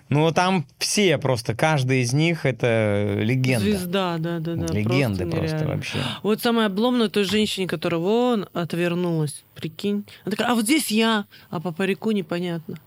Ну, 0.10 0.32
там 0.32 0.66
все 0.80 1.18
просто, 1.18 1.54
каждый 1.54 2.02
из 2.02 2.14
них 2.14 2.46
это 2.46 3.18
легенда. 3.20 3.66
Звезда, 3.66 4.18
да, 4.18 4.40
да, 4.40 4.56
да. 4.56 4.74
Легенды 4.74 5.26
просто, 5.26 5.56
нереально. 5.56 5.76
вообще. 5.76 5.98
Вот 6.24 6.42
самое 6.42 6.68
обломное 6.68 7.10
той 7.10 7.24
женщине, 7.24 7.68
которая 7.68 8.00
вон 8.00 8.48
отвернулась, 8.54 9.44
прикинь. 9.54 10.06
Она 10.24 10.32
такая, 10.32 10.52
а 10.52 10.56
вот 10.56 10.64
здесь 10.64 10.92
я, 10.92 11.26
а 11.50 11.60
по 11.60 11.72
парику 11.72 12.12
непонятно. 12.12 12.78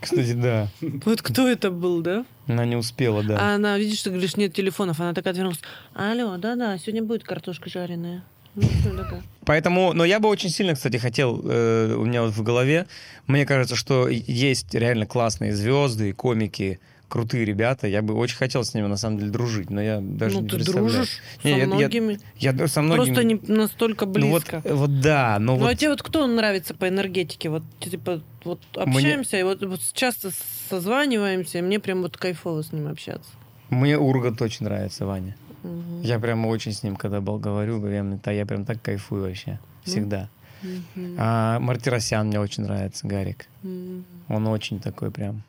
Кстати, 0.00 0.32
да. 0.32 0.68
Вот 1.04 1.20
кто 1.20 1.48
это 1.48 1.70
был, 1.70 2.00
да? 2.00 2.24
Она 2.46 2.64
не 2.64 2.76
успела, 2.76 3.22
да. 3.22 3.38
А 3.40 3.54
она, 3.56 3.76
видишь, 3.76 4.02
ты 4.02 4.10
говоришь, 4.10 4.36
нет 4.36 4.54
телефонов. 4.54 5.00
Она 5.00 5.14
такая 5.14 5.32
отвернулась. 5.32 5.60
Алло, 5.94 6.36
да-да, 6.36 6.78
сегодня 6.78 7.02
будет 7.02 7.24
картошка 7.24 7.68
жареная. 7.68 8.22
Ну? 8.56 9.22
Поэтому, 9.44 9.92
но 9.92 10.04
я 10.04 10.18
бы 10.18 10.28
очень 10.28 10.50
сильно, 10.50 10.74
кстати, 10.74 10.96
хотел, 10.96 11.40
э, 11.44 11.94
у 11.94 12.04
меня 12.04 12.22
вот 12.22 12.32
в 12.32 12.42
голове, 12.42 12.86
мне 13.26 13.46
кажется, 13.46 13.76
что 13.76 14.08
есть 14.08 14.74
реально 14.74 15.06
классные 15.06 15.54
звезды, 15.54 16.12
комики, 16.12 16.80
крутые 17.08 17.44
ребята. 17.44 17.86
Я 17.86 18.02
бы 18.02 18.14
очень 18.14 18.36
хотел 18.36 18.64
с 18.64 18.74
ними, 18.74 18.86
на 18.86 18.96
самом 18.96 19.18
деле, 19.18 19.30
дружить, 19.30 19.70
но 19.70 19.80
я 19.80 20.00
даже 20.00 20.36
Ну, 20.36 20.40
не 20.42 20.48
ты 20.48 20.56
представляю. 20.56 20.88
дружишь 20.92 21.18
Не, 21.44 21.50
со 21.52 21.56
я- 21.56 21.56
я- 21.58 21.66
многими. 21.66 22.18
Я, 22.38 22.66
со 22.68 22.82
многими... 22.82 23.04
Просто 23.04 23.24
не 23.24 23.34
настолько 23.46 24.06
Ну, 24.06 24.30
вот, 24.30 24.42
близко. 24.50 24.62
вот 24.74 25.00
да, 25.00 25.36
но 25.38 25.54
Ну, 25.54 25.60
вот... 25.60 25.70
а 25.70 25.74
тебе 25.76 25.90
вот 25.90 26.02
кто 26.02 26.26
нравится 26.26 26.74
по 26.74 26.88
энергетике? 26.88 27.48
Вот, 27.50 27.62
типа, 27.78 28.22
вот 28.42 28.60
Мне- 28.74 28.96
общаемся, 28.96 29.36
и 29.38 29.42
вот, 29.44 29.62
вот 29.64 29.80
часто 29.92 30.32
созваниваемся, 30.68 31.58
и 31.58 31.62
мне 31.62 31.78
прям 31.78 32.02
вот 32.02 32.16
кайфово 32.16 32.62
с 32.62 32.72
ним 32.72 32.88
общаться. 32.88 33.30
Мне 33.70 33.96
Ургант 33.98 34.42
очень 34.42 34.64
нравится, 34.64 35.06
Ваня. 35.06 35.36
Мгм. 35.66 36.02
Я 36.02 36.18
прям 36.18 36.46
очень 36.46 36.72
с 36.72 36.82
ним, 36.82 36.96
когда 36.96 37.20
был, 37.20 37.38
говорю, 37.38 37.80
прям, 37.80 38.18
да, 38.18 38.30
я 38.30 38.46
прям 38.46 38.64
так 38.64 38.80
кайфую 38.82 39.24
вообще. 39.24 39.58
Всегда. 39.84 40.28
Мгм. 40.62 41.16
А 41.18 41.58
Мартиросян 41.60 42.26
мне 42.28 42.40
очень 42.40 42.64
нравится, 42.64 43.06
Гарик. 43.06 43.46
М. 43.62 44.04
Он 44.28 44.46
очень 44.46 44.80
такой 44.80 45.10
прям... 45.10 45.42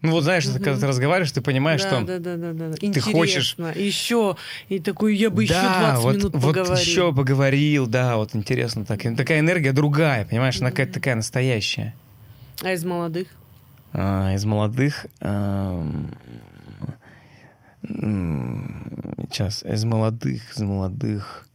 Ну 0.00 0.12
вот 0.12 0.22
знаешь, 0.22 0.44
когда 0.44 0.78
ты 0.78 0.86
разговариваешь, 0.86 1.32
ты 1.32 1.40
понимаешь, 1.40 1.82
да, 1.82 1.88
что... 1.88 2.04
да, 2.06 2.18
да, 2.18 2.36
да, 2.36 2.52
да. 2.52 2.72
ты 2.76 3.00
хочешь- 3.00 3.54
Интересно. 3.58 3.72
Еще. 3.82 4.36
И 4.68 4.78
такой, 4.78 5.16
я 5.16 5.28
бы 5.28 5.42
еще 5.42 5.54
да, 5.54 5.96
20 5.98 6.04
вот, 6.04 6.16
минут 6.16 6.32
вот 6.34 6.42
поговорил. 6.42 6.76
еще 6.76 7.12
поговорил, 7.12 7.86
да, 7.88 8.16
вот 8.16 8.36
интересно. 8.36 8.84
Так, 8.84 9.02
такая 9.16 9.40
энергия 9.40 9.72
другая, 9.72 10.24
понимаешь, 10.24 10.60
она 10.60 10.70
какая-то 10.70 10.92
такая 10.94 11.16
настоящая. 11.16 11.94
А 12.62 12.72
из 12.72 12.84
молодых? 12.84 13.26
А, 13.92 14.32
из 14.34 14.44
молодых... 14.44 15.06
ам, 15.20 16.12
Сейчас, 17.82 19.62
из 19.62 19.84
молодых, 19.84 20.56
из 20.56 20.62
молодых... 20.62 21.46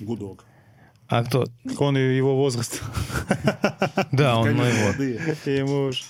Гудок. 0.00 0.44
А 1.08 1.22
кто? 1.24 1.44
Он 1.78 1.96
его 1.96 2.36
возраст. 2.36 2.82
Да, 4.12 4.38
он 4.38 4.54
моего. 4.54 5.02
Ему 5.44 5.88
уж... 5.88 6.04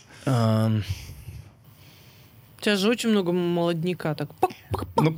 Сейчас 2.58 2.78
же 2.78 2.88
очень 2.88 3.10
много 3.10 3.32
молодняка. 3.32 4.14
Так, 4.14 4.34
пак, 4.36 4.52
Ну, 4.96 5.14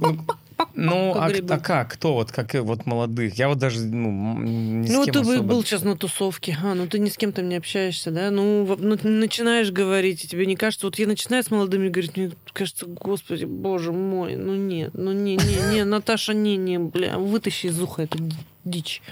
ну, 0.75 1.13
ну, 1.15 1.15
а, 1.17 1.29
грибы. 1.31 1.55
а 1.55 1.59
как? 1.59 1.93
Кто 1.93 2.15
вот, 2.15 2.33
как 2.33 2.55
э, 2.55 2.61
вот 2.61 2.87
молодых? 2.87 3.35
Я 3.39 3.49
вот 3.49 3.59
даже 3.59 3.81
ну, 3.81 4.39
ни 4.39 4.87
с 4.87 4.91
Ну, 4.91 4.99
вот 4.99 5.05
кем 5.05 5.15
ты 5.15 5.21
особо- 5.21 5.43
был 5.43 5.63
сейчас 5.63 5.83
на 5.83 5.97
тусовке, 5.97 6.57
а, 6.63 6.75
ну 6.75 6.87
ты 6.87 6.99
ни 6.99 7.09
с 7.09 7.17
кем 7.17 7.33
там 7.33 7.49
не 7.49 7.57
общаешься, 7.57 8.11
да? 8.11 8.31
Ну, 8.31 8.77
ну, 8.79 8.97
начинаешь 9.03 9.71
говорить, 9.71 10.25
и 10.25 10.29
тебе 10.29 10.47
не 10.47 10.57
кажется, 10.57 10.87
вот 10.87 10.99
я 10.99 11.07
начинаю 11.07 11.43
с 11.43 11.51
молодыми 11.51 11.89
говорить, 11.89 12.17
мне 12.17 12.31
кажется, 12.53 12.87
господи, 12.87 13.45
боже 13.45 13.93
мой, 13.93 14.37
ну 14.37 14.55
нет, 14.55 14.93
ну 14.95 15.13
не, 15.13 15.37
не, 15.37 15.75
не, 15.75 15.85
Наташа, 15.85 16.33
не, 16.35 16.57
не, 16.57 16.79
бля, 16.79 17.19
вытащи 17.19 17.67
из 17.67 17.81
уха 17.81 18.03
эту 18.03 18.19
ди- 18.19 18.37
дичь. 18.65 19.03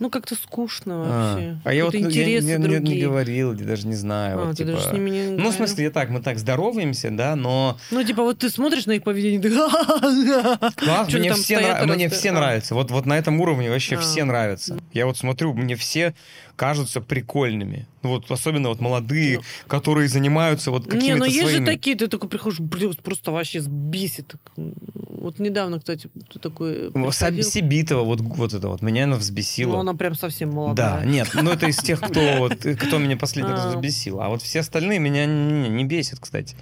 Ну, 0.00 0.10
как-то 0.10 0.34
скучно 0.36 0.94
А, 1.06 1.32
вообще. 1.34 1.58
а 1.64 1.72
я 1.74 1.84
вот 1.84 1.94
ну, 1.94 2.00
я, 2.00 2.06
интересы 2.06 2.46
я 2.46 2.56
не- 2.56 2.62
не, 2.62 2.68
другие. 2.68 3.04
говорил, 3.06 3.52
я 3.54 3.64
даже 3.66 3.86
не 3.86 3.94
знаю. 3.96 4.38
А, 4.38 4.44
вот, 4.44 4.50
ты 4.56 4.64
типа... 4.64 4.70
даже 4.76 4.88
с 4.88 4.92
ними 4.92 5.10
не 5.10 5.22
Ну, 5.36 5.50
в 5.50 5.54
смысле, 5.54 5.84
я 5.84 5.90
так, 5.90 6.10
мы 6.10 6.20
так 6.20 6.38
здороваемся, 6.38 7.10
да, 7.10 7.34
но 7.36 7.78
Ну, 7.90 8.04
типа, 8.04 8.22
вот 8.22 8.38
ты 8.38 8.48
смотришь 8.50 8.86
на 8.86 8.92
их 8.92 9.02
поведение, 9.02 9.40
ты... 9.40 9.50
класс, 9.50 11.12
мне, 11.12 11.32
все, 11.34 11.56
нра- 11.60 11.86
мне 11.92 12.08
все 12.08 12.30
а. 12.30 12.32
нравятся. 12.32 12.74
Вот, 12.74 12.90
вот 12.90 13.06
на 13.06 13.18
этом 13.18 13.40
уровне 13.40 13.70
вообще 13.70 13.96
А. 13.96 14.00
все 14.00 14.24
нравятся. 14.24 14.78
Я 14.92 15.06
вот 15.06 15.16
смотрю, 15.16 15.54
мне 15.54 15.74
все 15.76 16.14
кажутся 16.58 17.00
прикольными. 17.00 17.86
Ну, 18.02 18.10
вот 18.10 18.28
особенно 18.30 18.68
вот 18.68 18.80
молодые, 18.80 19.40
которые 19.68 20.08
занимаются 20.08 20.72
вот 20.72 20.84
какими-то 20.86 21.06
Не, 21.06 21.14
ну 21.14 21.24
есть 21.24 21.40
своими... 21.40 21.58
же 21.60 21.64
такие, 21.64 21.96
ты 21.96 22.08
такой 22.08 22.28
приходишь, 22.28 22.58
блин, 22.58 22.92
просто 23.02 23.30
вообще 23.30 23.60
сбесит. 23.60 24.34
Вот 24.56 25.38
недавно, 25.38 25.78
кстати, 25.78 26.10
ты 26.32 26.38
такой 26.40 26.90
Ну, 26.94 27.06
приходил. 27.10 27.44
Сибитова, 27.44 28.02
вот, 28.02 28.20
вот 28.20 28.52
это 28.54 28.68
вот, 28.68 28.82
меня 28.82 29.04
она 29.04 29.16
взбесила. 29.16 29.72
Ну, 29.74 29.78
она 29.78 29.94
прям 29.94 30.16
совсем 30.16 30.50
Да, 30.50 30.56
молодая. 30.56 31.04
нет, 31.06 31.30
ну 31.32 31.50
это 31.52 31.66
из 31.66 31.76
тех, 31.76 32.00
кто, 32.00 32.20
вот, 32.38 32.56
кто 32.80 32.98
меня 32.98 33.16
последний 33.16 33.52
раз 33.52 33.66
А. 33.66 33.76
взбесил. 33.76 34.20
А 34.20 34.28
вот 34.28 34.42
все 34.42 34.60
остальные 34.60 34.98
меня 34.98 35.26
не, 35.26 35.68
не 35.68 35.84
бесят, 35.84 36.18
кстати. 36.18 36.56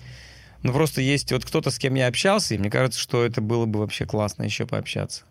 Ну 0.63 0.73
просто 0.73 1.01
есть 1.01 1.33
вот 1.33 1.45
кто-то, 1.45 1.71
с 1.71 1.79
кем 1.79 1.95
я 1.95 2.07
общался, 2.07 2.55
и 2.55 2.59
мне 2.59 2.71
кажется, 2.71 3.01
что 3.01 3.25
это 3.25 3.41
было 3.41 3.65
бы 3.65 3.81
вообще 3.81 4.05
классно 4.05 4.43
еще 4.43 4.67
пообщаться. 4.67 5.25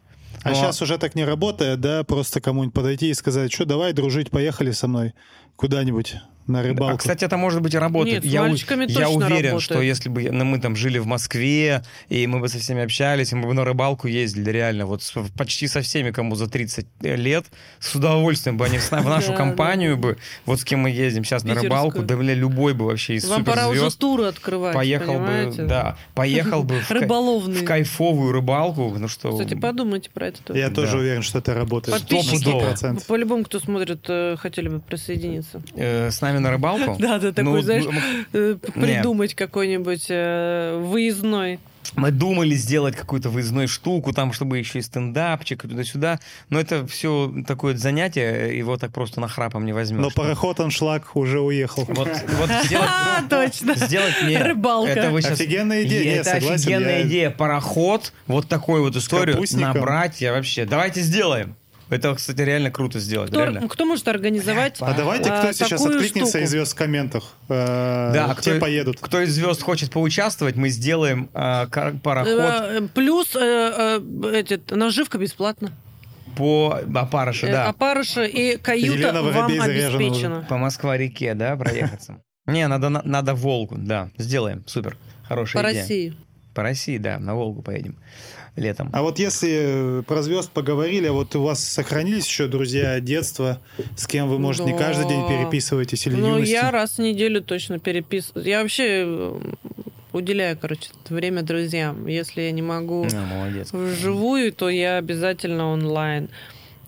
А 0.44 0.54
сейчас 0.54 0.82
уже 0.82 0.98
так 0.98 1.16
не 1.16 1.26
работает, 1.26 1.80
да? 1.82 2.04
Просто 2.04 2.42
кому-нибудь 2.42 2.74
подойти 2.74 3.10
и 3.10 3.14
сказать, 3.14 3.52
что 3.52 3.66
давай 3.66 3.94
дружить, 3.94 4.30
поехали 4.32 4.72
со 4.72 4.88
мной 4.88 5.14
куда-нибудь 5.56 6.16
на 6.48 6.62
рыбалку. 6.62 6.96
А, 6.96 6.98
кстати, 6.98 7.26
это 7.26 7.38
может 7.38 7.62
быть 7.62 7.74
и 7.74 7.78
работает. 7.78 8.24
Нет, 8.24 8.32
с 8.32 8.34
я, 8.34 8.44
у- 8.44 8.56
я 8.88 9.10
уверен, 9.10 9.52
работает. 9.52 9.62
что 9.62 9.82
если 9.82 10.10
бы 10.10 10.30
ну, 10.32 10.46
мы 10.46 10.60
там 10.60 10.76
жили 10.76 11.00
в 11.00 11.08
Москве, 11.08 11.84
и 12.08 12.28
мы 12.28 12.40
бы 12.40 12.50
со 12.50 12.60
всеми 12.60 12.84
общались, 12.84 13.32
и 13.32 13.36
мы 13.36 13.48
бы 13.48 13.54
на 13.54 13.66
рыбалку 13.66 14.08
ездили, 14.08 14.52
реально, 14.52 14.86
вот 14.86 15.02
с- 15.02 15.14
почти 15.36 15.68
со 15.68 15.82
всеми, 15.82 16.12
кому 16.12 16.36
за 16.36 16.48
30 16.48 16.86
лет, 17.02 17.46
с 17.80 17.96
удовольствием 17.96 18.58
бы 18.58 18.66
они 18.66 18.80
нами, 18.92 19.04
в 19.04 19.10
нашу 19.10 19.34
компанию 19.34 19.98
бы, 19.98 20.18
вот 20.46 20.60
с 20.60 20.64
кем 20.64 20.82
мы 20.82 20.92
ездим 20.92 21.24
сейчас 21.24 21.44
на 21.44 21.56
рыбалку, 21.56 22.04
да, 22.04 22.16
бля, 22.16 22.34
любой 22.34 22.74
бы 22.74 22.86
вообще 22.86 23.16
из 23.16 23.26
Вам 23.28 23.44
пора 23.44 23.68
уже 23.70 23.90
туры 23.96 24.26
открывать, 24.26 24.76
поехал 24.76 25.14
бы, 25.14 25.26
понимаете? 25.26 25.64
да, 25.64 25.98
поехал 26.14 26.64
бы 26.64 26.80
в, 26.82 26.92
в 26.92 27.66
кайфовую 27.66 28.32
рыбалку, 28.32 28.96
ну 28.98 29.08
что... 29.08 29.32
Кстати, 29.32 29.56
подумайте 29.56 30.10
про 30.14 30.28
это 30.28 30.44
тоже. 30.44 30.60
Я 30.60 30.70
тоже 30.70 30.98
уверен, 30.98 31.24
что 31.24 31.40
это 31.40 31.54
работает. 31.56 32.00
Подписчики, 32.00 32.36
Стопудово. 32.38 32.74
100%. 32.74 33.06
по-любому, 33.08 33.44
кто 33.46 33.60
смотрит, 33.60 34.06
э, 34.10 34.36
хотели 34.38 34.68
бы 34.70 34.80
присоединиться. 34.80 35.45
Э, 35.76 36.10
с 36.12 36.22
нами 36.22 36.40
на 36.40 36.52
рыбалку? 36.52 36.96
Да, 37.00 37.20
да, 37.20 37.32
такой, 37.32 37.44
Ну, 37.54 37.62
знаешь, 37.62 37.86
э, 38.34 38.58
придумать 38.74 39.34
какой-нибудь 39.36 40.08
э, 40.10 40.80
выездной. 40.84 41.60
Мы 41.96 42.12
думали 42.12 42.56
сделать 42.56 42.96
какую-то 42.96 43.30
выездную 43.30 43.68
штуку, 43.68 44.12
там, 44.12 44.34
чтобы 44.34 44.58
еще 44.58 44.80
и 44.80 44.82
стендапчик, 44.82 45.64
и 45.64 45.68
туда-сюда. 45.68 46.20
Но 46.50 46.60
это 46.60 46.86
все 46.88 47.32
такое 47.48 47.78
занятие, 47.78 48.58
его 48.58 48.76
так 48.78 48.92
просто 48.92 49.22
нахрапом 49.22 49.66
не 49.66 49.72
возьмешь. 49.74 50.02
Но 50.02 50.10
пароход 50.10 50.60
аншлаг 50.60 51.16
уже 51.16 51.40
уехал. 51.40 51.86
Вот, 51.88 52.10
вот 52.40 52.50
сделать, 52.66 52.90
точно. 53.30 53.76
сделать 53.76 54.16
мне... 54.24 54.42
Рыбалка. 54.42 54.92
Это 54.92 55.22
щас- 55.22 55.32
Офигенная 55.40 55.84
идея, 55.84 56.22
это 56.22 56.32
согласен, 56.32 56.56
офигенная 56.56 57.00
я- 57.00 57.08
идея. 57.08 57.30
Пароход, 57.30 58.14
вот 58.28 58.48
такую 58.50 58.82
вот 58.82 58.96
историю 58.96 59.42
набрать, 59.54 60.22
я 60.22 60.34
вообще... 60.34 60.66
Давайте 60.66 61.02
сделаем. 61.02 61.56
Это, 61.90 62.16
кстати, 62.16 62.42
реально 62.42 62.72
круто 62.72 63.00
сделать. 63.00 63.30
Кто, 63.30 63.42
реально. 63.44 63.68
кто 63.70 63.86
может 63.86 64.08
организовать 64.08 64.78
А 64.80 64.94
давайте, 64.94 65.30
а, 65.30 65.40
кто 65.44 65.52
сейчас 65.52 65.70
такую 65.70 65.96
откликнется 65.98 66.30
штуку? 66.32 66.44
из 66.46 66.50
звезд 66.50 66.72
в 66.74 66.76
комментах. 66.76 67.24
Э, 67.48 68.12
Да, 68.14 68.36
те 68.42 68.52
кто, 68.54 68.60
поедут. 68.60 68.98
кто 69.00 69.22
из 69.22 69.32
звезд 69.34 69.62
хочет 69.62 69.92
поучаствовать, 69.92 70.56
мы 70.56 70.70
сделаем 70.70 71.30
а, 71.34 71.68
кар- 71.68 71.94
пароход 72.02 72.34
Э, 72.40 72.88
Плюс 72.94 73.36
э, 73.36 73.40
э, 73.40 74.32
эти, 74.34 74.60
наживка 74.74 75.20
бесплатно. 75.20 75.72
по 76.36 76.80
опарыше, 76.96 77.46
Э, 77.48 77.52
да. 77.52 77.70
Опарыша 77.70 78.24
и 78.24 78.58
каюта 78.58 79.22
вам 79.22 79.52
обеспечена. 79.62 80.46
По 80.50 80.58
Москва-реке, 80.58 81.34
да, 81.36 81.56
проехаться? 81.56 82.20
Не, 82.48 82.68
надо, 82.68 82.90
на- 82.90 83.02
надо 83.04 83.36
Волгу, 83.36 83.76
да, 83.78 84.10
сделаем, 84.18 84.64
супер, 84.68 84.98
хорошая 85.24 85.62
По 85.64 85.70
идея. 85.70 85.82
России. 85.84 86.18
По 86.56 86.64
России, 86.64 86.98
да, 86.98 87.20
на 87.20 87.36
Волгу 87.36 87.62
поедем 87.62 87.98
летом. 88.56 88.90
А 88.94 89.02
вот 89.02 89.20
если 89.20 90.00
э, 90.00 90.04
про 90.04 90.22
звезд 90.24 90.52
поговорили, 90.52 91.08
а 91.08 91.14
вот 91.14 91.36
у 91.36 91.42
вас 91.44 91.64
сохранились 91.64 92.26
еще 92.26 92.48
друзья 92.48 93.00
детства, 93.00 93.60
с 93.98 94.08
кем 94.08 94.30
вы, 94.30 94.40
может, 94.40 94.66
не 94.66 94.72
Да. 94.72 94.78
каждый 94.80 95.08
день 95.10 95.28
переписываетесь 95.28 96.08
или 96.08 96.16
Ну, 96.16 96.40
я 96.42 96.72
раз 96.72 96.98
в 96.98 97.00
неделю 97.00 97.42
точно 97.42 97.80
переписываю. 97.80 98.46
Я 98.46 98.62
вообще 98.62 99.04
э, 99.06 99.40
уделяю, 100.14 100.58
короче, 100.58 100.90
время 101.10 101.42
друзьям. 101.42 102.08
Если 102.08 102.42
я 102.44 102.52
не 102.52 102.62
могу 102.62 103.06
Ну, 103.12 103.26
молодец. 103.26 103.70
вживую, 103.74 104.54
то 104.54 104.70
я 104.70 104.98
обязательно 104.98 105.68
онлайн. 105.72 106.30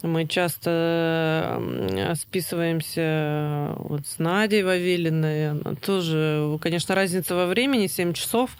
Мы 0.03 0.27
часто 0.27 1.57
м, 1.59 2.15
списываемся 2.15 3.73
вот 3.79 4.05
с 4.07 4.19
Надей 4.19 4.63
Вавилиной. 4.63 5.51
Она 5.51 5.73
тоже, 5.83 6.57
конечно, 6.61 6.95
разница 6.95 7.35
во 7.35 7.47
времени, 7.47 7.87
7 7.87 8.13
часов. 8.13 8.51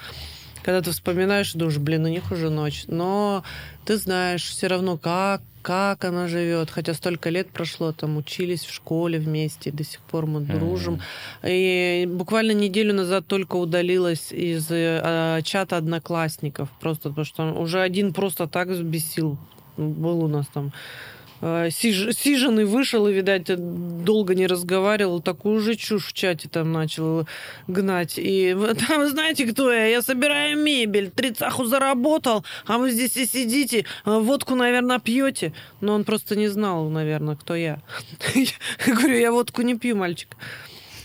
Когда 0.67 0.81
ты 0.81 0.91
вспоминаешь, 0.91 1.53
думаешь, 1.53 1.77
блин, 1.77 2.03
у 2.03 2.09
них 2.09 2.29
уже 2.29 2.49
ночь. 2.49 2.83
Но 2.87 3.41
ты 3.85 3.95
знаешь 3.95 4.43
все 4.43 4.67
равно, 4.67 4.97
как, 4.97 5.41
как 5.61 6.03
она 6.03 6.27
живет. 6.27 6.69
Хотя 6.69 6.93
столько 6.93 7.29
лет 7.29 7.47
прошло, 7.51 7.93
там 7.93 8.17
учились 8.17 8.65
в 8.65 8.73
школе 8.73 9.17
вместе, 9.17 9.71
до 9.71 9.85
сих 9.85 10.01
пор 10.01 10.25
мы 10.25 10.41
дружим. 10.41 10.99
И 11.41 12.05
буквально 12.11 12.51
неделю 12.51 12.93
назад 12.93 13.27
только 13.27 13.55
удалилась 13.55 14.33
из 14.33 14.67
э, 14.69 15.39
чата 15.45 15.77
одноклассников. 15.77 16.67
Просто 16.81 17.11
потому 17.11 17.25
что 17.25 17.43
уже 17.53 17.79
один 17.79 18.13
просто 18.13 18.45
так 18.45 18.67
взбесил. 18.67 19.37
Был 19.77 20.25
у 20.25 20.27
нас 20.27 20.47
там 20.47 20.73
сиженный 21.41 22.65
вышел 22.65 23.07
и, 23.07 23.13
видать, 23.13 23.45
долго 24.03 24.35
не 24.35 24.47
разговаривал, 24.47 25.21
такую 25.21 25.59
же 25.61 25.75
чушь 25.75 26.07
в 26.07 26.13
чате 26.13 26.49
там 26.49 26.71
начал 26.71 27.27
гнать. 27.67 28.13
И 28.17 28.55
там, 28.87 29.07
знаете, 29.09 29.45
кто 29.45 29.71
я? 29.71 29.85
Я 29.85 30.01
собираю 30.01 30.57
мебель, 30.57 31.09
тридцаху 31.09 31.65
заработал, 31.65 32.43
а 32.65 32.77
вы 32.77 32.91
здесь 32.91 33.17
и 33.17 33.25
сидите, 33.25 33.85
а 34.03 34.19
водку, 34.19 34.55
наверное, 34.55 34.99
пьете. 34.99 35.53
Но 35.81 35.93
он 35.93 36.03
просто 36.03 36.35
не 36.35 36.47
знал, 36.47 36.89
наверное, 36.89 37.35
кто 37.35 37.55
я. 37.55 37.81
Я 38.35 38.93
говорю, 38.93 39.17
я 39.17 39.31
водку 39.31 39.61
не 39.61 39.75
пью, 39.75 39.95
мальчик. 39.95 40.35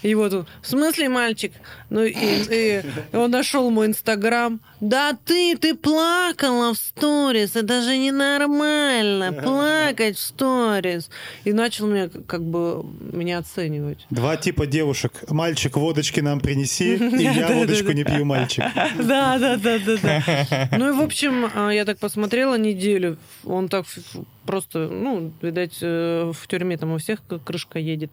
И 0.03 0.14
вот 0.14 0.32
он, 0.32 0.46
в 0.61 0.66
смысле, 0.66 1.09
мальчик? 1.09 1.53
Ну, 1.90 2.03
и, 2.03 2.14
и 2.14 2.82
он 3.12 3.30
нашел 3.30 3.70
мой 3.70 3.86
инстаграм. 3.86 4.61
Да 4.80 5.16
ты, 5.24 5.57
ты 5.57 5.74
плакала 5.74 6.74
в 6.74 6.78
сторис, 6.78 7.55
это 7.55 7.82
же 7.82 7.96
ненормально, 7.96 9.32
плакать 9.42 10.16
в 10.16 10.20
сторис. 10.20 11.09
И 11.44 11.53
начал 11.53 11.86
меня, 11.86 12.09
как 12.26 12.42
бы, 12.42 12.84
меня 13.12 13.38
оценивать. 13.38 14.07
Два 14.11 14.36
типа 14.36 14.66
девушек. 14.66 15.12
Мальчик, 15.28 15.76
водочки 15.76 16.20
нам 16.20 16.40
принеси, 16.40 16.96
и 16.96 17.22
я 17.22 17.53
водочку 17.53 17.92
не 17.92 18.05
пью, 18.05 18.24
мальчик. 18.24 18.64
Да, 18.98 19.38
да, 19.38 19.57
да, 19.57 19.78
да, 19.78 19.96
да. 20.03 20.68
Ну 20.76 20.88
и, 20.88 20.92
в 20.92 21.00
общем, 21.00 21.48
а, 21.55 21.70
я 21.70 21.84
так 21.84 21.98
посмотрела 21.98 22.59
неделю. 22.59 23.18
Он 23.44 23.68
так 23.68 23.86
просто, 24.46 24.88
ну, 24.88 25.32
видать, 25.40 25.78
э, 25.80 26.32
в 26.34 26.48
тюрьме 26.48 26.76
там 26.76 26.92
у 26.92 26.98
всех 26.98 27.20
крышка 27.44 27.78
едет. 27.78 28.11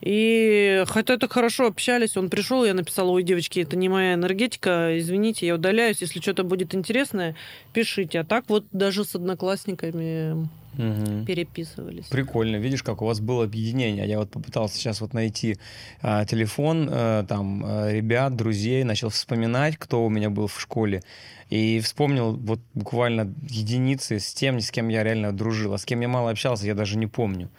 И 0.00 0.84
хотя 0.86 1.18
так 1.18 1.32
хорошо 1.32 1.66
общались, 1.66 2.16
он 2.16 2.30
пришел, 2.30 2.64
я 2.64 2.74
написала, 2.74 3.10
ой, 3.10 3.22
девочки, 3.22 3.60
это 3.60 3.76
не 3.76 3.88
моя 3.88 4.14
энергетика, 4.14 4.98
извините, 4.98 5.46
я 5.46 5.54
удаляюсь, 5.54 6.00
если 6.00 6.20
что-то 6.20 6.42
будет 6.42 6.74
интересное, 6.74 7.36
пишите. 7.72 8.20
А 8.20 8.24
так 8.24 8.44
вот 8.48 8.64
даже 8.72 9.04
с 9.04 9.14
одноклассниками 9.14 10.48
Мгм. 10.74 11.26
переписывались. 11.26 12.06
Прикольно, 12.06 12.56
видишь, 12.56 12.82
как 12.82 13.02
у 13.02 13.06
вас 13.06 13.20
было 13.20 13.44
объединение. 13.44 14.06
Я 14.06 14.18
вот 14.18 14.30
попытался 14.30 14.76
сейчас 14.76 15.00
вот 15.00 15.12
найти 15.12 15.58
а, 16.00 16.24
телефон 16.24 16.88
а, 16.90 17.24
там 17.24 17.62
а, 17.64 17.92
ребят, 17.92 18.36
друзей, 18.36 18.84
начал 18.84 19.10
вспоминать, 19.10 19.76
кто 19.76 20.04
у 20.04 20.08
меня 20.08 20.30
был 20.30 20.46
в 20.46 20.58
школе, 20.60 21.02
и 21.50 21.80
вспомнил 21.80 22.36
вот 22.36 22.60
буквально 22.74 23.34
единицы 23.48 24.20
с 24.20 24.32
тем, 24.32 24.60
с 24.60 24.70
кем 24.70 24.88
я 24.88 25.02
реально 25.02 25.36
дружил, 25.36 25.74
а 25.74 25.78
с 25.78 25.84
кем 25.84 26.00
я 26.00 26.08
мало 26.08 26.30
общался, 26.30 26.66
я 26.66 26.74
даже 26.74 26.96
не 26.96 27.06
помню. 27.06 27.50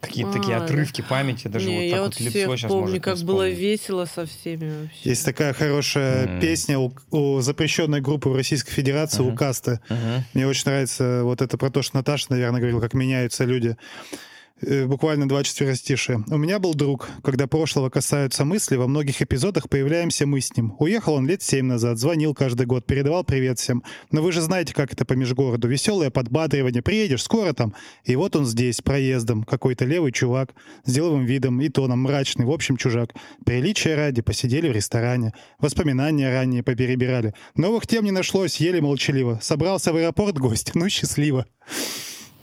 Какие-то 0.00 0.32
такие 0.32 0.56
А, 0.56 0.60
да. 0.60 0.64
отрывки 0.64 1.02
памяти, 1.02 1.48
даже 1.48 1.68
Не, 1.68 1.76
вот 1.76 1.82
я 1.84 1.90
так 1.90 2.00
вот 2.00 2.14
вот 2.14 2.20
лицо 2.20 2.30
всех 2.30 2.58
сейчас 2.58 2.68
помню, 2.70 2.86
может 2.86 3.02
как 3.04 3.18
было 3.18 3.48
весело 3.50 4.06
со 4.06 4.24
всеми 4.24 4.82
вообще. 4.82 5.10
Есть 5.10 5.24
такая 5.26 5.52
хорошая 5.52 6.26
Мгм. 6.26 6.40
песня 6.40 6.78
у, 6.78 6.94
у 7.10 7.40
запрещенной 7.40 8.00
группы 8.00 8.30
в 8.30 8.34
Российской 8.34 8.70
Федерации, 8.72 9.22
у 9.22 9.26
Мгм. 9.26 9.36
Каста. 9.36 9.80
Мгм. 9.90 10.24
Мне 10.32 10.46
очень 10.46 10.62
нравится 10.64 11.20
вот 11.24 11.42
это 11.42 11.58
про 11.58 11.70
то, 11.70 11.82
что 11.82 11.96
Наташа, 11.96 12.26
наверное, 12.30 12.60
говорила, 12.60 12.80
как 12.80 12.94
меняются 12.94 13.44
люди. 13.44 13.76
Э, 14.62 14.86
Буквально 14.86 15.28
два 15.28 15.42
четверостишия. 15.42 16.22
У 16.28 16.36
меня 16.36 16.58
был 16.58 16.74
друг. 16.74 17.08
Когда 17.22 17.46
прошлого 17.46 17.88
касаются 17.88 18.44
мысли, 18.44 18.76
во 18.76 18.86
многих 18.86 19.22
эпизодах 19.22 19.68
появляемся 19.68 20.26
мы 20.26 20.40
с 20.40 20.54
ним. 20.56 20.74
Уехал 20.78 21.14
он 21.14 21.26
лет 21.26 21.42
семь 21.42 21.66
назад, 21.66 21.98
звонил 21.98 22.34
каждый 22.34 22.66
год, 22.66 22.84
передавал 22.84 23.24
привет 23.24 23.58
всем. 23.58 23.82
Но 24.10 24.22
вы 24.22 24.32
же 24.32 24.40
знаете, 24.40 24.74
как 24.74 24.92
это 24.92 25.04
по 25.04 25.14
межгороду. 25.14 25.68
Веселое 25.68 26.10
подбадривание. 26.10 26.82
Приедешь, 26.82 27.22
скоро 27.22 27.52
там. 27.52 27.74
И 28.04 28.16
вот 28.16 28.36
он 28.36 28.44
здесь, 28.44 28.82
проездом. 28.82 29.44
Какой-то 29.44 29.84
левый 29.84 30.12
чувак. 30.12 30.54
С 30.84 30.92
деловым 30.92 31.24
видом 31.24 31.60
и 31.60 31.68
тоном 31.68 32.00
мрачный. 32.00 32.44
В 32.44 32.50
общем, 32.50 32.76
чужак. 32.76 33.14
Приличия 33.44 33.94
ради 33.94 34.20
посидели 34.20 34.68
в 34.68 34.72
ресторане. 34.72 35.32
Воспоминания 35.58 36.30
ранние 36.30 36.62
поперебирали. 36.62 37.34
Новых 37.54 37.86
тем 37.86 38.04
не 38.04 38.10
нашлось, 38.10 38.56
еле 38.56 38.80
молчаливо. 38.80 39.38
Собрался 39.40 39.92
в 39.92 39.96
аэропорт 39.96 40.38
гость. 40.38 40.74
Ну, 40.74 40.88
счастливо. 40.88 41.46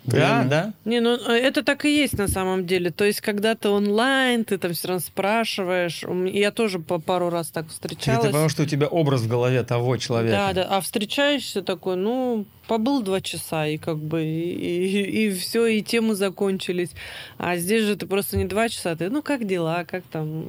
Да, 0.07 0.17
Реально. 0.17 0.49
да. 0.49 0.73
Не, 0.85 1.01
ну 1.01 1.17
э, 1.17 1.33
это 1.33 1.63
так 1.63 1.83
и 1.83 1.93
есть 1.93 2.17
на 2.17 2.29
самом 2.29 2.65
деле. 2.65 2.91
То 2.91 3.03
есть, 3.03 3.19
когда 3.19 3.55
ты 3.55 3.67
онлайн, 3.67 4.45
ты 4.45 4.57
там 4.57 4.73
все 4.73 4.87
равно 4.87 5.01
спрашиваешь. 5.01 6.03
Я 6.31 6.51
тоже 6.51 6.79
по 6.79 6.97
пару 6.99 7.29
раз 7.29 7.49
так 7.49 7.67
встречалась. 7.67 8.21
ты 8.21 8.27
потому 8.27 8.47
что 8.47 8.63
у 8.63 8.65
тебя 8.65 8.87
образ 8.87 9.21
в 9.21 9.27
голове 9.27 9.63
того 9.63 9.97
человека. 9.97 10.35
Да, 10.35 10.53
да. 10.53 10.67
А 10.69 10.79
встречаешься 10.79 11.61
такой, 11.61 11.97
ну, 11.97 12.45
побыл 12.67 13.01
два 13.01 13.19
часа, 13.19 13.67
и 13.67 13.77
как 13.77 13.97
бы, 13.97 14.23
и, 14.23 15.29
все, 15.31 15.65
и 15.67 15.81
темы 15.81 16.15
закончились. 16.15 16.91
А 17.37 17.57
здесь 17.57 17.83
же 17.83 17.97
ты 17.97 18.07
просто 18.07 18.37
не 18.37 18.45
два 18.45 18.69
часа, 18.69 18.95
ты, 18.95 19.09
ну, 19.09 19.21
как 19.21 19.45
дела, 19.45 19.83
как 19.83 20.03
там 20.05 20.47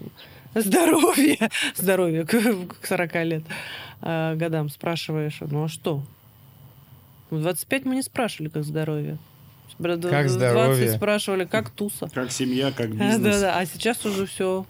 здоровье, 0.55 1.51
здоровье 1.77 2.25
к, 2.25 2.31
к 2.81 2.87
40 2.87 3.15
лет 3.25 3.43
а, 4.03 4.37
годам 4.37 4.69
спрашиваешь, 4.69 5.39
ну, 5.41 5.65
а 5.65 5.69
что? 5.69 6.03
В 7.31 7.41
25 7.41 7.85
мы 7.85 7.97
не 7.97 8.03
спрашивали, 8.03 8.49
как 8.49 8.65
здоровье. 8.65 9.19
Как 9.79 10.01
20 10.01 10.31
здоровье? 10.31 10.91
спрашивали, 10.93 11.45
как 11.45 11.71
туса. 11.71 12.09
Как 12.13 12.31
семья, 12.33 12.73
как 12.73 12.91
бизнес. 12.97 13.41
да, 13.41 13.59
а 13.59 13.65
сейчас 13.67 14.05
уже 14.05 14.27
все 14.27 14.67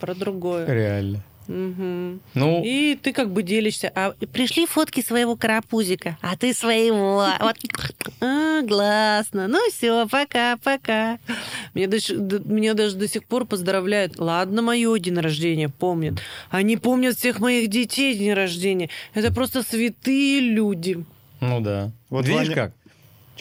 про 0.00 0.14
другое. 0.14 0.66
Реально. 0.66 1.22
Мгм. 1.48 2.20
Ну, 2.34 2.62
И 2.64 2.96
ты 3.02 3.12
как 3.12 3.32
бы 3.32 3.42
делишься. 3.42 3.90
А 3.96 4.12
пришли 4.32 4.64
фотки 4.64 5.02
своего 5.02 5.34
карапузика, 5.34 6.16
а 6.22 6.36
ты 6.36 6.54
своего. 6.54 7.26
Вот. 7.40 7.56
А, 8.20 8.62
классно. 8.64 9.48
Ну 9.48 9.58
все, 9.70 10.06
пока, 10.08 10.56
пока. 10.62 11.18
Меня 11.74 11.88
даже, 11.88 12.14
меня 12.16 12.74
даже 12.74 12.94
до 12.96 13.08
сих 13.08 13.24
пор 13.24 13.44
поздравляют. 13.44 14.18
Ладно, 14.20 14.62
мое 14.62 14.96
день 15.00 15.18
рождения 15.18 15.68
помнят. 15.68 16.20
Они 16.50 16.76
помнят 16.76 17.16
всех 17.16 17.40
моих 17.40 17.68
детей 17.68 18.14
день 18.16 18.32
рождения. 18.34 18.88
Это 19.12 19.34
просто 19.34 19.64
святые 19.64 20.40
люди. 20.40 21.04
ну 21.40 21.60
да. 21.60 21.90
Вот 22.08 22.24
Видишь 22.26 22.48
Ваня- 22.50 22.54
как? 22.54 22.72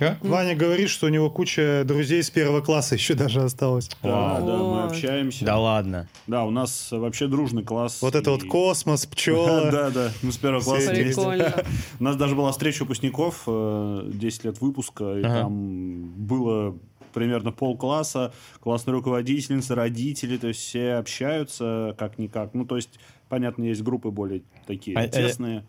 Че? 0.01 0.17
Ваня 0.21 0.55
говорит, 0.55 0.89
что 0.89 1.05
у 1.05 1.09
него 1.09 1.29
куча 1.29 1.83
друзей 1.85 2.23
с 2.23 2.31
первого 2.31 2.61
класса 2.61 2.95
еще 2.95 3.13
даже 3.13 3.41
осталось. 3.43 3.87
Да, 4.01 4.41
да, 4.41 4.57
мы 4.57 4.83
общаемся. 4.83 5.45
Да 5.45 5.59
ладно. 5.59 6.07
Да, 6.25 6.43
у 6.43 6.49
нас 6.49 6.87
вообще 6.91 7.27
дружный 7.27 7.63
класс. 7.63 8.01
Вот 8.01 8.15
это 8.15 8.31
вот 8.31 8.43
и- 8.43 8.47
космос, 8.47 9.05
пчелы. 9.05 9.69
Да, 9.71 9.91
да, 9.91 10.11
мы 10.23 10.31
с 10.31 10.37
первого 10.37 10.63
класса. 10.63 10.89
Прикольно. 10.89 11.53
У 11.99 12.03
нас 12.03 12.15
даже 12.15 12.35
была 12.35 12.51
встреча 12.51 12.81
выпускников, 12.81 13.43
э, 13.45 14.09
10 14.11 14.43
лет 14.45 14.59
выпуска, 14.59 15.19
и 15.19 15.21
там 15.21 16.05
было 16.15 16.75
примерно 17.13 17.51
полкласса, 17.51 18.33
классная 18.59 18.93
руководительница, 18.93 19.75
родители, 19.75 20.37
то 20.37 20.47
есть 20.47 20.61
все 20.61 20.93
общаются 20.93 21.95
как-никак. 21.99 22.53
Ну, 22.55 22.65
то 22.65 22.75
есть, 22.77 22.99
понятно, 23.29 23.65
есть 23.65 23.83
группы 23.83 24.09
более 24.09 24.41
такие 24.65 24.97
А, 24.97 25.03
э, 25.03 25.09
тесные, 25.09 25.59
э, 25.59 25.61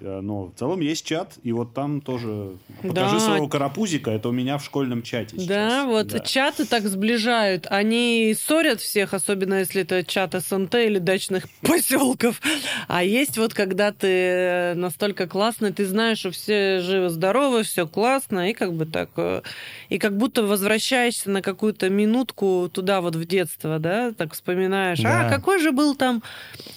но 0.00 0.46
в 0.46 0.52
целом 0.58 0.80
есть 0.80 1.04
чат, 1.04 1.34
и 1.42 1.52
вот 1.52 1.74
там 1.74 2.00
тоже 2.00 2.56
покажи 2.82 3.14
Да. 3.16 3.20
своего 3.20 3.48
карапузика, 3.48 4.10
это 4.10 4.28
у 4.28 4.32
меня 4.32 4.58
в 4.58 4.64
школьном 4.64 5.02
чате 5.02 5.36
сейчас. 5.36 5.46
Да, 5.46 5.84
вот 5.86 6.08
Да. 6.08 6.18
чаты 6.20 6.64
так 6.66 6.84
сближают. 6.84 7.66
Они 7.70 8.34
ссорят 8.38 8.80
всех, 8.80 9.14
особенно 9.14 9.54
если 9.60 9.82
это 9.82 10.04
чат 10.04 10.34
СНТ 10.34 10.74
или 10.76 10.98
дачных 10.98 11.44
поселков. 11.62 12.40
А 12.88 13.02
есть 13.02 13.36
вот, 13.36 13.52
когда 13.54 13.90
ты 13.92 14.74
настолько 14.76 15.26
классный, 15.26 15.72
ты 15.72 15.84
знаешь, 15.86 16.18
что 16.18 16.30
все 16.30 16.80
живы-здоровы, 16.80 17.62
все 17.64 17.86
классно, 17.86 18.50
и 18.50 18.52
как 18.54 18.72
бы 18.74 18.86
так... 18.86 19.10
э, 19.16 19.42
И 19.88 19.98
как 19.98 20.16
будто 20.16 20.44
возвращаешься 20.44 21.30
на 21.30 21.42
какую-то 21.42 21.90
минутку 21.90 22.70
туда 22.72 23.00
вот 23.00 23.16
в 23.16 23.24
детство, 23.24 23.78
да, 23.78 24.12
так 24.12 24.34
вспоминаешь. 24.34 25.00
Да. 25.00 25.26
А, 25.26 25.30
какой 25.30 25.58
же 25.58 25.72
был 25.72 25.94
там 25.96 26.22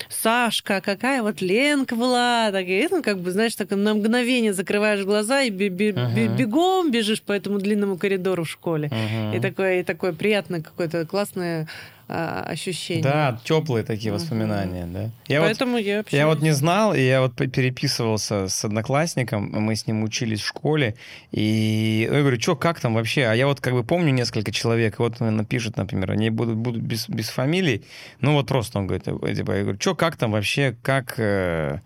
Сашка, 0.10 0.82
какая 0.82 1.22
вот 1.22 1.42
Ленка 1.42 1.96
была. 1.96 2.50
Так, 2.52 2.66
и, 2.68 2.88
ну, 2.90 3.03
как 3.04 3.20
бы, 3.20 3.30
знаешь, 3.32 3.56
так 3.56 3.70
на 3.70 3.94
мгновение 3.94 4.54
закрываешь 4.54 5.06
глаза 5.06 5.42
и 5.44 5.50
бе- 5.52 5.70
бе- 5.70 5.92
бе- 5.92 6.02
Ага. 6.02 6.28
бегом 6.36 6.92
бежишь 6.92 7.22
по 7.22 7.32
этому 7.34 7.60
длинному 7.60 7.98
коридору 7.98 8.44
в 8.46 8.50
школе. 8.50 8.90
И 9.36 9.40
такое, 9.40 9.82
и 9.82 9.84
такое 9.84 10.14
приятное 10.14 10.62
какое-то 10.62 11.06
классное 11.06 11.68
а, 12.10 12.44
ощущение. 12.50 13.02
Да, 13.04 13.40
теплые 13.46 13.84
такие 13.86 14.12
Мгм. 14.12 14.20
воспоминания, 14.22 14.86
да. 14.86 15.10
Я 15.28 15.40
вот 15.40 15.48
Поэтому 15.48 15.78
я 15.78 16.02
общаюсь. 16.02 16.20
Я 16.20 16.28
вот 16.28 16.42
не 16.42 16.52
знал, 16.52 16.94
и 16.94 17.00
я 17.02 17.22
вот 17.22 17.34
переписывался 17.36 18.50
с 18.50 18.66
одноклассником, 18.66 19.50
мы 19.54 19.76
с 19.76 19.88
ним 19.88 20.04
учились 20.04 20.42
в 20.42 20.46
школе, 20.46 20.96
и 21.32 22.08
я 22.12 22.20
говорю, 22.20 22.40
что, 22.40 22.56
как 22.58 22.82
там 22.82 22.94
вообще? 22.94 23.24
А 23.24 23.34
я 23.34 23.48
вот 23.48 23.62
как 23.62 23.74
бы 23.74 23.84
помню 23.86 24.12
несколько 24.12 24.52
человек, 24.52 25.00
вот 25.00 25.22
он 25.22 25.38
напишет, 25.38 25.78
например, 25.78 26.12
они 26.12 26.30
будут, 26.30 26.56
будут 26.58 26.82
без, 26.82 27.08
без 27.08 27.30
фамилий, 27.30 27.84
ну 28.20 28.34
вот 28.34 28.48
просто 28.48 28.80
он 28.80 28.88
говорит, 28.88 29.08
э, 29.08 29.34
типа, 29.36 29.52
я 29.54 29.62
говорю, 29.64 29.78
что, 29.80 29.96
как 29.96 30.18
там 30.18 30.32
вообще, 30.34 30.76
как... 30.84 31.16
э, 31.18 31.80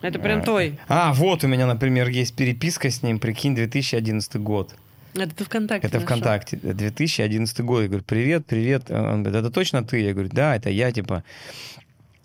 Это 0.00 0.18
прям 0.18 0.42
твой. 0.42 0.78
А, 0.88 1.12
вот 1.12 1.44
у 1.44 1.48
меня, 1.48 1.66
например, 1.66 2.08
есть 2.08 2.34
переписка 2.34 2.90
с 2.90 3.02
ним, 3.02 3.18
прикинь, 3.18 3.54
2011 3.54 4.36
год. 4.36 4.74
Это 5.14 5.34
ты 5.34 5.44
ВКонтакте 5.44 5.88
Это 5.88 5.96
нашел. 6.00 6.06
ВКонтакте, 6.06 6.56
2011 6.56 7.60
год. 7.60 7.82
Я 7.82 7.88
говорю, 7.88 8.04
привет, 8.04 8.46
привет. 8.46 8.90
Он 8.90 9.22
говорит, 9.22 9.40
это 9.40 9.50
точно 9.50 9.82
ты? 9.82 10.00
Я 10.00 10.12
говорю, 10.12 10.28
да, 10.32 10.54
это 10.54 10.70
я, 10.70 10.92
типа. 10.92 11.24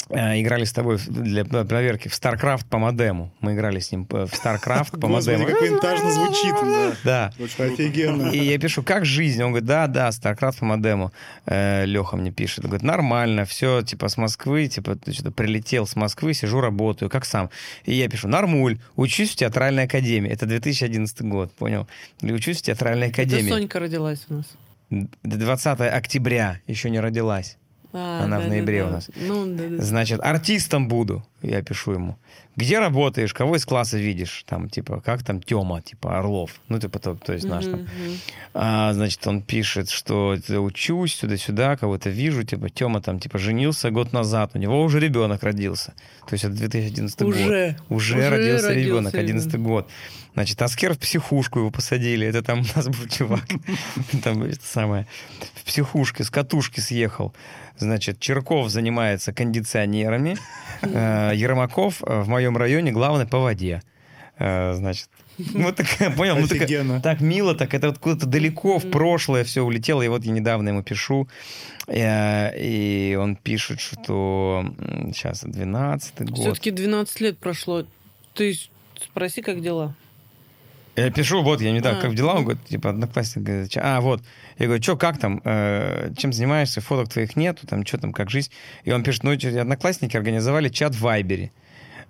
Э, 0.10 0.41
играли 0.41 0.64
с 0.64 0.74
тобой 0.74 0.97
для 1.08 1.45
проверки 1.45 2.08
в 2.08 2.12
StarCraft 2.12 2.66
по 2.70 2.78
модему. 2.78 3.34
Мы 3.39 3.54
играли 3.54 3.80
с 3.80 3.91
ним 3.91 4.08
э, 4.12 4.26
в 4.26 4.34
StarCraft 4.34 4.99
по 4.99 5.08
Господи, 5.08 5.38
модему. 5.38 5.45
как 5.45 5.62
винтажно 5.62 6.12
звучит. 6.12 6.56
Да. 7.04 7.34
Офигенно. 7.58 8.30
И 8.30 8.38
я 8.38 8.58
пишу, 8.60 8.84
как 8.84 9.06
жизнь? 9.06 9.41
Он 9.43 9.51
говорит, 9.51 9.68
да, 9.68 9.88
да, 9.88 10.10
StarCraft 10.10 10.60
по 10.60 10.66
модему. 10.66 11.12
Леха 11.45 12.16
мне 12.16 12.32
пишет. 12.32 12.66
Он 12.66 12.70
говорит, 12.72 12.84
нормально, 12.84 13.45
все, 13.45 13.82
типа, 13.82 14.08
с 14.08 14.18
Москвы, 14.18 14.68
типа, 14.68 14.95
ты 14.95 15.14
что-то 15.14 15.32
прилетел 15.32 15.86
с 15.88 15.95
Москвы, 15.95 16.34
сижу, 16.34 16.62
работаю, 16.62 17.10
как 17.10 17.26
сам. 17.26 17.49
И 17.86 17.93
я 17.93 18.08
пишу, 18.10 18.28
нормуль, 18.28 18.80
учусь 18.95 19.32
в 19.32 19.36
театральной 19.36 19.84
академии. 19.84 20.30
Это 20.30 20.45
2011 20.45 21.22
год, 21.24 21.54
понял? 21.54 21.88
Учусь 22.22 22.60
в 22.60 22.62
театральной 22.64 23.08
Это 23.08 23.22
академии. 23.22 23.49
Сонька 23.49 23.80
родилась 23.80 24.26
у 24.30 24.36
нас. 24.36 24.45
20 25.24 25.82
октября, 25.82 26.60
еще 26.68 26.89
не 26.89 26.99
родилась. 26.99 27.58
А, 27.94 28.24
Она 28.24 28.39
в 28.39 28.48
ноябре 28.48 28.84
да-да-да. 28.84 28.91
у 28.91 28.96
нас. 28.96 29.10
Ну, 29.16 29.56
да, 29.56 29.78
да. 29.78 29.84
Значит, 29.84 30.20
артистом 30.22 30.88
буду, 30.88 31.24
я 31.41 31.62
пишу 31.62 31.94
ему. 31.94 32.18
Где 32.56 32.80
работаешь, 32.80 33.34
кого 33.34 33.56
из 33.56 33.66
класса 33.66 33.98
видишь? 33.98 34.44
Там, 34.48 34.70
типа, 34.70 35.02
как 35.02 35.24
там 35.24 35.41
Тёма, 35.41 35.82
типа, 35.82 36.20
Орлов. 36.20 36.52
Ну, 36.70 36.80
типа, 36.80 37.00
то, 37.00 37.16
то 37.16 37.34
есть 37.34 37.46
наш 37.46 37.66
там. 37.66 37.82
Мгм. 37.82 37.89
А, 38.54 38.94
значит, 38.94 39.26
он 39.26 39.41
пишет, 39.41 39.89
что 39.89 40.38
учусь 40.50 41.16
туда-сюда, 41.16 41.78
кого-то 41.78 42.10
вижу, 42.10 42.44
типа, 42.44 42.70
Тёма 42.70 43.02
там, 43.02 43.20
типа, 43.20 43.38
женился 43.39 43.89
год 43.89 44.14
назад, 44.14 44.52
у 44.54 44.60
него 44.60 44.84
уже 44.84 45.00
ребенок 45.00 45.41
родился. 45.44 45.94
То 46.28 46.34
есть 46.34 46.46
это 46.46 46.56
2011 46.56 47.22
год. 47.22 47.30
Уже. 47.30 47.78
Уже, 47.89 48.16
Уже 48.18 48.30
родился, 48.30 48.68
родился 48.70 48.74
ребенок, 48.74 49.14
ребенок. 49.14 49.16
11 49.16 49.56
год. 49.60 49.89
Значит, 50.34 50.62
Аскер 50.62 50.94
в 50.96 51.00
психушку 51.00 51.60
его 51.60 51.72
посадили. 51.72 52.26
Это 52.26 52.42
там 52.42 52.62
у 52.62 52.76
нас 52.76 52.88
был 52.88 53.08
чувак. 53.08 53.46
Там 54.24 54.44
это 54.44 54.66
самое. 54.66 55.08
В 55.54 55.64
психушке 55.64 56.24
с 56.24 56.30
катушки 56.30 56.80
съехал. 56.80 57.36
Значит, 57.78 58.20
Черков 58.20 58.70
занимается 58.70 59.34
кондиционерами. 59.34 60.38
Э, 60.86 61.32
Ермаков 61.34 62.04
э, 62.04 62.24
в 62.24 62.28
моем 62.28 62.58
районе 62.58 62.92
главный 62.92 63.26
по 63.26 63.40
воде. 63.40 63.82
Э, 64.38 64.74
Значит, 64.74 65.08
ну, 65.38 65.64
вот 65.64 65.78
такая, 65.78 66.12
понял? 66.12 66.36
Ну, 66.36 66.44
Офигенно. 66.44 67.02
так 67.02 67.22
мило, 67.22 67.56
так 67.56 67.74
это 67.74 67.88
вот 67.88 68.00
куда-то 68.00 68.26
далеко 68.26 68.80
в 68.80 68.92
прошлое 68.92 69.46
все 69.46 69.62
улетело. 69.62 70.02
И 70.02 70.10
вот 70.10 70.26
я 70.26 70.34
недавно 70.34 70.70
ему 70.70 70.84
пишу, 70.84 71.30
э, 71.88 72.60
и 72.60 73.16
он 73.16 73.38
пишет, 73.38 73.80
что 73.80 74.66
сейчас 75.14 75.44
12 75.44 76.22
год. 76.32 76.40
Все-таки 76.40 76.72
12 76.72 77.22
лет 77.22 77.38
прошло. 77.38 77.86
Ты 78.34 78.58
спроси, 79.02 79.42
как 79.42 79.62
дела. 79.62 79.96
Я 80.96 81.10
пишу, 81.10 81.41
вот, 81.41 81.60
я 81.62 81.72
не 81.72 81.82
так, 81.82 82.00
как 82.02 82.14
дела? 82.14 82.34
Он 82.34 82.44
говорит, 82.44 82.64
типа, 82.66 82.91
одноклассник, 82.91 83.44
говорит, 83.44 83.72
а, 83.78 84.00
вот. 84.00 84.22
Я 84.60 84.68
говорю, 84.68 84.84
что, 84.84 84.96
как 84.96 85.18
там, 85.18 85.41
э, 85.44 86.12
чем 86.16 86.32
занимаешься, 86.32 86.82
фоток 86.82 87.10
твоих 87.10 87.36
нету, 87.36 87.66
там, 87.66 87.84
что 87.86 87.98
там, 87.98 88.14
как 88.14 88.30
жизнь? 88.30 88.52
И 88.84 88.91
он 88.91 89.04
пишет, 89.04 89.24
ну, 89.24 89.32
эти 89.34 89.48
одноклассники 89.48 90.16
организовали 90.16 90.70
чат 90.70 90.94
в 90.94 91.02
Вайбере. 91.02 91.52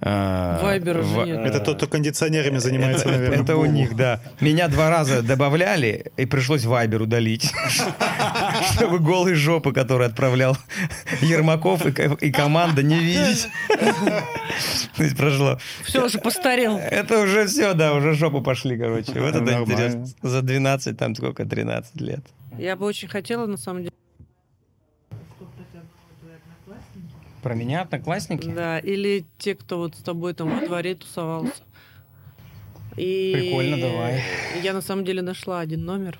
Э, 0.01 0.59
Вайбера 0.61 1.01
же 1.01 1.07
в- 1.07 1.25
нет. 1.25 1.39
Это 1.45 1.61
тот, 1.61 1.77
кто 1.77 1.87
кондиционерами 1.87 2.57
занимается, 2.57 3.07
это, 3.07 3.17
наверное. 3.17 3.43
это 3.43 3.55
у 3.55 3.65
них, 3.65 3.95
да. 3.95 4.19
Меня 4.41 4.67
два 4.67 4.89
раза 4.89 5.21
добавляли, 5.21 6.11
и 6.17 6.25
пришлось 6.25 6.65
Вайбер 6.65 7.03
удалить. 7.03 7.53
Чтобы 8.77 8.99
голые 8.99 9.35
жопы, 9.35 9.71
которые 9.71 10.07
отправлял 10.07 10.57
Ермаков 11.21 11.85
и, 11.85 12.25
и 12.25 12.31
команда, 12.31 12.81
не 12.83 12.97
видеть. 12.99 13.47
То 14.97 15.03
есть 15.03 15.15
прошло. 15.17 15.59
Все, 15.83 16.05
уже 16.05 16.19
постарел. 16.19 16.77
Это 16.77 17.21
уже 17.21 17.45
все, 17.47 17.73
да, 17.73 17.93
уже 17.93 18.13
жопу 18.13 18.41
пошли, 18.41 18.77
короче. 18.77 19.19
Вот 19.19 19.35
это 19.35 19.61
интересно. 19.61 20.05
За 20.21 20.41
12, 20.41 20.97
там 20.97 21.15
сколько, 21.15 21.45
13 21.45 22.01
лет. 22.01 22.25
Я 22.57 22.75
бы 22.75 22.85
очень 22.85 23.07
хотела, 23.07 23.45
на 23.45 23.57
самом 23.57 23.83
деле. 23.83 23.93
Про 27.41 27.55
меня 27.55 27.81
одноклассники? 27.81 28.47
Да, 28.47 28.79
или 28.79 29.25
те, 29.37 29.53
кто 29.53 29.77
вот 29.77 29.95
с 29.95 29.99
тобой 29.99 30.33
там 30.33 30.59
во 30.59 30.65
дворе 30.65 30.95
тусовался. 30.95 31.61
И 32.95 33.33
Прикольно, 33.33 33.77
давай. 33.77 34.23
Я 34.63 34.73
на 34.73 34.81
самом 34.81 35.03
деле 35.03 35.21
нашла 35.21 35.59
один 35.59 35.83
номер 35.83 36.19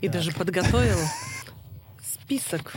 и 0.00 0.08
даже 0.08 0.32
подготовила 0.32 1.06
список, 2.24 2.72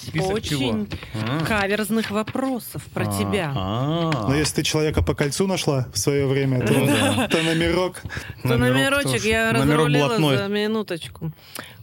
Список 0.00 0.32
очень 0.32 0.88
А. 1.14 1.44
каверзных 1.44 2.10
вопросов 2.10 2.84
про 2.92 3.06
тебя. 3.06 3.52
А. 3.56 4.26
Но 4.28 4.34
если 4.34 4.56
ты 4.56 4.62
человека 4.64 5.02
по 5.02 5.14
кольцу 5.14 5.46
нашла 5.46 5.86
в 5.92 5.98
свое 5.98 6.26
время, 6.26 6.60
то, 6.60 7.28
то 7.28 7.42
номерок. 7.42 8.02
То 8.42 8.56
номерочек 8.58 9.24
я 9.24 9.52
разрулила 9.52 10.18
за 10.36 10.48
минуточку. 10.48 11.32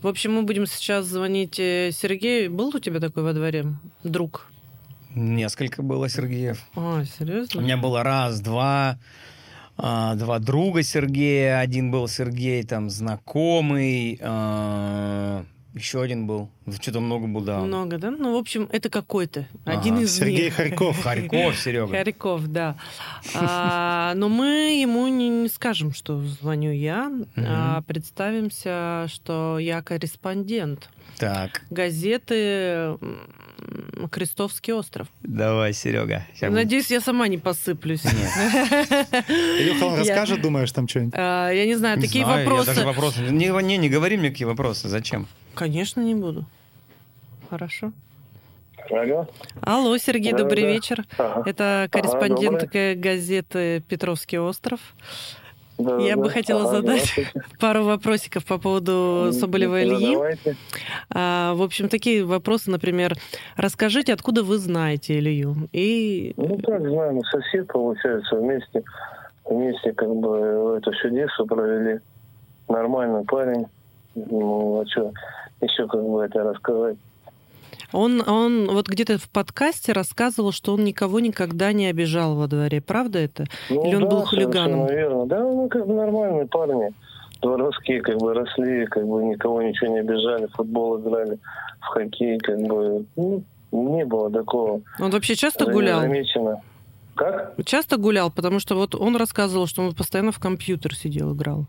В 0.01 0.07
общем, 0.07 0.33
мы 0.33 0.43
будем 0.43 0.65
сейчас 0.67 1.05
звонить 1.05 1.59
э, 1.59 1.91
Сергею. 1.91 2.51
Был 2.51 2.69
у 2.75 2.79
тебя 2.79 2.99
такой 2.99 3.23
во 3.23 3.33
дворе 3.33 3.65
друг? 4.03 4.51
Несколько 5.15 5.81
было 5.81 6.07
Сергеев. 6.09 6.59
А, 6.75 7.01
У 7.01 7.05
серьезно? 7.05 7.59
меня 7.61 7.77
было 7.77 8.03
раз, 8.03 8.39
два, 8.41 8.99
а, 9.77 10.13
два 10.15 10.37
друга 10.39 10.83
Сергея. 10.83 11.59
Один 11.59 11.89
был 11.89 12.07
Сергей, 12.07 12.63
там, 12.63 12.89
знакомый. 12.89 14.19
а, 14.21 15.43
еще 15.73 16.01
один 16.01 16.25
был. 16.27 16.49
Что-то 16.81 16.99
много 16.99 17.27
было, 17.27 17.45
да. 17.45 17.59
Много, 17.59 17.97
да? 17.97 18.11
Ну, 18.11 18.33
в 18.33 18.37
общем, 18.37 18.67
это 18.71 18.89
какой-то. 18.89 19.47
Один 19.65 19.95
Ага. 19.95 20.03
из 20.03 20.15
Сергей 20.15 20.45
них. 20.45 20.55
Харьков. 20.55 21.01
Харьков, 21.01 21.57
Серега. 21.57 21.91
Харьков, 21.91 22.47
да. 22.47 22.75
А, 23.35 24.13
но 24.15 24.29
мы 24.29 24.79
ему 24.81 25.07
не, 25.07 25.29
не 25.29 25.47
скажем, 25.49 25.93
что 25.93 26.19
звоню 26.21 26.71
я, 26.71 27.11
а 27.37 27.81
представимся, 27.83 29.05
что 29.07 29.57
я 29.59 29.81
корреспондент 29.81 30.89
Так, 31.17 31.61
газеты 31.69 32.97
«Крестовский 34.11 34.73
остров». 34.73 35.07
давай, 35.21 35.73
Серега. 35.73 36.25
Ща 36.39 36.49
Надеюсь, 36.49 36.91
я 36.91 37.01
сама 37.01 37.27
не 37.27 37.37
посыплюсь. 37.37 38.05
Илюха, 38.05 39.83
он 39.85 39.99
расскажет, 39.99 40.41
думаешь, 40.41 40.71
там 40.71 40.87
что-нибудь? 40.87 41.13
А, 41.15 41.49
Я 41.49 41.65
не 41.65 41.75
знаю, 41.75 41.99
такие 41.99 42.25
вопросы... 42.25 43.21
Не, 43.29 43.77
не, 43.77 43.89
говори 43.89 44.17
мне, 44.17 44.29
какие 44.29 44.45
вопросы. 44.45 44.87
Зачем? 44.89 45.27
Конечно, 45.55 46.01
не 46.01 46.15
буду. 46.15 46.45
Хорошо. 47.49 47.91
Алло. 48.91 49.27
Алло, 49.61 49.97
Сергей, 49.97 50.33
добрый 50.33 50.65
вечер. 50.65 51.05
Это 51.45 51.87
корреспондент 51.91 52.63
газеты 52.71 53.83
«Петровский 53.87 54.39
остров». 54.39 54.79
Да, 55.79 55.97
Я 55.97 56.15
да, 56.17 56.23
бы 56.23 56.29
хотела 56.29 56.63
ага, 56.63 56.71
задать 56.71 57.03
здравствуйте. 57.05 57.31
пару 57.59 57.83
вопросиков 57.85 58.45
по 58.45 58.57
поводу 58.57 59.29
Соболева 59.31 59.81
Ильи. 59.81 60.17
А, 61.09 61.53
в 61.55 61.61
общем, 61.63 61.87
такие 61.87 62.25
вопросы, 62.25 62.69
например, 62.69 63.15
расскажите, 63.55 64.13
откуда 64.13 64.43
вы 64.43 64.57
знаете 64.57 65.17
Илью? 65.17 65.55
И 65.71 66.33
Ну, 66.35 66.59
как 66.59 66.81
знаем, 66.81 67.21
сосед, 67.23 67.67
получается, 67.67 68.35
вместе, 68.35 68.83
вместе 69.45 69.93
как 69.93 70.13
бы 70.15 70.77
это 70.77 70.91
все 70.91 71.09
детство 71.11 71.45
провели. 71.45 72.01
Нормальный 72.67 73.23
парень. 73.23 73.65
Ну, 74.15 74.81
а 74.81 74.85
что 74.85 75.13
еще 75.61 75.87
как 75.87 76.03
бы 76.03 76.21
это 76.23 76.43
рассказать? 76.43 76.97
Он, 77.91 78.27
он 78.27 78.67
вот 78.71 78.87
где-то 78.87 79.17
в 79.17 79.29
подкасте 79.29 79.93
рассказывал, 79.93 80.51
что 80.51 80.73
он 80.73 80.83
никого 80.83 81.19
никогда 81.19 81.73
не 81.73 81.87
обижал 81.87 82.35
во 82.35 82.47
дворе. 82.47 82.81
Правда 82.81 83.19
это? 83.19 83.45
Ну, 83.69 83.85
Или 83.85 83.95
он 83.95 84.03
да, 84.03 84.09
был 84.09 84.21
хулиганом? 84.25 84.87
верно. 84.87 85.25
Да, 85.25 85.39
ну, 85.39 85.67
как 85.69 85.87
бы 85.87 85.93
нормальные 85.93 86.47
парни. 86.47 86.93
Дворовские, 87.41 88.01
как 88.01 88.17
бы, 88.17 88.33
росли, 88.33 88.85
как 88.85 89.07
бы, 89.07 89.23
никого 89.23 89.61
ничего 89.61 89.93
не 89.93 89.99
обижали, 89.99 90.47
в 90.47 90.51
футбол 90.51 90.99
играли, 90.99 91.39
в 91.79 91.85
хоккей, 91.85 92.37
как 92.37 92.59
бы, 92.59 93.05
ну, 93.15 93.43
не 93.71 94.05
было 94.05 94.29
такого. 94.29 94.81
Он 94.99 95.09
вообще 95.11 95.35
часто 95.35 95.65
гулял? 95.71 96.01
Замечено. 96.01 96.61
Как? 97.15 97.53
Часто 97.65 97.97
гулял, 97.97 98.29
потому 98.31 98.59
что 98.59 98.75
вот 98.75 98.93
он 98.95 99.15
рассказывал, 99.15 99.67
что 99.67 99.81
он 99.81 99.93
постоянно 99.93 100.31
в 100.31 100.39
компьютер 100.39 100.95
сидел, 100.95 101.33
играл. 101.33 101.65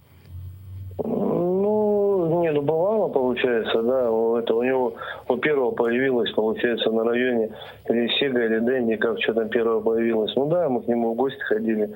Не, 2.51 2.57
ну 2.57 2.63
бывало, 2.63 3.09
получается, 3.09 3.81
да. 3.83 4.11
У, 4.11 4.37
это, 4.37 4.55
у 4.55 4.63
него 4.63 4.95
у 5.29 5.37
первого 5.37 5.71
появилось, 5.71 6.33
получается, 6.33 6.91
на 6.91 7.05
районе 7.05 7.51
или 7.89 8.09
Сега, 8.19 8.45
или 8.45 8.59
Дэнди, 8.59 8.97
как 8.97 9.23
что 9.23 9.35
там 9.35 9.49
первого 9.49 9.81
появилось. 9.81 10.35
Ну 10.35 10.47
да, 10.47 10.69
мы 10.69 10.83
к 10.83 10.89
нему 10.89 11.13
в 11.13 11.17
гости 11.17 11.41
ходили, 11.41 11.91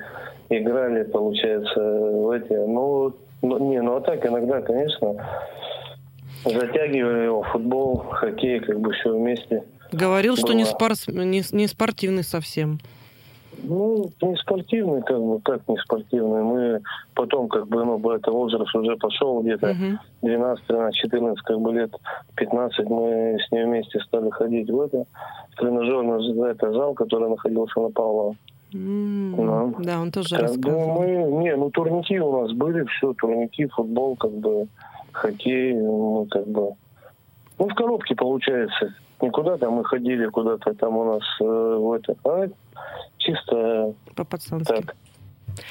играли, 0.49 1.03
получается, 1.03 1.79
в 1.79 2.29
эти. 2.31 2.53
Ну, 2.53 3.13
ну, 3.41 3.69
не, 3.69 3.81
ну 3.81 3.97
а 3.97 4.01
так 4.01 4.25
иногда, 4.25 4.61
конечно, 4.61 5.15
затягивали 6.45 7.25
его 7.25 7.43
футбол, 7.43 7.97
хоккей, 7.97 8.61
как 8.61 8.79
бы 8.79 8.93
все 8.93 9.13
вместе. 9.13 9.63
Говорил, 9.91 10.37
что 10.37 10.53
не, 10.53 10.63
Было. 10.63 10.71
спорс- 10.71 11.11
не, 11.11 11.43
не 11.51 11.67
спортивный 11.67 12.23
совсем. 12.23 12.79
Ну, 13.67 14.09
не 14.21 14.35
спортивный, 14.37 15.01
как 15.01 15.21
бы, 15.21 15.39
как 15.41 15.67
не 15.67 15.77
спортивный. 15.77 16.43
Мы 16.43 16.81
потом, 17.13 17.47
как 17.47 17.67
бы, 17.67 17.83
ну, 17.83 18.11
это 18.11 18.31
возраст 18.31 18.73
уже 18.75 18.95
пошел 18.97 19.41
где-то. 19.41 19.73
Мгм. 19.73 19.99
12, 20.21 20.65
13, 20.67 20.95
14, 20.95 21.41
как 21.43 21.59
бы 21.59 21.73
лет 21.73 21.91
15 22.35 22.89
мы 22.89 23.37
с 23.39 23.51
ней 23.51 23.65
вместе 23.65 23.99
стали 24.01 24.29
ходить 24.29 24.69
в 24.69 24.79
это 24.81 25.05
в 25.51 25.55
тренажерный 25.57 26.51
это, 26.51 26.71
зал, 26.71 26.93
который 26.93 27.29
находился 27.29 27.79
на 27.79 27.89
Павлова. 27.89 28.35
М, 28.73 29.31
Ну, 29.31 29.75
Да, 29.79 30.01
он 30.01 30.11
тоже 30.11 30.35
Как 30.35 30.39
бы 30.41 30.47
рассказывал. 30.47 31.01
мы, 31.01 31.43
не, 31.43 31.55
ну 31.55 31.69
турники 31.69 32.19
у 32.19 32.41
нас 32.41 32.51
были, 32.51 32.83
все, 32.85 33.13
турники, 33.13 33.67
футбол, 33.67 34.15
как 34.15 34.31
бы, 34.31 34.67
хоккей, 35.11 35.73
мы 35.75 36.25
как 36.27 36.47
бы, 36.47 36.71
ну 37.57 37.67
в 37.69 37.73
коробке 37.73 38.15
получается, 38.15 38.93
никуда 39.21 39.57
там 39.57 39.73
мы 39.73 39.85
ходили 39.85 40.25
куда-то 40.27 40.73
там 40.73 40.97
у 40.97 41.03
нас 41.05 41.23
э, 41.41 41.43
в 41.45 41.93
это, 41.93 42.15
а 42.25 42.47
чисто 43.17 43.93
По-пацански. 44.15 44.73
так. 44.73 44.95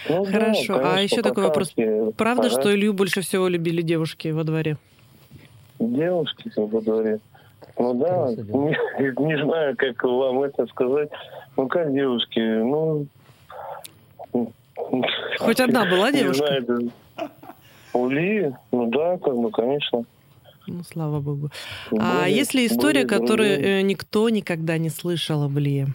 Ну 0.08 0.24
да, 0.24 0.30
Хорошо. 0.32 0.76
а 0.76 0.78
конечно, 0.80 1.00
еще 1.00 1.22
такой 1.22 1.44
вопрос. 1.44 1.72
Правда, 2.16 2.46
Ага. 2.46 2.60
что 2.60 2.74
Илью 2.74 2.94
больше 2.94 3.20
всего 3.20 3.48
любили 3.48 3.82
девушки 3.82 4.28
во 4.28 4.44
дворе? 4.44 4.76
Девушки 5.78 6.50
во 6.56 6.80
дворе. 6.80 7.18
Ну 7.78 7.94
да, 7.94 8.28
не, 8.30 9.26
не 9.26 9.44
знаю, 9.44 9.76
как 9.76 10.02
вам 10.04 10.42
это 10.44 10.66
сказать. 10.66 11.10
Ну 11.56 11.68
как 11.68 11.92
девушки, 11.92 12.38
ну... 12.40 13.06
Хоть 15.38 15.60
одна 15.60 15.84
была 15.90 16.10
Не 16.10 16.20
девушка? 16.20 16.46
знаю, 16.46 16.62
это- 16.62 17.28
У 17.92 18.08
Ли, 18.08 18.52
ну 18.72 18.90
да, 18.90 19.18
как 19.18 19.36
бы, 19.36 19.50
конечно. 19.50 20.04
Ну, 20.66 20.82
слава 20.82 21.20
богу. 21.20 21.50
А 21.98 22.22
Были- 22.22 22.32
есть 22.32 22.54
ли 22.54 22.66
история, 22.66 23.04
были 23.04 23.08
которую 23.18 23.50
э, 23.60 23.82
никто 23.82 24.28
никогда 24.30 24.78
не 24.78 24.88
слышал 24.88 25.42
об 25.42 25.58
Илье? 25.58 25.88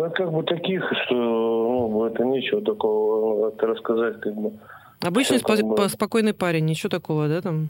Да, 0.00 0.08
как 0.08 0.32
бы 0.32 0.42
таких, 0.44 0.82
что 1.04 1.14
ну, 1.14 2.04
это 2.06 2.24
нечего 2.24 2.62
такого 2.62 3.48
это 3.48 3.66
рассказать, 3.66 4.18
как 4.20 4.34
бы. 4.34 4.52
Обычный 5.02 5.40
как 5.40 5.58
спо- 5.58 5.62
бы- 5.68 5.74
по- 5.76 5.88
спокойный 5.88 6.32
парень, 6.32 6.64
ничего 6.64 6.88
такого, 6.88 7.28
да, 7.28 7.42
там? 7.42 7.68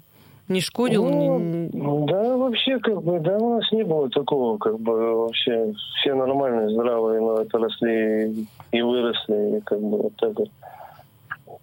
Не 0.48 0.60
шкодил? 0.60 1.04
Ну, 1.04 1.38
не- 1.40 1.70
ну, 1.72 2.06
да, 2.06 2.36
вообще, 2.36 2.78
как 2.78 3.02
бы, 3.02 3.18
да, 3.18 3.36
у 3.38 3.56
нас 3.56 3.72
не 3.72 3.82
было 3.82 4.08
такого, 4.10 4.58
как 4.58 4.78
бы, 4.78 4.92
вообще, 5.22 5.72
все 6.00 6.14
нормальные, 6.14 6.70
здравые, 6.70 7.20
но 7.20 7.40
это 7.40 7.58
росли 7.58 8.46
и 8.70 8.80
выросли, 8.82 9.58
и 9.58 9.60
как 9.62 9.80
бы 9.80 9.98
вот 9.98 10.12
так 10.16 10.38
вот. 10.38 10.48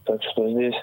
Так 0.03 0.22
что 0.24 0.49
здесь 0.49 0.76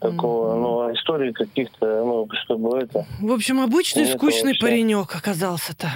такого, 0.00 0.54
ну, 0.54 0.80
а 0.80 0.92
истории 0.92 1.32
каких-то, 1.32 2.04
ну, 2.04 2.28
чтобы 2.44 2.78
это... 2.78 3.04
В 3.20 3.32
общем, 3.32 3.60
обычный 3.60 4.02
Нет, 4.04 4.16
скучный 4.16 4.50
вообще. 4.50 4.60
паренек 4.66 5.14
оказался-то. 5.14 5.88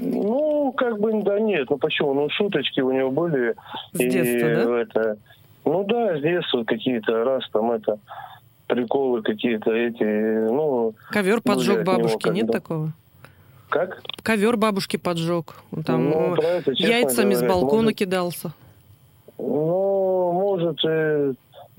Ну, 0.00 0.72
как 0.76 1.00
бы, 1.00 1.22
да 1.22 1.40
нет, 1.40 1.68
ну 1.70 1.78
почему? 1.78 2.14
Ну, 2.14 2.28
шуточки 2.30 2.80
у 2.80 2.92
него 2.92 3.10
были. 3.10 3.54
С 3.92 3.98
детства, 3.98 4.48
да? 4.48 4.80
это, 4.80 5.16
ну 5.64 5.84
да, 5.84 6.18
с 6.18 6.22
детства 6.22 6.64
какие-то, 6.64 7.24
раз 7.24 7.44
там 7.52 7.72
это, 7.72 7.98
приколы 8.66 9.22
какие-то 9.22 9.72
эти, 9.72 10.04
ну... 10.50 10.94
Ковер 11.10 11.40
поджег 11.40 11.68
были 11.68 11.80
от 11.80 11.86
него 11.86 11.96
бабушки, 11.96 12.28
нет 12.28 12.46
когда. 12.46 12.52
такого? 12.52 12.92
Как? 13.68 14.02
Ковер 14.22 14.56
бабушки 14.56 14.98
поджег. 14.98 15.56
Там 15.86 16.10
Ну, 16.10 16.36
э, 16.36 16.58
это, 16.58 16.72
яйцами 16.72 17.34
с 17.34 17.38
говоря, 17.38 17.54
балкона 17.54 17.82
может- 17.84 17.98
кидался. 17.98 18.52
Ну, 19.38 20.32
может, 20.32 20.78
и 20.84 21.34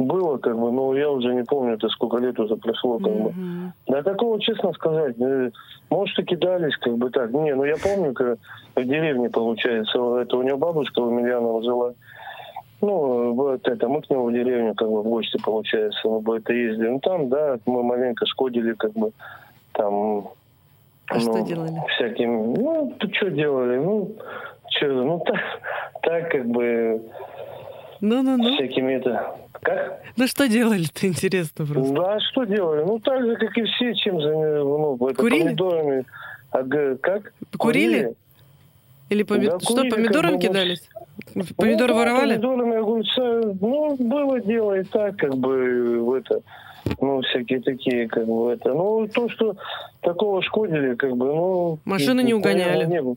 было, 0.07 0.37
как 0.37 0.57
бы, 0.57 0.71
но 0.71 0.95
я 0.95 1.09
уже 1.09 1.33
не 1.33 1.43
помню, 1.43 1.73
это 1.73 1.89
сколько 1.89 2.17
лет 2.17 2.39
уже 2.39 2.55
прошло, 2.55 2.99
как 2.99 3.13
бы. 3.13 3.33
Да 3.87 4.03
такого, 4.03 4.39
честно 4.39 4.73
сказать, 4.73 5.19
э, 5.19 5.51
может, 5.89 6.17
и 6.19 6.23
кидались, 6.23 6.75
как 6.77 6.97
бы 6.97 7.09
так. 7.09 7.31
Не, 7.31 7.55
ну 7.55 7.63
я 7.63 7.75
помню, 7.81 8.13
как 8.13 8.37
в 8.75 8.83
деревне, 8.83 9.29
получается, 9.29 10.17
это 10.17 10.37
у 10.37 10.43
него 10.43 10.57
бабушка 10.57 10.99
у 10.99 11.11
Емельянова 11.11 11.63
жила. 11.63 11.93
Ну, 12.81 13.33
вот 13.33 13.65
это, 13.65 13.87
мы 13.87 14.01
к 14.01 14.09
нему 14.09 14.25
в 14.25 14.33
деревню, 14.33 14.75
как 14.75 14.89
бы, 14.89 15.01
в 15.01 15.05
гости, 15.05 15.39
получается, 15.41 16.05
мы 16.05 16.19
бы 16.19 16.37
это 16.37 16.51
ездили. 16.51 16.89
Ну, 16.89 16.99
там, 16.99 17.29
да, 17.29 17.57
мы 17.65 17.81
маленько 17.81 18.25
шкодили, 18.25 18.73
как 18.73 18.91
бы, 18.91 19.11
там... 19.71 20.27
А 21.07 21.19
что 21.19 21.39
делали? 21.41 21.81
Всяким, 21.95 22.53
ну, 22.53 22.93
что 23.13 23.29
делали, 23.29 23.77
ну, 23.77 24.11
что, 24.69 24.87
ну, 24.87 25.19
так, 25.25 25.39
так, 26.01 26.31
как 26.31 26.45
бы, 26.45 27.01
Ну-ну-ну. 28.03 28.55
всякими 28.55 28.95
это... 28.95 29.33
Как? 29.61 30.01
Ну 30.17 30.27
что 30.27 30.49
делали-то, 30.49 31.07
интересно 31.07 31.65
просто. 31.65 31.93
Да, 31.93 32.19
что 32.19 32.43
делали? 32.43 32.83
Ну, 32.83 32.99
так 32.99 33.23
же, 33.23 33.37
как 33.37 33.57
и 33.57 33.63
все, 33.63 33.95
чем 33.95 34.21
за 34.21 34.29
ну, 34.29 34.97
это, 35.07 35.21
Курили? 35.21 35.43
помидорами. 35.43 36.05
А, 36.51 36.63
как? 36.97 37.33
Курили? 37.57 38.13
Или 39.09 39.23
поми- 39.23 39.45
Да, 39.45 39.59
что, 39.59 39.75
курили, 39.75 39.89
помидорами 39.89 40.31
как 40.33 40.41
бы, 40.41 40.47
кидались? 40.47 40.89
Ну, 41.33 41.43
Помидоры 41.55 41.93
да, 41.93 41.99
воровали? 41.99 42.33
Помидорами, 42.33 42.77
огурца. 42.77 43.41
Ну, 43.61 43.95
было 43.97 44.41
дело 44.41 44.79
и 44.79 44.83
так, 44.83 45.15
как 45.15 45.35
бы, 45.37 46.03
в 46.03 46.13
это, 46.13 46.41
ну, 46.99 47.21
всякие 47.21 47.61
такие, 47.61 48.09
как 48.09 48.25
бы, 48.25 48.51
это. 48.51 48.73
Ну, 48.73 49.07
то, 49.07 49.29
что 49.29 49.55
такого 50.01 50.41
шкодили, 50.41 50.95
как 50.95 51.15
бы, 51.15 51.27
ну... 51.27 51.79
Машины 51.85 52.21
не 52.21 52.33
угоняли? 52.33 52.85
не 52.85 53.01
было. 53.01 53.15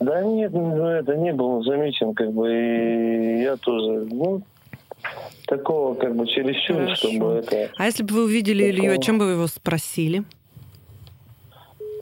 Да 0.00 0.22
нет, 0.22 0.52
ну, 0.52 0.86
это 0.86 1.14
не 1.16 1.32
был 1.32 1.62
замечен, 1.62 2.14
как 2.14 2.32
бы, 2.32 2.50
и 2.50 3.42
я 3.42 3.56
тоже, 3.58 4.08
ну, 4.10 4.42
такого, 5.46 5.94
как 5.94 6.16
бы, 6.16 6.26
чересчур, 6.26 6.76
Хорошо. 6.76 7.08
чтобы 7.08 7.32
это... 7.34 7.70
А 7.76 7.84
если 7.84 8.02
бы 8.02 8.14
вы 8.14 8.24
увидели 8.24 8.70
Илью, 8.70 8.94
о 8.94 8.98
чем 8.98 9.18
бы 9.18 9.26
вы 9.26 9.32
его 9.32 9.46
спросили? 9.46 10.24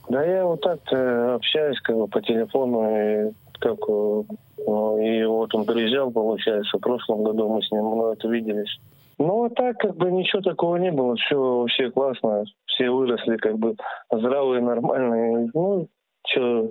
Да 0.09 0.25
я 0.25 0.47
вот 0.47 0.61
так-то 0.61 1.35
общаюсь 1.35 1.81
как 1.81 1.97
бы 1.97 2.07
по 2.07 2.23
телефону, 2.23 3.29
и 3.29 3.33
как 3.59 3.79
ну, 3.89 4.99
и 4.99 5.25
вот 5.25 5.55
он 5.55 5.65
приезжал, 5.67 6.11
получается, 6.11 6.79
в 6.79 6.81
прошлом 6.81 7.25
году 7.25 7.49
мы 7.49 7.63
с 7.63 7.71
ним 7.71 7.83
ну, 7.83 8.13
это 8.13 8.29
виделись. 8.29 8.79
Ну, 9.19 9.45
а 9.45 9.51
так 9.51 9.77
как 9.79 9.97
бы 9.97 10.11
ничего 10.13 10.41
такого 10.41 10.77
не 10.77 10.93
было, 10.93 11.17
все 11.17 11.37
вообще 11.37 11.91
классно, 11.91 12.45
все 12.67 12.91
выросли 12.91 13.37
как 13.37 13.59
бы 13.59 13.75
здравые, 14.11 14.63
нормальные. 14.63 15.51
Ну, 15.53 15.89
что... 16.27 16.71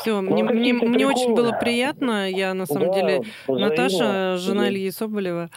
Все, 0.00 0.20
мне, 0.20 0.42
мне, 0.44 0.72
мне 0.72 1.06
очень 1.06 1.34
было 1.34 1.52
приятно. 1.52 2.30
Я 2.30 2.54
на 2.54 2.66
самом 2.66 2.88
Да, 2.88 2.94
деле 2.94 3.22
взаимно. 3.46 3.68
Наташа, 3.68 4.36
жена. 4.38 4.68
Ильи 4.68 4.90
Соболева. 4.90 5.50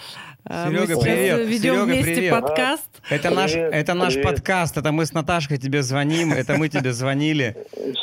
Серега, 0.49 0.69
Мы 0.81 0.87
сейчас 0.87 1.03
привет. 1.03 1.47
ведем 1.47 1.73
Серега, 1.73 1.83
вместе 1.83 2.13
привет. 2.15 2.31
подкаст. 2.31 2.85
Это 3.09 3.29
наш, 3.31 3.51
Привет, 3.53 3.73
это 3.73 3.93
наш 3.93 4.13
привет. 4.13 4.29
подкаст, 4.29 4.77
это 4.77 4.91
мы 4.93 5.05
с 5.05 5.13
Наташкой 5.13 5.57
тебе 5.57 5.81
звоним, 5.81 6.31
это 6.31 6.55
мы 6.57 6.69
тебе 6.69 6.93
звонили. 6.93 7.57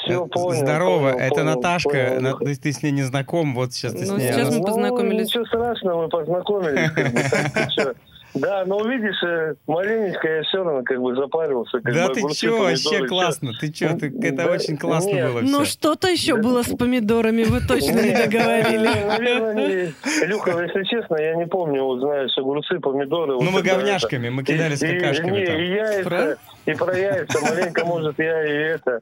Все 0.05 0.25
Э, 0.25 0.29
понял, 0.29 0.61
Здорово, 0.61 1.13
понял, 1.13 1.19
это 1.25 1.35
понял, 1.37 1.47
Наташка, 1.57 2.15
понял. 2.17 2.39
Ты, 2.39 2.55
ты 2.57 2.73
с 2.73 2.83
ней 2.83 2.91
не 2.93 3.03
знаком, 3.03 3.55
вот 3.55 3.73
сейчас 3.73 3.93
ты 3.95 4.05
с 4.05 4.09
Ну, 4.11 4.19
ней. 4.19 4.31
сейчас 4.31 4.55
мы 4.55 4.63
познакомились. 4.63 5.33
Ну, 5.35 5.41
ничего 5.41 5.45
страшного, 5.47 6.03
мы 6.03 6.09
познакомились. 6.11 6.91
Да, 8.35 8.65
но 8.67 8.83
видишь, 8.89 9.23
э, 9.23 9.55
маленечко 9.69 10.27
я 10.29 10.43
все 10.43 10.65
равно 10.65 10.83
как 10.83 11.01
бы 11.01 11.15
запарился. 11.15 11.81
Как 11.81 11.95
Да 11.95 12.09
бы, 12.09 12.15
ты 12.15 12.21
огурцы, 12.21 12.41
чё, 12.41 12.59
вообще 12.59 13.07
классно, 13.07 13.53
ты 13.61 13.71
чё, 13.73 13.97
ты- 13.97 14.07
это 14.23 14.45
Да, 14.45 14.47
очень 14.51 14.77
классно 14.77 15.11
нет. 15.11 15.31
было 15.33 15.41
Ну 15.43 15.65
что-то 15.65 16.09
еще 16.09 16.37
было 16.37 16.63
с 16.65 16.75
помидорами, 16.77 17.45
вы 17.45 17.61
точно 17.61 18.01
не 18.01 18.11
договорили. 18.13 18.89
ну, 18.89 19.07
Наверное, 19.09 19.55
не... 19.55 19.95
Илюха, 20.25 20.51
если 20.63 20.83
честно, 20.85 21.17
я 21.17 21.37
не 21.37 21.47
помню, 21.47 21.85
вот 21.85 22.01
знаешь, 22.01 22.37
огурцы, 22.37 22.81
помидоры. 22.81 23.35
Ну 23.35 23.39
вот 23.41 23.51
мы 23.53 23.61
это, 23.61 23.69
говняшками, 23.77 24.29
мы 24.31 24.43
это. 24.43 24.53
кидались 24.53 24.83
И- 24.83 24.87
и- 24.89 24.99
какашками 24.99 25.39
не, 25.41 25.47
там. 25.47 25.57
И 25.57 25.67
яйца, 25.67 26.09
Правда? 26.11 26.39
и 26.67 26.75
про 26.75 26.99
яйца, 26.99 27.41
маленько, 27.41 27.85
может, 27.85 28.19
я 28.19 28.45
и 28.45 28.75
это... 28.75 29.01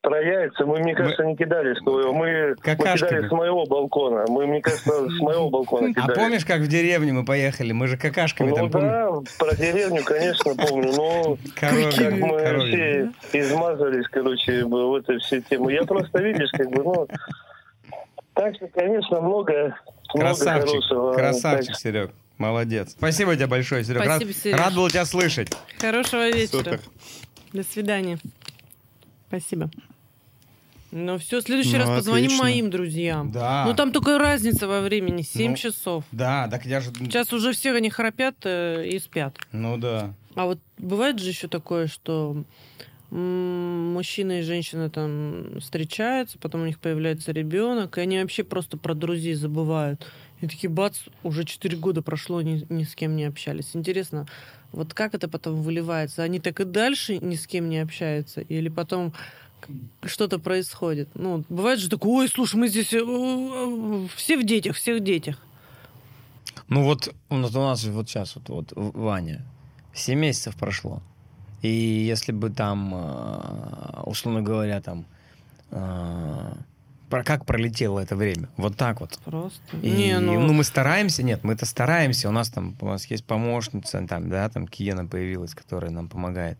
Про 0.00 0.20
яйца 0.22 0.64
мы, 0.64 0.78
мне 0.78 0.94
кажется, 0.94 1.24
не 1.24 1.36
кидали 1.36 1.74
с 1.74 1.82
твоего. 1.82 2.12
Мы, 2.12 2.50
мы 2.50 2.54
Какашками. 2.56 3.08
кидали 3.10 3.28
с 3.28 3.32
моего 3.32 3.66
балкона. 3.66 4.24
Мы, 4.28 4.46
мне 4.46 4.60
кажется, 4.60 5.08
с 5.10 5.18
моего 5.20 5.50
балкона 5.50 5.88
А 5.88 5.92
кидали. 5.92 6.14
помнишь, 6.16 6.44
как 6.44 6.60
в 6.60 6.68
деревню 6.68 7.14
мы 7.14 7.24
поехали? 7.24 7.72
Мы 7.72 7.88
же 7.88 7.96
какашками 7.96 8.50
Ну 8.50 8.56
там, 8.56 8.70
да, 8.70 9.10
про 9.38 9.56
деревню, 9.56 10.04
конечно, 10.04 10.54
помню. 10.54 10.92
Но 10.96 11.36
Коровьи, 11.56 11.90
как 11.90 12.12
мы 12.14 12.38
коровьи. 12.38 13.10
все 13.28 13.40
измазались, 13.40 14.06
короче, 14.08 14.64
в 14.64 14.94
этой 14.94 15.18
всей 15.18 15.42
теме. 15.42 15.74
Я 15.74 15.82
просто, 15.82 16.22
видишь, 16.22 16.50
как 16.52 16.70
бы, 16.70 16.84
ну... 16.84 17.08
Так 18.34 18.54
что, 18.54 18.68
конечно, 18.68 19.20
много, 19.20 19.52
много 20.14 20.28
Красавчик, 20.28 20.68
хорошего. 20.70 21.12
красавчик, 21.12 21.72
Так 21.72 21.76
Серег. 21.80 22.10
Молодец. 22.38 22.90
Спасибо 22.92 23.34
тебе 23.34 23.48
большое, 23.48 23.82
Серег. 23.82 24.02
Рад, 24.04 24.22
Спасибо, 24.22 24.32
Сереж. 24.32 24.58
рад 24.60 24.74
был 24.76 24.88
тебя 24.88 25.04
слышать. 25.04 25.50
Хорошего 25.80 26.28
вечера. 26.30 26.58
Супер. 26.62 26.80
До 27.52 27.64
свидания. 27.64 28.18
Спасибо. 29.26 29.68
Ну 30.90 31.18
все, 31.18 31.40
в 31.40 31.42
следующий 31.44 31.72
Ну, 31.72 31.78
раз 31.80 31.88
позвоним 31.88 32.26
отлично. 32.26 32.44
моим 32.44 32.70
друзьям. 32.70 33.30
Да. 33.30 33.64
Ну 33.66 33.74
там 33.74 33.92
только 33.92 34.18
разница 34.18 34.66
во 34.66 34.80
времени, 34.80 35.22
7 35.22 35.50
Ну, 35.50 35.56
часов. 35.56 36.04
Да, 36.12 36.48
так 36.48 36.64
я 36.64 36.80
же... 36.80 36.90
Сейчас 36.94 37.32
уже 37.32 37.52
все 37.52 37.72
они 37.72 37.90
храпят 37.90 38.36
э, 38.44 38.86
и 38.86 38.98
спят. 38.98 39.36
Ну 39.52 39.76
да. 39.76 40.14
А 40.34 40.46
вот 40.46 40.58
бывает 40.78 41.18
же 41.18 41.28
еще 41.28 41.48
такое, 41.48 41.88
что 41.88 42.44
мужчина 43.10 44.40
и 44.40 44.42
женщина 44.42 44.90
там 44.90 45.60
встречаются, 45.60 46.38
потом 46.38 46.62
у 46.62 46.66
них 46.66 46.78
появляется 46.78 47.32
ребенок, 47.32 47.96
и 47.98 48.02
они 48.02 48.20
вообще 48.20 48.44
просто 48.44 48.76
про 48.76 48.94
друзей 48.94 49.34
забывают. 49.34 50.06
И 50.40 50.46
такие, 50.46 50.68
бац, 50.68 50.98
уже 51.22 51.44
4 51.44 51.76
года 51.78 52.02
прошло, 52.02 52.42
ни, 52.42 52.64
ни 52.68 52.84
с 52.84 52.94
кем 52.94 53.16
не 53.16 53.24
общались. 53.24 53.70
Интересно, 53.74 54.26
вот 54.72 54.94
как 54.94 55.14
это 55.14 55.26
потом 55.28 55.62
выливается? 55.62 56.22
Они 56.22 56.38
так 56.38 56.60
и 56.60 56.64
дальше 56.64 57.18
ни 57.18 57.34
с 57.34 57.46
кем 57.46 57.68
не 57.68 57.78
общаются? 57.78 58.42
Или 58.42 58.68
потом 58.68 59.14
что-то 60.04 60.38
происходит? 60.38 61.08
Ну, 61.14 61.44
бывает 61.48 61.78
же 61.78 61.88
такое, 61.88 62.22
ой, 62.22 62.28
слушай, 62.28 62.56
мы 62.56 62.68
здесь 62.68 62.92
э, 62.92 64.06
все 64.14 64.36
в 64.36 64.44
детях, 64.44 64.76
все 64.76 64.96
в 64.96 65.00
детях. 65.00 65.38
Ну 66.68 66.84
вот 66.84 67.14
у 67.28 67.36
нас, 67.36 67.54
у 67.54 67.60
нас 67.60 67.84
вот 67.84 68.08
сейчас 68.08 68.36
вот, 68.36 68.48
вот 68.48 68.72
Ваня, 68.74 69.44
7 69.94 70.18
месяцев 70.18 70.56
прошло. 70.56 71.02
И 71.62 71.68
если 71.68 72.32
бы 72.32 72.50
там, 72.50 72.92
э, 72.94 74.02
условно 74.04 74.42
говоря, 74.42 74.80
там, 74.80 75.06
э, 75.70 76.52
про 77.08 77.24
как 77.24 77.46
пролетело 77.46 78.00
это 78.00 78.16
время? 78.16 78.48
Вот 78.56 78.76
так 78.76 79.00
вот. 79.00 79.18
Просто. 79.24 79.60
И, 79.82 79.90
не, 79.90 80.18
ну, 80.20 80.38
ну, 80.38 80.52
мы 80.52 80.62
стараемся, 80.62 81.22
нет, 81.22 81.42
мы 81.42 81.54
это 81.54 81.64
стараемся. 81.64 82.28
У 82.28 82.32
нас 82.32 82.50
там, 82.50 82.76
у 82.80 82.86
нас 82.86 83.06
есть 83.06 83.24
помощница, 83.24 84.06
там, 84.06 84.28
да, 84.28 84.48
там 84.48 84.68
Киена 84.68 85.06
появилась, 85.06 85.54
которая 85.54 85.90
нам 85.90 86.08
помогает. 86.08 86.58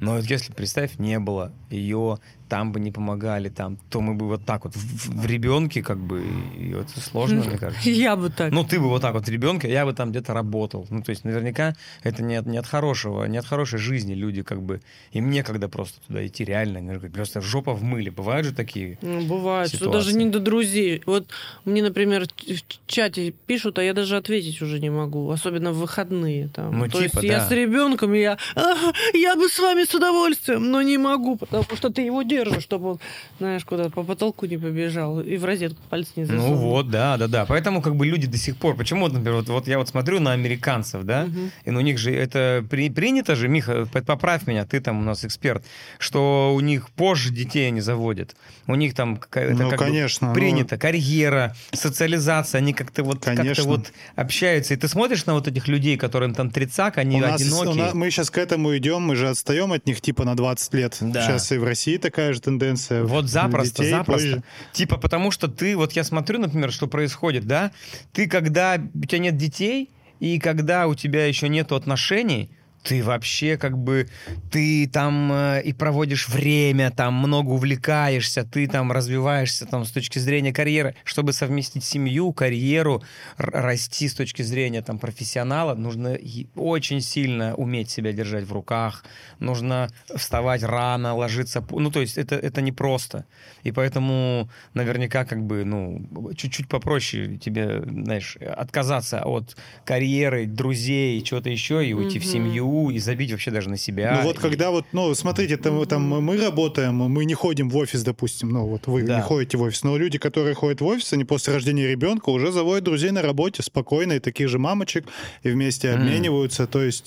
Но 0.00 0.14
вот 0.16 0.24
если, 0.26 0.52
представь, 0.52 0.98
не 0.98 1.18
было 1.18 1.52
ее, 1.70 2.18
там 2.48 2.72
бы 2.72 2.80
не 2.80 2.90
помогали, 2.90 3.48
там, 3.48 3.78
то 3.90 4.00
мы 4.00 4.14
бы 4.14 4.26
вот 4.26 4.44
так 4.44 4.64
вот 4.64 4.74
в, 4.74 5.22
в 5.22 5.26
ребенке, 5.26 5.82
как 5.82 5.98
бы, 5.98 6.22
и 6.56 6.70
это 6.72 7.00
сложно, 7.00 7.44
мне 7.44 7.58
кажется. 7.58 7.90
Я 7.90 8.16
бы 8.16 8.30
так. 8.30 8.52
Ну, 8.52 8.64
ты 8.64 8.80
бы 8.80 8.88
вот 8.88 9.02
так 9.02 9.14
вот 9.14 9.28
ребенка, 9.28 9.68
я 9.68 9.84
бы 9.84 9.92
там 9.92 10.10
где-то 10.10 10.34
работал. 10.34 10.86
Ну, 10.90 11.02
то 11.02 11.10
есть, 11.10 11.24
наверняка, 11.24 11.74
это 12.02 12.22
не 12.22 12.36
от, 12.36 12.46
не 12.46 12.58
от 12.58 12.66
хорошего, 12.66 13.24
не 13.24 13.38
от 13.38 13.46
хорошей 13.46 13.78
жизни 13.78 14.14
люди, 14.14 14.42
как 14.42 14.62
бы, 14.62 14.80
им 15.12 15.30
некогда 15.30 15.68
просто 15.68 16.00
туда 16.06 16.26
идти, 16.26 16.44
реально. 16.44 16.98
Просто 17.10 17.40
жопа 17.40 17.74
в 17.74 17.82
мыле. 17.82 18.10
Бывают 18.10 18.46
же 18.46 18.54
такие 18.54 18.98
Ну, 19.02 19.26
бывает, 19.26 19.74
что 19.74 19.90
даже 19.90 20.14
не 20.14 20.26
до 20.26 20.38
друзей. 20.38 21.02
Вот 21.06 21.26
мне, 21.64 21.82
например, 21.82 22.26
в 22.26 22.86
чате 22.86 23.34
пишут, 23.46 23.78
а 23.78 23.82
я 23.82 23.94
даже 23.94 24.16
ответить 24.16 24.62
уже 24.62 24.80
не 24.80 24.90
могу, 24.90 25.30
особенно 25.30 25.72
в 25.72 25.78
выходные. 25.78 26.48
Там. 26.48 26.78
Ну, 26.78 26.84
То 26.86 27.02
типа, 27.02 27.20
есть 27.20 27.22
я 27.22 27.38
да. 27.38 27.48
с 27.48 27.50
ребенком, 27.50 28.14
и 28.14 28.20
я, 28.20 28.38
«Ага, 28.54 28.92
я 29.14 29.36
бы 29.36 29.48
с 29.48 29.58
вами 29.58 29.84
с 29.84 29.94
удовольствием, 29.94 30.70
но 30.70 30.82
не 30.82 30.98
могу, 30.98 31.36
потому 31.36 31.64
что 31.76 31.90
ты 31.90 32.02
его 32.02 32.22
держишь, 32.44 32.62
чтобы 32.62 32.92
он, 32.92 33.00
знаешь, 33.38 33.64
куда-то 33.64 33.90
по 33.90 34.02
потолку 34.02 34.46
не 34.46 34.56
побежал 34.58 35.20
и 35.20 35.36
в 35.36 35.44
розетку 35.44 35.80
пальцы 35.90 36.10
не 36.16 36.24
засунул. 36.24 36.48
Ну 36.50 36.56
вот, 36.56 36.90
да, 36.90 37.16
да, 37.16 37.26
да. 37.26 37.44
Поэтому 37.46 37.82
как 37.82 37.96
бы 37.96 38.06
люди 38.06 38.26
до 38.26 38.36
сих 38.38 38.56
пор, 38.56 38.76
почему, 38.76 39.02
вот, 39.02 39.12
например, 39.12 39.34
вот, 39.34 39.48
вот 39.48 39.68
я 39.68 39.78
вот 39.78 39.88
смотрю 39.88 40.20
на 40.20 40.32
американцев, 40.32 41.02
да, 41.04 41.24
Мгм. 41.26 41.50
и 41.64 41.70
у 41.70 41.80
них 41.80 41.98
же 41.98 42.12
это 42.14 42.64
при- 42.70 42.90
принято 42.90 43.34
же, 43.34 43.48
Миха, 43.48 43.86
поправь 44.06 44.46
меня, 44.46 44.64
ты 44.64 44.80
там 44.80 44.98
у 45.00 45.02
нас 45.02 45.24
эксперт, 45.24 45.64
что 45.98 46.52
у 46.54 46.60
них 46.60 46.90
позже 46.90 47.30
детей 47.32 47.68
они 47.68 47.80
заводят. 47.80 48.36
У 48.66 48.74
них 48.74 48.94
там 48.94 49.16
какая- 49.16 49.46
это 49.52 49.62
Ну, 49.64 49.70
как 49.70 49.78
бы 49.78 49.84
конечно, 49.86 50.28
ну. 50.28 50.34
принято, 50.34 50.76
карьера, 50.78 51.54
социализация, 51.72 52.58
они 52.58 52.72
как-то 52.72 53.02
вот, 53.02 53.24
как-то 53.24 53.42
Конечно. 53.42 53.64
вот 53.64 53.92
общаются. 54.16 54.74
И 54.74 54.76
ты 54.76 54.88
смотришь 54.88 55.26
на 55.26 55.34
вот 55.34 55.48
этих 55.48 55.68
людей, 55.68 55.96
которым 55.96 56.34
там 56.34 56.50
тридцак, 56.50 56.98
они 56.98 57.16
У 57.16 57.20
нас- 57.20 57.40
одинокие. 57.40 57.72
у 57.72 57.74
нас- 57.74 57.94
мы 57.94 58.10
сейчас 58.10 58.30
к 58.30 58.38
этому 58.38 58.76
идем, 58.76 59.02
мы 59.02 59.16
же 59.16 59.28
отстаем 59.28 59.72
от 59.72 59.86
них 59.86 60.00
типа 60.00 60.24
на 60.24 60.36
20 60.36 60.74
лет. 60.74 60.96
Да. 61.00 61.26
Сейчас 61.26 61.50
и 61.52 61.58
в 61.58 61.64
России 61.64 61.96
такая 61.96 62.27
же 62.32 62.40
тенденция. 62.40 63.04
Вот 63.04 63.28
запросто, 63.28 63.82
Детей 63.82 63.90
запросто. 63.90 64.28
позже. 64.28 64.42
Типа 64.72 64.96
потому 64.96 65.30
что 65.30 65.48
ты, 65.48 65.76
вот 65.76 65.92
я 65.92 66.04
смотрю, 66.04 66.38
например, 66.38 66.72
что 66.72 66.86
происходит, 66.86 67.44
да, 67.46 67.72
ты 68.12 68.28
когда 68.28 68.78
у 68.94 69.04
тебя 69.06 69.18
нет 69.18 69.36
детей, 69.36 69.90
и 70.20 70.38
когда 70.38 70.86
у 70.86 70.94
тебя 70.94 71.26
еще 71.26 71.48
нету 71.48 71.76
отношений, 71.76 72.50
ты 72.82 73.02
вообще 73.02 73.56
как 73.56 73.76
бы, 73.76 74.08
ты 74.50 74.88
там 74.88 75.30
э, 75.32 75.62
и 75.62 75.72
проводишь 75.72 76.28
время, 76.28 76.90
там 76.90 77.14
много 77.14 77.50
увлекаешься, 77.50 78.44
ты 78.44 78.66
там 78.66 78.92
развиваешься 78.92 79.66
там 79.66 79.84
с 79.84 79.90
точки 79.90 80.18
зрения 80.18 80.52
карьеры. 80.52 80.94
Чтобы 81.04 81.32
совместить 81.32 81.84
семью, 81.84 82.32
карьеру, 82.32 83.02
расти 83.36 84.08
с 84.08 84.14
точки 84.14 84.42
зрения 84.42 84.82
там 84.82 84.98
профессионала, 84.98 85.74
нужно 85.74 86.18
очень 86.54 87.00
сильно 87.00 87.54
уметь 87.54 87.90
себя 87.90 88.12
держать 88.12 88.44
в 88.44 88.52
руках, 88.52 89.04
нужно 89.38 89.88
вставать 90.14 90.62
рано, 90.62 91.14
ложиться... 91.14 91.64
Ну, 91.70 91.90
то 91.90 92.00
есть 92.00 92.18
это, 92.18 92.36
это 92.36 92.62
непросто. 92.62 93.24
И 93.62 93.72
поэтому 93.72 94.48
наверняка 94.74 95.24
как 95.24 95.44
бы, 95.44 95.64
ну, 95.64 96.06
чуть-чуть 96.34 96.68
попроще 96.68 97.38
тебе, 97.38 97.82
знаешь, 97.82 98.36
отказаться 98.36 99.22
от 99.24 99.56
карьеры, 99.84 100.46
друзей, 100.46 101.20
чего-то 101.22 101.50
еще, 101.50 101.86
и 101.86 101.92
уйти 101.92 102.18
в 102.18 102.22
Мгм. 102.22 102.30
Семью, 102.68 102.90
и 102.90 102.98
забить 102.98 103.30
вообще 103.32 103.50
даже 103.50 103.68
на 103.70 103.76
себя. 103.76 104.18
Ну 104.20 104.28
вот 104.28 104.36
И- 104.36 104.40
когда 104.40 104.70
вот, 104.70 104.84
ну 104.92 105.14
смотрите, 105.14 105.56
там, 105.56 105.84
там 105.86 106.02
мы 106.02 106.36
работаем, 106.36 106.94
мы 106.96 107.24
не 107.24 107.34
ходим 107.34 107.68
в 107.70 107.76
офис, 107.76 108.02
допустим, 108.02 108.50
ну 108.50 108.66
вот 108.66 108.86
вы 108.86 109.02
Да. 109.02 109.16
не 109.16 109.22
ходите 109.22 109.56
в 109.56 109.62
офис, 109.62 109.82
но 109.84 109.96
люди, 109.96 110.18
которые 110.18 110.54
ходят 110.54 110.80
в 110.80 110.86
офис, 110.86 111.12
они 111.12 111.24
после 111.24 111.52
рождения 111.54 111.86
ребенка 111.88 112.30
уже 112.30 112.52
заводят 112.52 112.84
друзей 112.84 113.10
на 113.10 113.22
работе 113.22 113.62
спокойно, 113.62 114.14
и 114.14 114.18
таких 114.20 114.48
же 114.48 114.58
мамочек, 114.58 115.04
и 115.42 115.50
вместе 115.50 115.90
обмениваются, 115.90 116.66
то 116.66 116.82
есть 116.82 117.06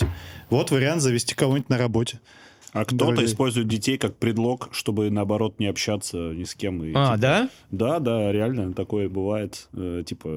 вот 0.50 0.72
вариант 0.72 1.02
завести 1.02 1.36
кого-нибудь 1.36 1.70
на 1.70 1.78
работе. 1.78 2.20
А 2.74 2.86
кто-то 2.86 3.08
Друзей. 3.08 3.26
использует 3.26 3.68
детей 3.68 3.98
как 3.98 4.16
предлог, 4.16 4.70
чтобы, 4.72 5.10
наоборот, 5.10 5.60
не 5.60 5.66
общаться 5.68 6.18
ни 6.18 6.46
с 6.46 6.56
кем. 6.56 6.82
И, 6.84 6.94
А, 6.96 7.08
типа, 7.16 7.18
да? 7.18 7.50
Да, 7.72 8.00
да, 8.00 8.32
реально 8.32 8.74
такое 8.74 9.10
бывает. 9.10 9.68
Э, 9.74 10.04
типа, 10.06 10.30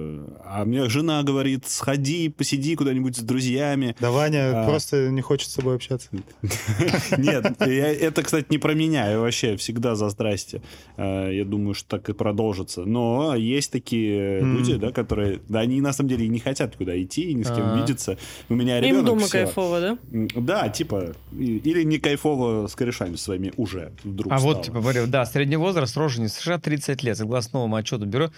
а 0.45 0.65
мне 0.65 0.89
жена 0.89 1.23
говорит, 1.23 1.67
сходи, 1.67 2.29
посиди 2.29 2.75
куда-нибудь 2.75 3.17
с 3.17 3.21
друзьями. 3.21 3.95
Да 4.01 4.11
Ваня 4.11 4.65
А. 4.65 4.67
просто 4.69 5.11
не 5.11 5.21
хочет 5.21 5.49
с 5.49 5.55
собой 5.55 5.77
общаться. 5.77 6.09
Нет, 7.19 7.55
это, 7.61 8.23
кстати, 8.25 8.47
не 8.51 8.59
про 8.59 8.75
меня. 8.75 9.11
Я 9.11 9.21
вообще 9.21 9.57
всегда 9.57 9.95
за 9.95 10.09
здрасте. 10.09 10.61
Э, 10.97 11.31
Я 11.33 11.45
думаю, 11.45 11.75
что 11.75 11.89
так 11.89 12.09
и 12.09 12.13
продолжится. 12.13 12.83
Но 12.85 13.35
есть 13.37 13.71
такие 13.71 14.41
люди, 14.41 14.75
да, 14.77 14.91
которые... 14.91 15.41
Да, 15.49 15.61
они 15.61 15.81
на 15.81 15.93
самом 15.93 16.09
деле 16.09 16.27
и 16.27 16.29
не 16.29 16.41
хотят 16.41 16.75
куда 16.77 17.01
идти, 17.01 17.31
и 17.31 17.35
ни 17.35 17.43
с 17.45 17.49
кем 17.49 17.65
А. 17.65 17.81
видеться. 17.81 18.19
У 18.49 18.55
меня 18.55 18.79
Им 18.79 18.85
ребенок... 18.85 19.05
дома 19.07 19.21
всё. 19.21 19.31
кайфово, 19.31 19.81
да? 19.81 19.99
Да, 20.35 20.69
типа, 20.69 21.15
или 21.39 21.85
не 21.85 21.99
кайфово 21.99 22.24
с 22.69 22.75
корешами 22.75 23.17
своими 23.17 23.53
уже 23.57 23.93
вдруг 24.03 24.33
А 24.33 24.39
вот, 24.39 24.51
стало. 24.53 24.65
типа, 24.65 24.81
говорю, 24.81 25.07
да, 25.07 25.25
средний 25.27 25.57
возраст 25.57 25.97
рождения 25.97 26.29
США 26.29 26.59
30 26.59 27.03
лет. 27.03 27.17
Согласно 27.19 27.59
новому 27.59 27.77
отчету 27.77 28.07
бюро, 28.07 28.31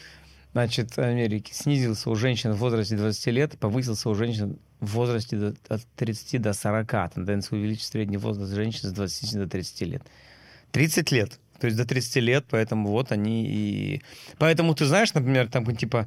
значит, 0.52 0.98
Америки 0.98 1.52
снизился 1.52 2.10
у 2.10 2.14
женщин 2.16 2.52
в 2.52 2.56
возрасте 2.58 2.96
20 2.96 3.26
лет, 3.28 3.58
повысился 3.58 4.08
у 4.08 4.14
женщин 4.14 4.58
в 4.80 4.92
возрасте 4.94 5.36
до- 5.36 5.54
от 5.68 5.82
30 5.96 6.38
до 6.38 6.52
40. 6.52 7.08
Тенденция 7.14 7.58
увеличить 7.58 7.84
средний 7.84 8.16
возраст 8.18 8.52
женщин 8.52 8.88
с 8.88 8.92
20 8.92 9.38
до 9.38 9.46
30 9.46 9.82
лет. 9.82 10.02
30 10.72 11.10
лет. 11.12 11.38
То 11.60 11.66
есть 11.68 11.78
до 11.78 11.86
30 11.86 12.16
лет, 12.16 12.44
поэтому 12.50 12.90
вот 12.90 13.12
они 13.12 13.46
и... 13.46 14.02
Поэтому 14.38 14.74
ты 14.74 14.84
знаешь, 14.84 15.14
например, 15.14 15.48
там 15.48 15.64
типа 15.74 16.06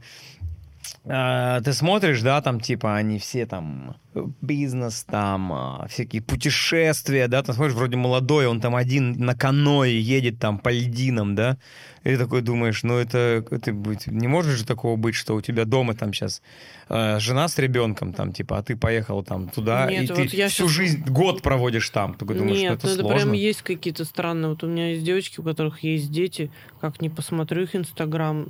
ты 1.04 1.74
смотришь, 1.74 2.22
да, 2.22 2.42
там 2.42 2.60
типа 2.60 2.96
они 2.96 3.20
все 3.20 3.46
там 3.46 3.96
э, 4.14 4.26
бизнес, 4.42 5.04
там 5.04 5.52
а, 5.54 5.88
всякие 5.88 6.22
путешествия, 6.22 7.28
да, 7.28 7.42
ты 7.42 7.54
смотришь, 7.54 7.76
вроде 7.76 7.98
молодой, 7.98 8.48
он 8.48 8.60
там 8.62 8.76
один 8.76 9.14
на 9.14 9.36
каное 9.36 9.92
едет 9.92 10.40
там 10.40 10.60
по 10.60 10.70
льдинам, 10.70 11.36
да, 11.36 11.58
и 12.04 12.10
ты 12.10 12.18
такой 12.18 12.42
думаешь, 12.42 12.84
ну 12.84 12.98
это, 12.98 13.44
быть, 13.74 14.08
не 14.08 14.28
может 14.28 14.58
же 14.58 14.66
такого 14.66 14.98
быть, 14.98 15.16
что 15.16 15.36
у 15.36 15.42
тебя 15.42 15.66
дома 15.66 15.96
там 15.96 16.14
сейчас 16.14 16.42
жена 16.90 17.48
с 17.48 17.58
ребенком, 17.58 18.14
там 18.14 18.32
типа, 18.34 18.58
а 18.58 18.64
ты 18.64 18.76
поехал 18.76 19.24
там 19.24 19.50
туда, 19.50 19.90
Нет, 19.90 20.04
и 20.04 20.08
ты 20.08 20.14
вот 20.24 20.34
я 20.34 20.48
всю 20.50 20.64
щас- 20.64 20.76
жизнь, 20.76 21.04
год 21.06 21.42
проводишь 21.42 21.90
там, 21.90 22.14
такой 22.16 22.36
думаешь, 22.36 22.58
ну 22.58 22.64
Нет, 22.64 22.74
это 22.74 22.88
ну 22.88 22.94
это 22.94 23.02
сложно. 23.02 23.20
прям 23.20 23.34
есть 23.34 23.62
какие-то 23.62 24.06
странные. 24.06 24.50
Вот 24.50 24.64
у 24.64 24.68
меня 24.68 24.92
есть 24.92 25.04
девочки, 25.04 25.40
у 25.40 25.44
которых 25.44 25.84
есть 25.84 26.12
дети. 26.12 26.52
Как 26.82 27.02
не 27.02 27.10
посмотрю 27.10 27.64
их 27.64 27.76
инстаграм, 27.76 28.48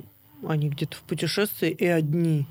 они 0.47 0.69
где-то 0.69 0.97
в 0.97 1.01
путешествии 1.01 1.69
и 1.69 1.85
одни. 1.85 2.45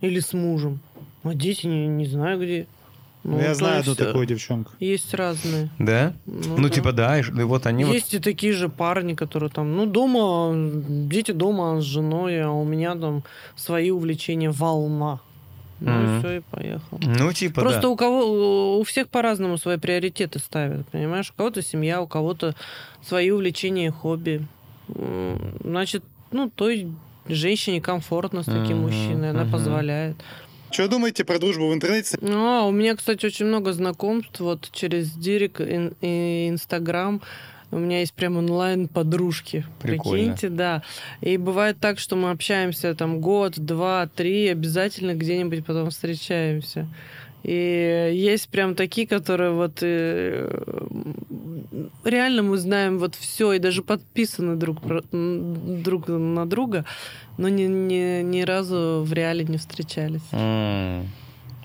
Или 0.00 0.20
с 0.20 0.32
мужем. 0.32 0.80
А 1.22 1.34
дети 1.34 1.66
не, 1.66 1.86
не 1.86 2.06
знаю 2.06 2.40
где. 2.40 2.66
Ну, 3.24 3.38
я 3.40 3.54
знаю 3.54 3.80
одну 3.80 3.92
есть, 3.92 4.00
э, 4.00 4.04
такую 4.04 4.26
девчонку. 4.26 4.72
Есть 4.80 5.14
разные. 5.14 5.70
Да? 5.78 6.12
Ну, 6.26 6.56
Ну, 6.56 6.62
да. 6.64 6.74
типа, 6.74 6.92
да, 6.92 7.20
и, 7.20 7.22
и 7.22 7.42
вот 7.44 7.66
они 7.66 7.84
вот 7.84 7.92
Есть 7.94 8.14
и 8.14 8.18
такие 8.18 8.52
же 8.52 8.68
парни, 8.68 9.14
которые 9.14 9.48
там, 9.48 9.76
ну, 9.76 9.86
дома, 9.86 10.52
дети 11.08 11.30
дома 11.30 11.80
с 11.80 11.84
женой, 11.84 12.42
а 12.42 12.50
у 12.50 12.64
меня 12.64 12.96
там 12.96 13.22
свои 13.54 13.90
увлечения 13.92 14.50
волна. 14.50 15.20
Ну, 15.78 15.90
Мгм. 15.92 16.16
и 16.16 16.18
все, 16.18 16.36
и 16.38 16.40
поехал. 16.40 16.98
Ну, 17.00 17.32
типа, 17.32 17.60
Просто 17.60 17.82
да. 17.82 17.88
у 17.90 17.96
кого 17.96 18.78
у 18.80 18.82
всех 18.82 19.08
по-разному 19.08 19.56
свои 19.56 19.76
приоритеты 19.78 20.40
ставят, 20.40 20.88
понимаешь? 20.88 21.30
У 21.30 21.34
кого-то 21.36 21.62
семья, 21.62 22.02
у 22.02 22.08
кого-то 22.08 22.56
свои 23.02 23.30
увлечения 23.30 23.86
и 23.86 23.90
хобби. 23.90 24.46
Значит, 25.64 26.02
ну, 26.32 26.50
той 26.50 26.88
женщине 27.28 27.80
комфортно 27.80 28.42
с 28.42 28.46
таким 28.46 28.78
Мгм, 28.78 28.82
мужчиной, 28.82 29.30
она 29.30 29.42
мгм. 29.44 29.52
позволяет. 29.52 30.16
Что 30.70 30.88
думаете 30.88 31.24
про 31.24 31.38
дружбу 31.38 31.68
в 31.68 31.74
интернете? 31.74 32.18
А, 32.22 32.66
у 32.66 32.70
меня, 32.70 32.96
кстати, 32.96 33.26
очень 33.26 33.44
много 33.46 33.72
знакомств 33.74 34.40
вот 34.40 34.70
через 34.72 35.12
Дирик 35.12 35.60
и 35.60 36.48
Инстаграм. 36.48 37.20
У 37.70 37.78
меня 37.78 38.00
есть 38.00 38.12
прям 38.12 38.36
онлайн 38.36 38.86
подружки. 38.88 39.64
Прикольно. 39.80 40.24
Прикиньте, 40.34 40.48
да. 40.50 40.82
И 41.22 41.36
бывает 41.38 41.78
так, 41.80 41.98
что 41.98 42.16
мы 42.16 42.30
общаемся 42.30 42.94
там 42.94 43.20
год, 43.20 43.54
два, 43.58 44.08
три, 44.14 44.48
обязательно 44.48 45.14
где-нибудь 45.14 45.64
потом 45.64 45.90
встречаемся. 45.90 46.86
И 47.42 48.12
есть 48.14 48.48
прям 48.48 48.74
такие, 48.74 49.06
которые 49.06 49.50
вот 49.52 49.78
э, 49.82 50.48
реально 52.04 52.42
мы 52.42 52.56
знаем 52.56 52.98
вот 52.98 53.14
все 53.16 53.52
и 53.52 53.58
даже 53.58 53.82
подписаны 53.82 54.56
друг, 54.56 54.78
друг 55.10 56.08
на 56.08 56.46
друга, 56.46 56.84
но 57.38 57.48
ни, 57.48 57.64
ни, 57.64 58.22
ни 58.22 58.42
разу 58.42 59.02
в 59.04 59.12
реале 59.12 59.44
не 59.44 59.58
встречались. 59.58 60.22
М. 60.32 61.08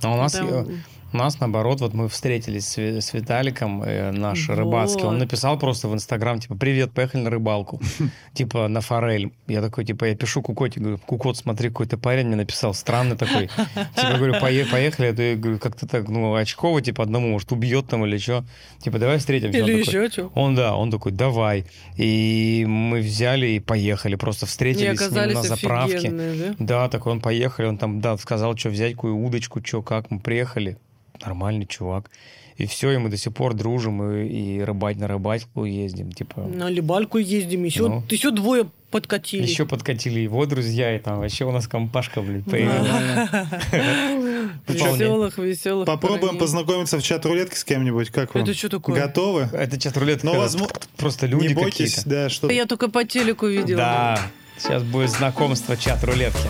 А 0.01 0.13
у 0.13 0.17
нас, 0.17 0.33
Там- 0.33 0.65
у 1.13 1.17
нас 1.17 1.39
наоборот, 1.39 1.81
вот 1.81 1.93
мы 1.93 2.09
встретились 2.09 2.67
с, 2.67 2.77
с 2.77 3.13
Виталиком, 3.13 3.81
э, 3.83 4.11
наш 4.11 4.47
Вот. 4.49 4.57
рыбацкий, 4.57 5.03
он 5.03 5.17
написал 5.17 5.57
просто 5.57 5.87
в 5.87 5.93
Инстаграм, 5.93 6.39
типа, 6.39 6.55
привет, 6.55 6.91
поехали 6.91 7.21
на 7.21 7.29
рыбалку, 7.29 7.79
типа, 8.33 8.67
на 8.67 8.81
форель. 8.81 9.31
Я 9.47 9.61
такой, 9.61 9.85
типа, 9.85 10.05
я 10.05 10.15
пишу 10.15 10.41
Кукоте, 10.41 10.79
говорю, 10.79 10.97
Кукот, 10.97 11.37
смотри, 11.37 11.69
какой-то 11.69 11.97
парень 11.97 12.27
мне 12.27 12.35
написал, 12.35 12.73
странный 12.73 13.15
такой. 13.15 13.47
Типа, 13.95 14.17
говорю, 14.17 14.33
«Пое- 14.35 14.69
поехали, 14.69 15.07
я 15.21 15.35
говорю, 15.35 15.59
как-то 15.59 15.87
так, 15.87 16.07
ну, 16.09 16.35
очково, 16.35 16.81
типа, 16.81 17.03
одному, 17.03 17.29
может, 17.29 17.51
убьет 17.51 17.87
там 17.87 18.05
или 18.05 18.17
что. 18.17 18.43
Типа, 18.79 18.99
давай 18.99 19.17
встретимся. 19.17 19.57
Или 19.59 19.79
еще 19.79 20.09
что. 20.09 20.31
Он, 20.35 20.55
да, 20.55 20.75
он 20.75 20.91
такой, 20.91 21.11
давай. 21.11 21.65
И 21.95 22.65
мы 22.67 22.99
взяли 22.99 23.47
и 23.47 23.59
поехали, 23.59 24.15
просто 24.15 24.45
встретились 24.45 24.99
с 24.99 25.11
ним 25.11 25.33
на 25.33 25.41
заправке. 25.43 26.55
Да, 26.59 26.89
такой 26.89 27.13
он 27.13 27.21
поехали, 27.21 27.67
он 27.67 27.77
там, 27.77 28.01
да, 28.01 28.17
сказал, 28.17 28.57
что 28.57 28.69
взять, 28.69 28.93
какую 28.93 29.17
удочку, 29.17 29.61
что, 29.63 29.81
как, 29.81 30.11
мы 30.11 30.19
приехали. 30.19 30.77
Нормальный 31.25 31.65
чувак. 31.65 32.09
И 32.57 32.65
все, 32.65 32.91
и 32.91 32.97
мы 32.97 33.09
до 33.09 33.17
сих 33.17 33.33
пор 33.33 33.53
дружим, 33.53 34.01
и, 34.11 34.27
и 34.27 34.61
рыбать 34.61 34.97
на 34.97 35.07
рыбалку 35.07 35.65
ездим, 35.65 36.11
типа... 36.11 36.41
На 36.41 36.69
либальку 36.69 37.19
ездим, 37.19 37.63
еще, 37.63 37.87
Ну. 37.87 38.03
еще 38.09 38.31
двое 38.31 38.67
подкатили. 38.89 39.43
Еще 39.43 39.67
подкатили 39.67 40.21
его 40.21 40.43
друзья, 40.47 40.95
и 40.95 40.99
там 40.99 41.19
вообще 41.19 41.45
у 41.45 41.51
нас 41.51 41.67
компашка, 41.67 42.21
блин, 42.21 42.43
появилась. 42.43 42.87
Веселых, 44.67 45.37
веселых. 45.37 45.85
Попробуем 45.85 46.39
познакомиться 46.39 46.97
в 46.97 47.03
чат-рулетке 47.03 47.57
с 47.57 47.63
кем-нибудь. 47.63 48.09
Как 48.09 48.33
вам? 48.33 48.43
Это 48.43 48.55
что 48.55 48.69
такое? 48.69 48.99
Готовы? 49.01 49.49
Это 49.53 49.79
чат-рулетка, 49.79 50.25
Ну, 50.25 50.37
возможно, 50.37 50.75
просто 50.95 51.27
люди 51.27 51.47
не 51.49 51.53
бойтесь, 51.53 52.03
да, 52.05 52.29
что... 52.29 52.49
Я 52.49 52.65
только 52.65 52.89
по 52.89 53.03
телеку 53.03 53.45
видела. 53.45 53.77
Да, 53.77 54.19
сейчас 54.57 54.81
будет 54.81 55.11
знакомство 55.11 55.77
чат-рулетки. 55.77 56.47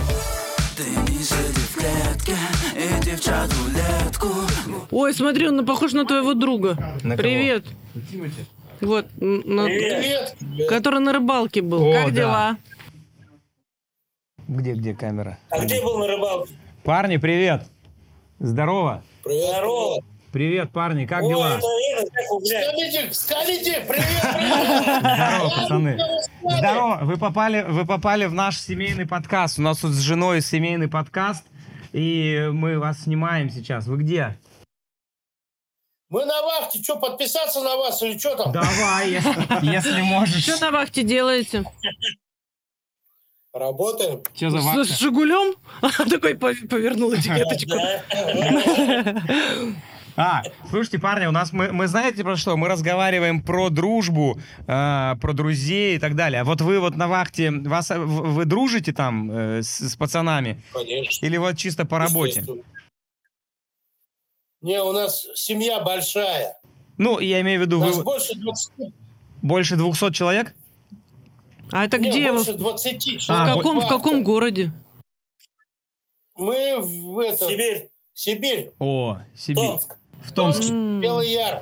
Ой, 4.92 5.14
смотри, 5.14 5.48
он 5.48 5.66
похож 5.66 5.94
на 5.94 6.06
твоего 6.06 6.34
друга. 6.34 6.76
На 7.04 7.16
кого? 7.16 7.18
Привет. 7.18 7.66
Вот, 8.82 9.08
н- 9.20 9.44
на- 9.46 9.66
Привет. 9.66 10.36
который 10.70 11.00
на 11.00 11.14
рыбалке 11.14 11.62
был. 11.62 11.84
О, 11.88 11.94
как 11.94 12.06
да. 12.06 12.12
дела? 12.12 12.58
Где, 14.48 14.74
где 14.74 14.94
камера? 14.94 15.40
А 15.50 15.60
где 15.66 15.82
был 15.82 15.98
на 15.98 16.08
рыбалке? 16.08 16.54
Парни, 16.84 17.18
привет! 17.18 17.64
Здорово! 18.40 19.04
Привет. 19.24 19.50
Здорово. 19.50 20.02
Привет, 20.32 20.72
парни, 20.72 21.06
как 21.06 21.24
дела? 21.24 21.60
Скалите, 21.60 23.10
скалите, 23.12 23.84
привет, 23.88 24.06
привет. 24.34 25.00
Здорово, 25.00 25.50
пацаны. 25.56 26.00
Здорово, 26.44 27.00
вы 27.02 27.18
попали, 27.18 27.66
вы 27.68 27.86
попали 27.86 28.26
в 28.26 28.34
наш 28.34 28.60
семейный 28.60 29.08
подкаст. 29.08 29.58
У 29.58 29.64
нас 29.64 29.80
тут 29.80 29.92
с 29.94 30.00
женой 30.00 30.42
семейный 30.42 30.88
подкаст, 30.88 31.44
и 31.94 32.50
мы 32.52 32.80
вас 32.80 33.04
снимаем 33.04 33.50
сейчас. 33.50 33.88
Вы 33.88 33.98
где? 33.98 34.38
Мы 36.10 36.26
на 36.26 36.42
вахте, 36.42 36.82
что, 36.82 36.98
подписаться 36.98 37.62
на 37.62 37.76
вас 37.76 38.02
или 38.02 38.18
что 38.18 38.36
там? 38.36 38.52
Давай, 38.54 39.12
если, 39.62 40.02
можешь. 40.02 40.44
Что 40.44 40.58
на 40.60 40.72
вахте 40.72 41.04
делаете? 41.04 41.66
Работаем. 43.54 44.22
Что 44.36 44.50
за 44.52 44.60
вахта? 44.60 44.86
с 44.86 45.00
Жигулем? 45.00 45.56
Такой 46.10 46.34
пов- 46.34 46.68
повернул 46.68 47.14
этикеточку. 47.14 47.74
А, 50.20 50.41
слушайте, 50.72 50.97
парни, 50.97 51.28
у 51.28 51.32
нас 51.32 51.53
мы, 51.53 51.72
мы 51.72 51.86
знаете 51.88 52.24
про 52.24 52.36
что? 52.36 52.57
Мы 52.57 52.68
разговариваем 52.68 53.43
про 53.43 53.70
дружбу, 53.70 54.39
э, 54.61 54.65
про 54.65 55.34
друзей 55.34 55.95
и 55.95 55.99
так 55.99 56.15
далее. 56.15 56.41
А 56.41 56.43
вот 56.43 56.59
вы 56.61 56.80
вот 56.80 56.95
на 56.95 57.07
вахте, 57.07 57.51
вас, 57.51 57.91
э, 57.91 57.99
вы 57.99 58.45
дружите 58.45 58.93
там 58.93 59.30
э, 59.30 59.61
с, 59.61 59.91
с 59.91 59.95
пацанами? 59.95 60.63
Конечно. 60.74 61.24
Или 61.24 61.38
вот 61.38 61.55
чисто 61.55 61.86
по 61.86 61.99
работе? 61.99 62.43
Не, 64.61 64.82
у 64.82 64.91
нас 64.91 65.28
семья 65.36 65.82
большая. 65.82 66.57
Ну, 66.97 67.20
я 67.20 67.39
имею 67.41 67.59
в 67.59 67.65
виду, 67.65 67.80
Нас 67.80 67.97
вы 67.97 68.03
больше 68.03 68.34
20, 68.34 68.72
больше 69.43 69.76
200 69.76 70.13
человек? 70.13 70.55
А 71.72 71.86
это 71.86 71.99
не, 71.99 72.09
где? 72.09 72.32
вы? 72.32 72.38
больше 72.38 72.53
В 72.53 72.57
20 72.57 73.26
А, 73.30 73.53
в 73.53 73.57
каком, 73.57 73.82
в 73.82 73.88
каком 73.88 74.24
городе? 74.24 74.72
Мы 76.36 76.80
в 76.82 77.20
это... 77.20 77.47
Сибирь. 77.47 77.89
Сибирь. 78.15 78.72
О, 78.80 79.20
Сибирь. 79.36 79.63
Томск. 79.63 79.97
В 80.24 80.32
Томске. 80.32 80.72
Белый 81.01 81.32
Яр. 81.32 81.61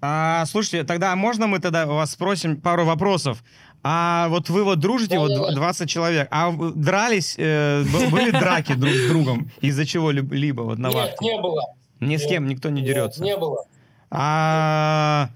А, 0.00 0.44
слушайте, 0.46 0.84
тогда 0.84 1.14
можно 1.16 1.46
мы 1.46 1.58
тогда 1.60 1.86
у 1.86 1.94
вас 1.94 2.10
спросим 2.12 2.60
пару 2.60 2.84
вопросов? 2.84 3.42
А 3.84 4.28
вот 4.28 4.48
вы 4.48 4.62
вот 4.64 4.78
дружите, 4.78 5.18
вот 5.18 5.28
Да-да-да. 5.28 5.52
дв- 5.52 5.56
20 5.56 5.88
человек, 5.90 6.28
а 6.30 6.52
дрались, 6.52 7.34
э, 7.36 7.82
были 8.10 8.30
драки 8.30 8.74
друг 8.74 8.92
с 8.92 9.08
другом 9.08 9.50
из-за 9.60 9.84
чего-либо 9.86 10.62
вот 10.62 10.78
на 10.78 10.86
Нет, 10.88 10.94
вахте? 10.96 11.16
не 11.24 11.40
было. 11.40 11.62
Ни 12.00 12.16
с 12.16 12.26
кем 12.26 12.46
никто 12.48 12.68
не 12.70 12.80
Нет, 12.82 12.94
дерется. 12.94 13.22
не 13.22 13.36
было. 13.36 13.64
А, 14.10 15.28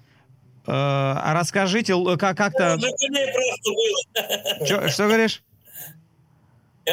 э, 0.67 0.71
а 0.71 1.33
расскажите, 1.35 1.95
как-то... 2.17 2.79
Жигулей 2.79 3.33
просто 3.33 4.59
было. 4.59 4.67
Чё- 4.67 4.89
что 4.89 5.05
говоришь? 5.07 5.43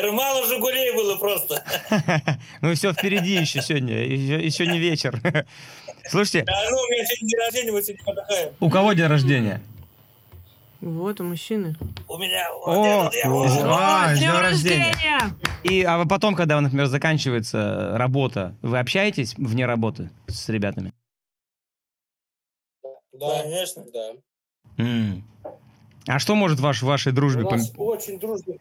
Мало 0.01 0.47
Жигулей 0.47 0.93
было 0.95 1.17
просто. 1.17 1.63
Ну 2.61 2.73
все 2.73 2.93
впереди 2.93 3.35
еще 3.35 3.61
сегодня, 3.61 4.03
еще, 4.03 4.65
не 4.65 4.79
вечер. 4.79 5.19
Слушайте, 6.09 6.43
А 6.47 6.69
ну, 6.71 6.77
у 6.77 6.91
меня 6.91 7.05
сегодня 7.05 7.27
день 7.29 7.39
рождения, 7.39 7.71
мы 7.71 7.83
сегодня 7.83 8.11
отдыхаем. 8.11 8.53
у 8.59 8.69
кого 8.69 8.93
день 8.93 9.05
рождения? 9.07 9.61
Вот, 10.81 11.21
у 11.21 11.23
мужчины. 11.23 11.77
У 12.09 12.17
меня... 12.17 12.51
О, 12.51 13.05
а, 13.05 14.09
С 14.13 14.17
с 14.17 14.19
днем 14.19 14.37
рождения. 14.37 14.93
И 15.63 15.81
а 15.83 16.03
потом, 16.05 16.35
когда, 16.35 16.59
например, 16.59 16.87
заканчивается 16.87 17.91
работа, 17.97 18.53
вы 18.61 18.79
общаетесь 18.79 19.35
вне 19.37 19.65
работы 19.65 20.09
с 20.27 20.49
ребятами? 20.49 20.91
Да, 23.13 23.43
конечно, 23.43 23.85
да. 23.93 24.11
А 26.07 26.19
что 26.19 26.35
может 26.35 26.59
ваш, 26.59 26.81
в 26.81 26.85
вашей 26.85 27.13
У 27.13 27.15
дружбе, 27.15 27.43
нас 27.43 27.71
пом- 27.71 27.83
очень 27.85 28.19
дружный... 28.19 28.59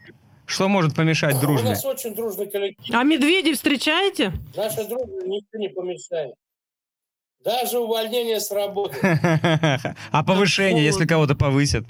что 0.53 0.68
может 0.68 0.94
помешать 0.94 1.36
У 1.36 1.40
дружбе? 1.40 1.70
нас 1.70 1.84
очень 1.84 2.14
дружный 2.14 2.48
коллектив. 2.50 2.94
А 2.94 3.03
медведей 3.05 3.55
встречаете? 3.55 4.32
Наша 4.55 4.84
дружба 4.86 5.22
никто 5.26 5.59
не 5.59 5.68
помешает. 5.68 6.34
Даже 7.42 7.78
увольнение 7.78 8.38
с 8.38 8.50
работы. 8.50 8.96
А 10.12 10.22
повышение, 10.22 10.84
если 10.84 11.07
кого-то 11.07 11.34
повысят? 11.34 11.86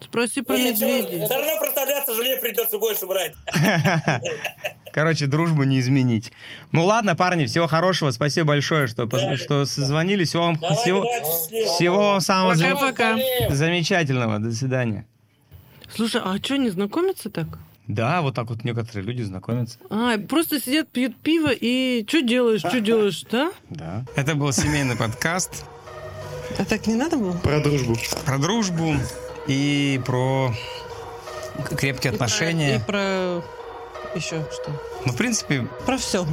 Спроси 0.00 0.42
про 0.42 0.56
медведей. 0.56 1.24
Все 1.24 1.34
равно 1.34 1.58
проставляться 1.60 2.14
желе 2.14 2.36
придется 2.36 2.78
больше 2.78 3.06
брать. 3.06 3.32
Короче, 4.92 5.26
дружбу 5.26 5.62
не 5.64 5.78
изменить. 5.80 6.32
Ну 6.72 6.84
ладно, 6.84 7.14
парни, 7.14 7.46
всего 7.46 7.66
хорошего. 7.66 8.10
Спасибо 8.10 8.48
большое, 8.48 8.86
что, 8.86 9.06
поз- 9.06 9.40
что 9.40 9.64
созвонили. 9.64 10.24
Всего 10.24 10.44
вам, 10.46 10.56
Давай, 10.56 10.76
всего, 10.76 11.04
всего 11.76 11.96
вам 12.12 12.20
самого 12.20 12.54
зам- 12.54 12.72
Пока-пока. 12.74 13.16
замечательного. 13.50 14.38
До 14.38 14.52
свидания. 14.52 15.06
Слушай, 15.94 16.20
а 16.24 16.36
что, 16.42 16.56
не 16.56 16.70
знакомятся 16.70 17.30
так? 17.30 17.46
Да, 17.86 18.22
вот 18.22 18.34
так 18.36 18.48
вот 18.50 18.62
некоторые 18.62 19.04
люди 19.04 19.22
знакомятся. 19.22 19.78
А, 19.90 20.16
просто 20.18 20.60
сидят, 20.60 20.88
пьют 20.90 21.16
пиво 21.16 21.50
и 21.52 22.04
что 22.08 22.22
делаешь, 22.22 22.60
что 22.60 22.80
делаешь, 22.80 23.24
да? 23.30 23.50
Да. 23.68 24.04
Это 24.14 24.36
был 24.36 24.52
семейный 24.52 24.94
подкаст 24.96 25.64
А 26.56 26.64
так 26.64 26.86
не 26.86 26.94
надо 26.94 27.16
было? 27.16 27.32
Про 27.38 27.58
дружбу. 27.60 27.96
про 28.24 28.38
дружбу 28.38 28.94
и 29.48 30.00
про 30.06 30.54
крепкие 31.76 32.12
отношения. 32.12 32.76
И 32.76 32.80
про 32.80 33.42
еще 34.14 34.44
что? 34.52 34.70
Ну, 35.06 35.12
в 35.12 35.16
принципе... 35.16 35.66
Про 35.86 35.96
все. 35.98 36.26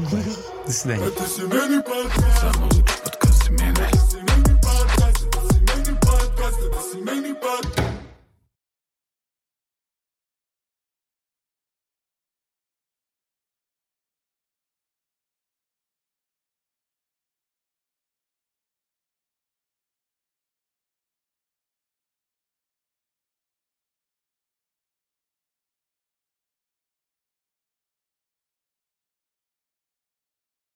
До 0.65 0.71
свидания. 0.71 1.05
Это 1.07 1.28
семейный 1.28 1.84
подкаст. 1.84 2.57
Это 3.05 3.34
семейный 3.34 4.61
подкаст. 4.61 5.25
Это 5.25 5.53
семейный 5.53 5.95
подкаст. 5.99 6.59
Это 6.59 6.82
семейный 6.91 7.36
подкаст. 7.36 7.76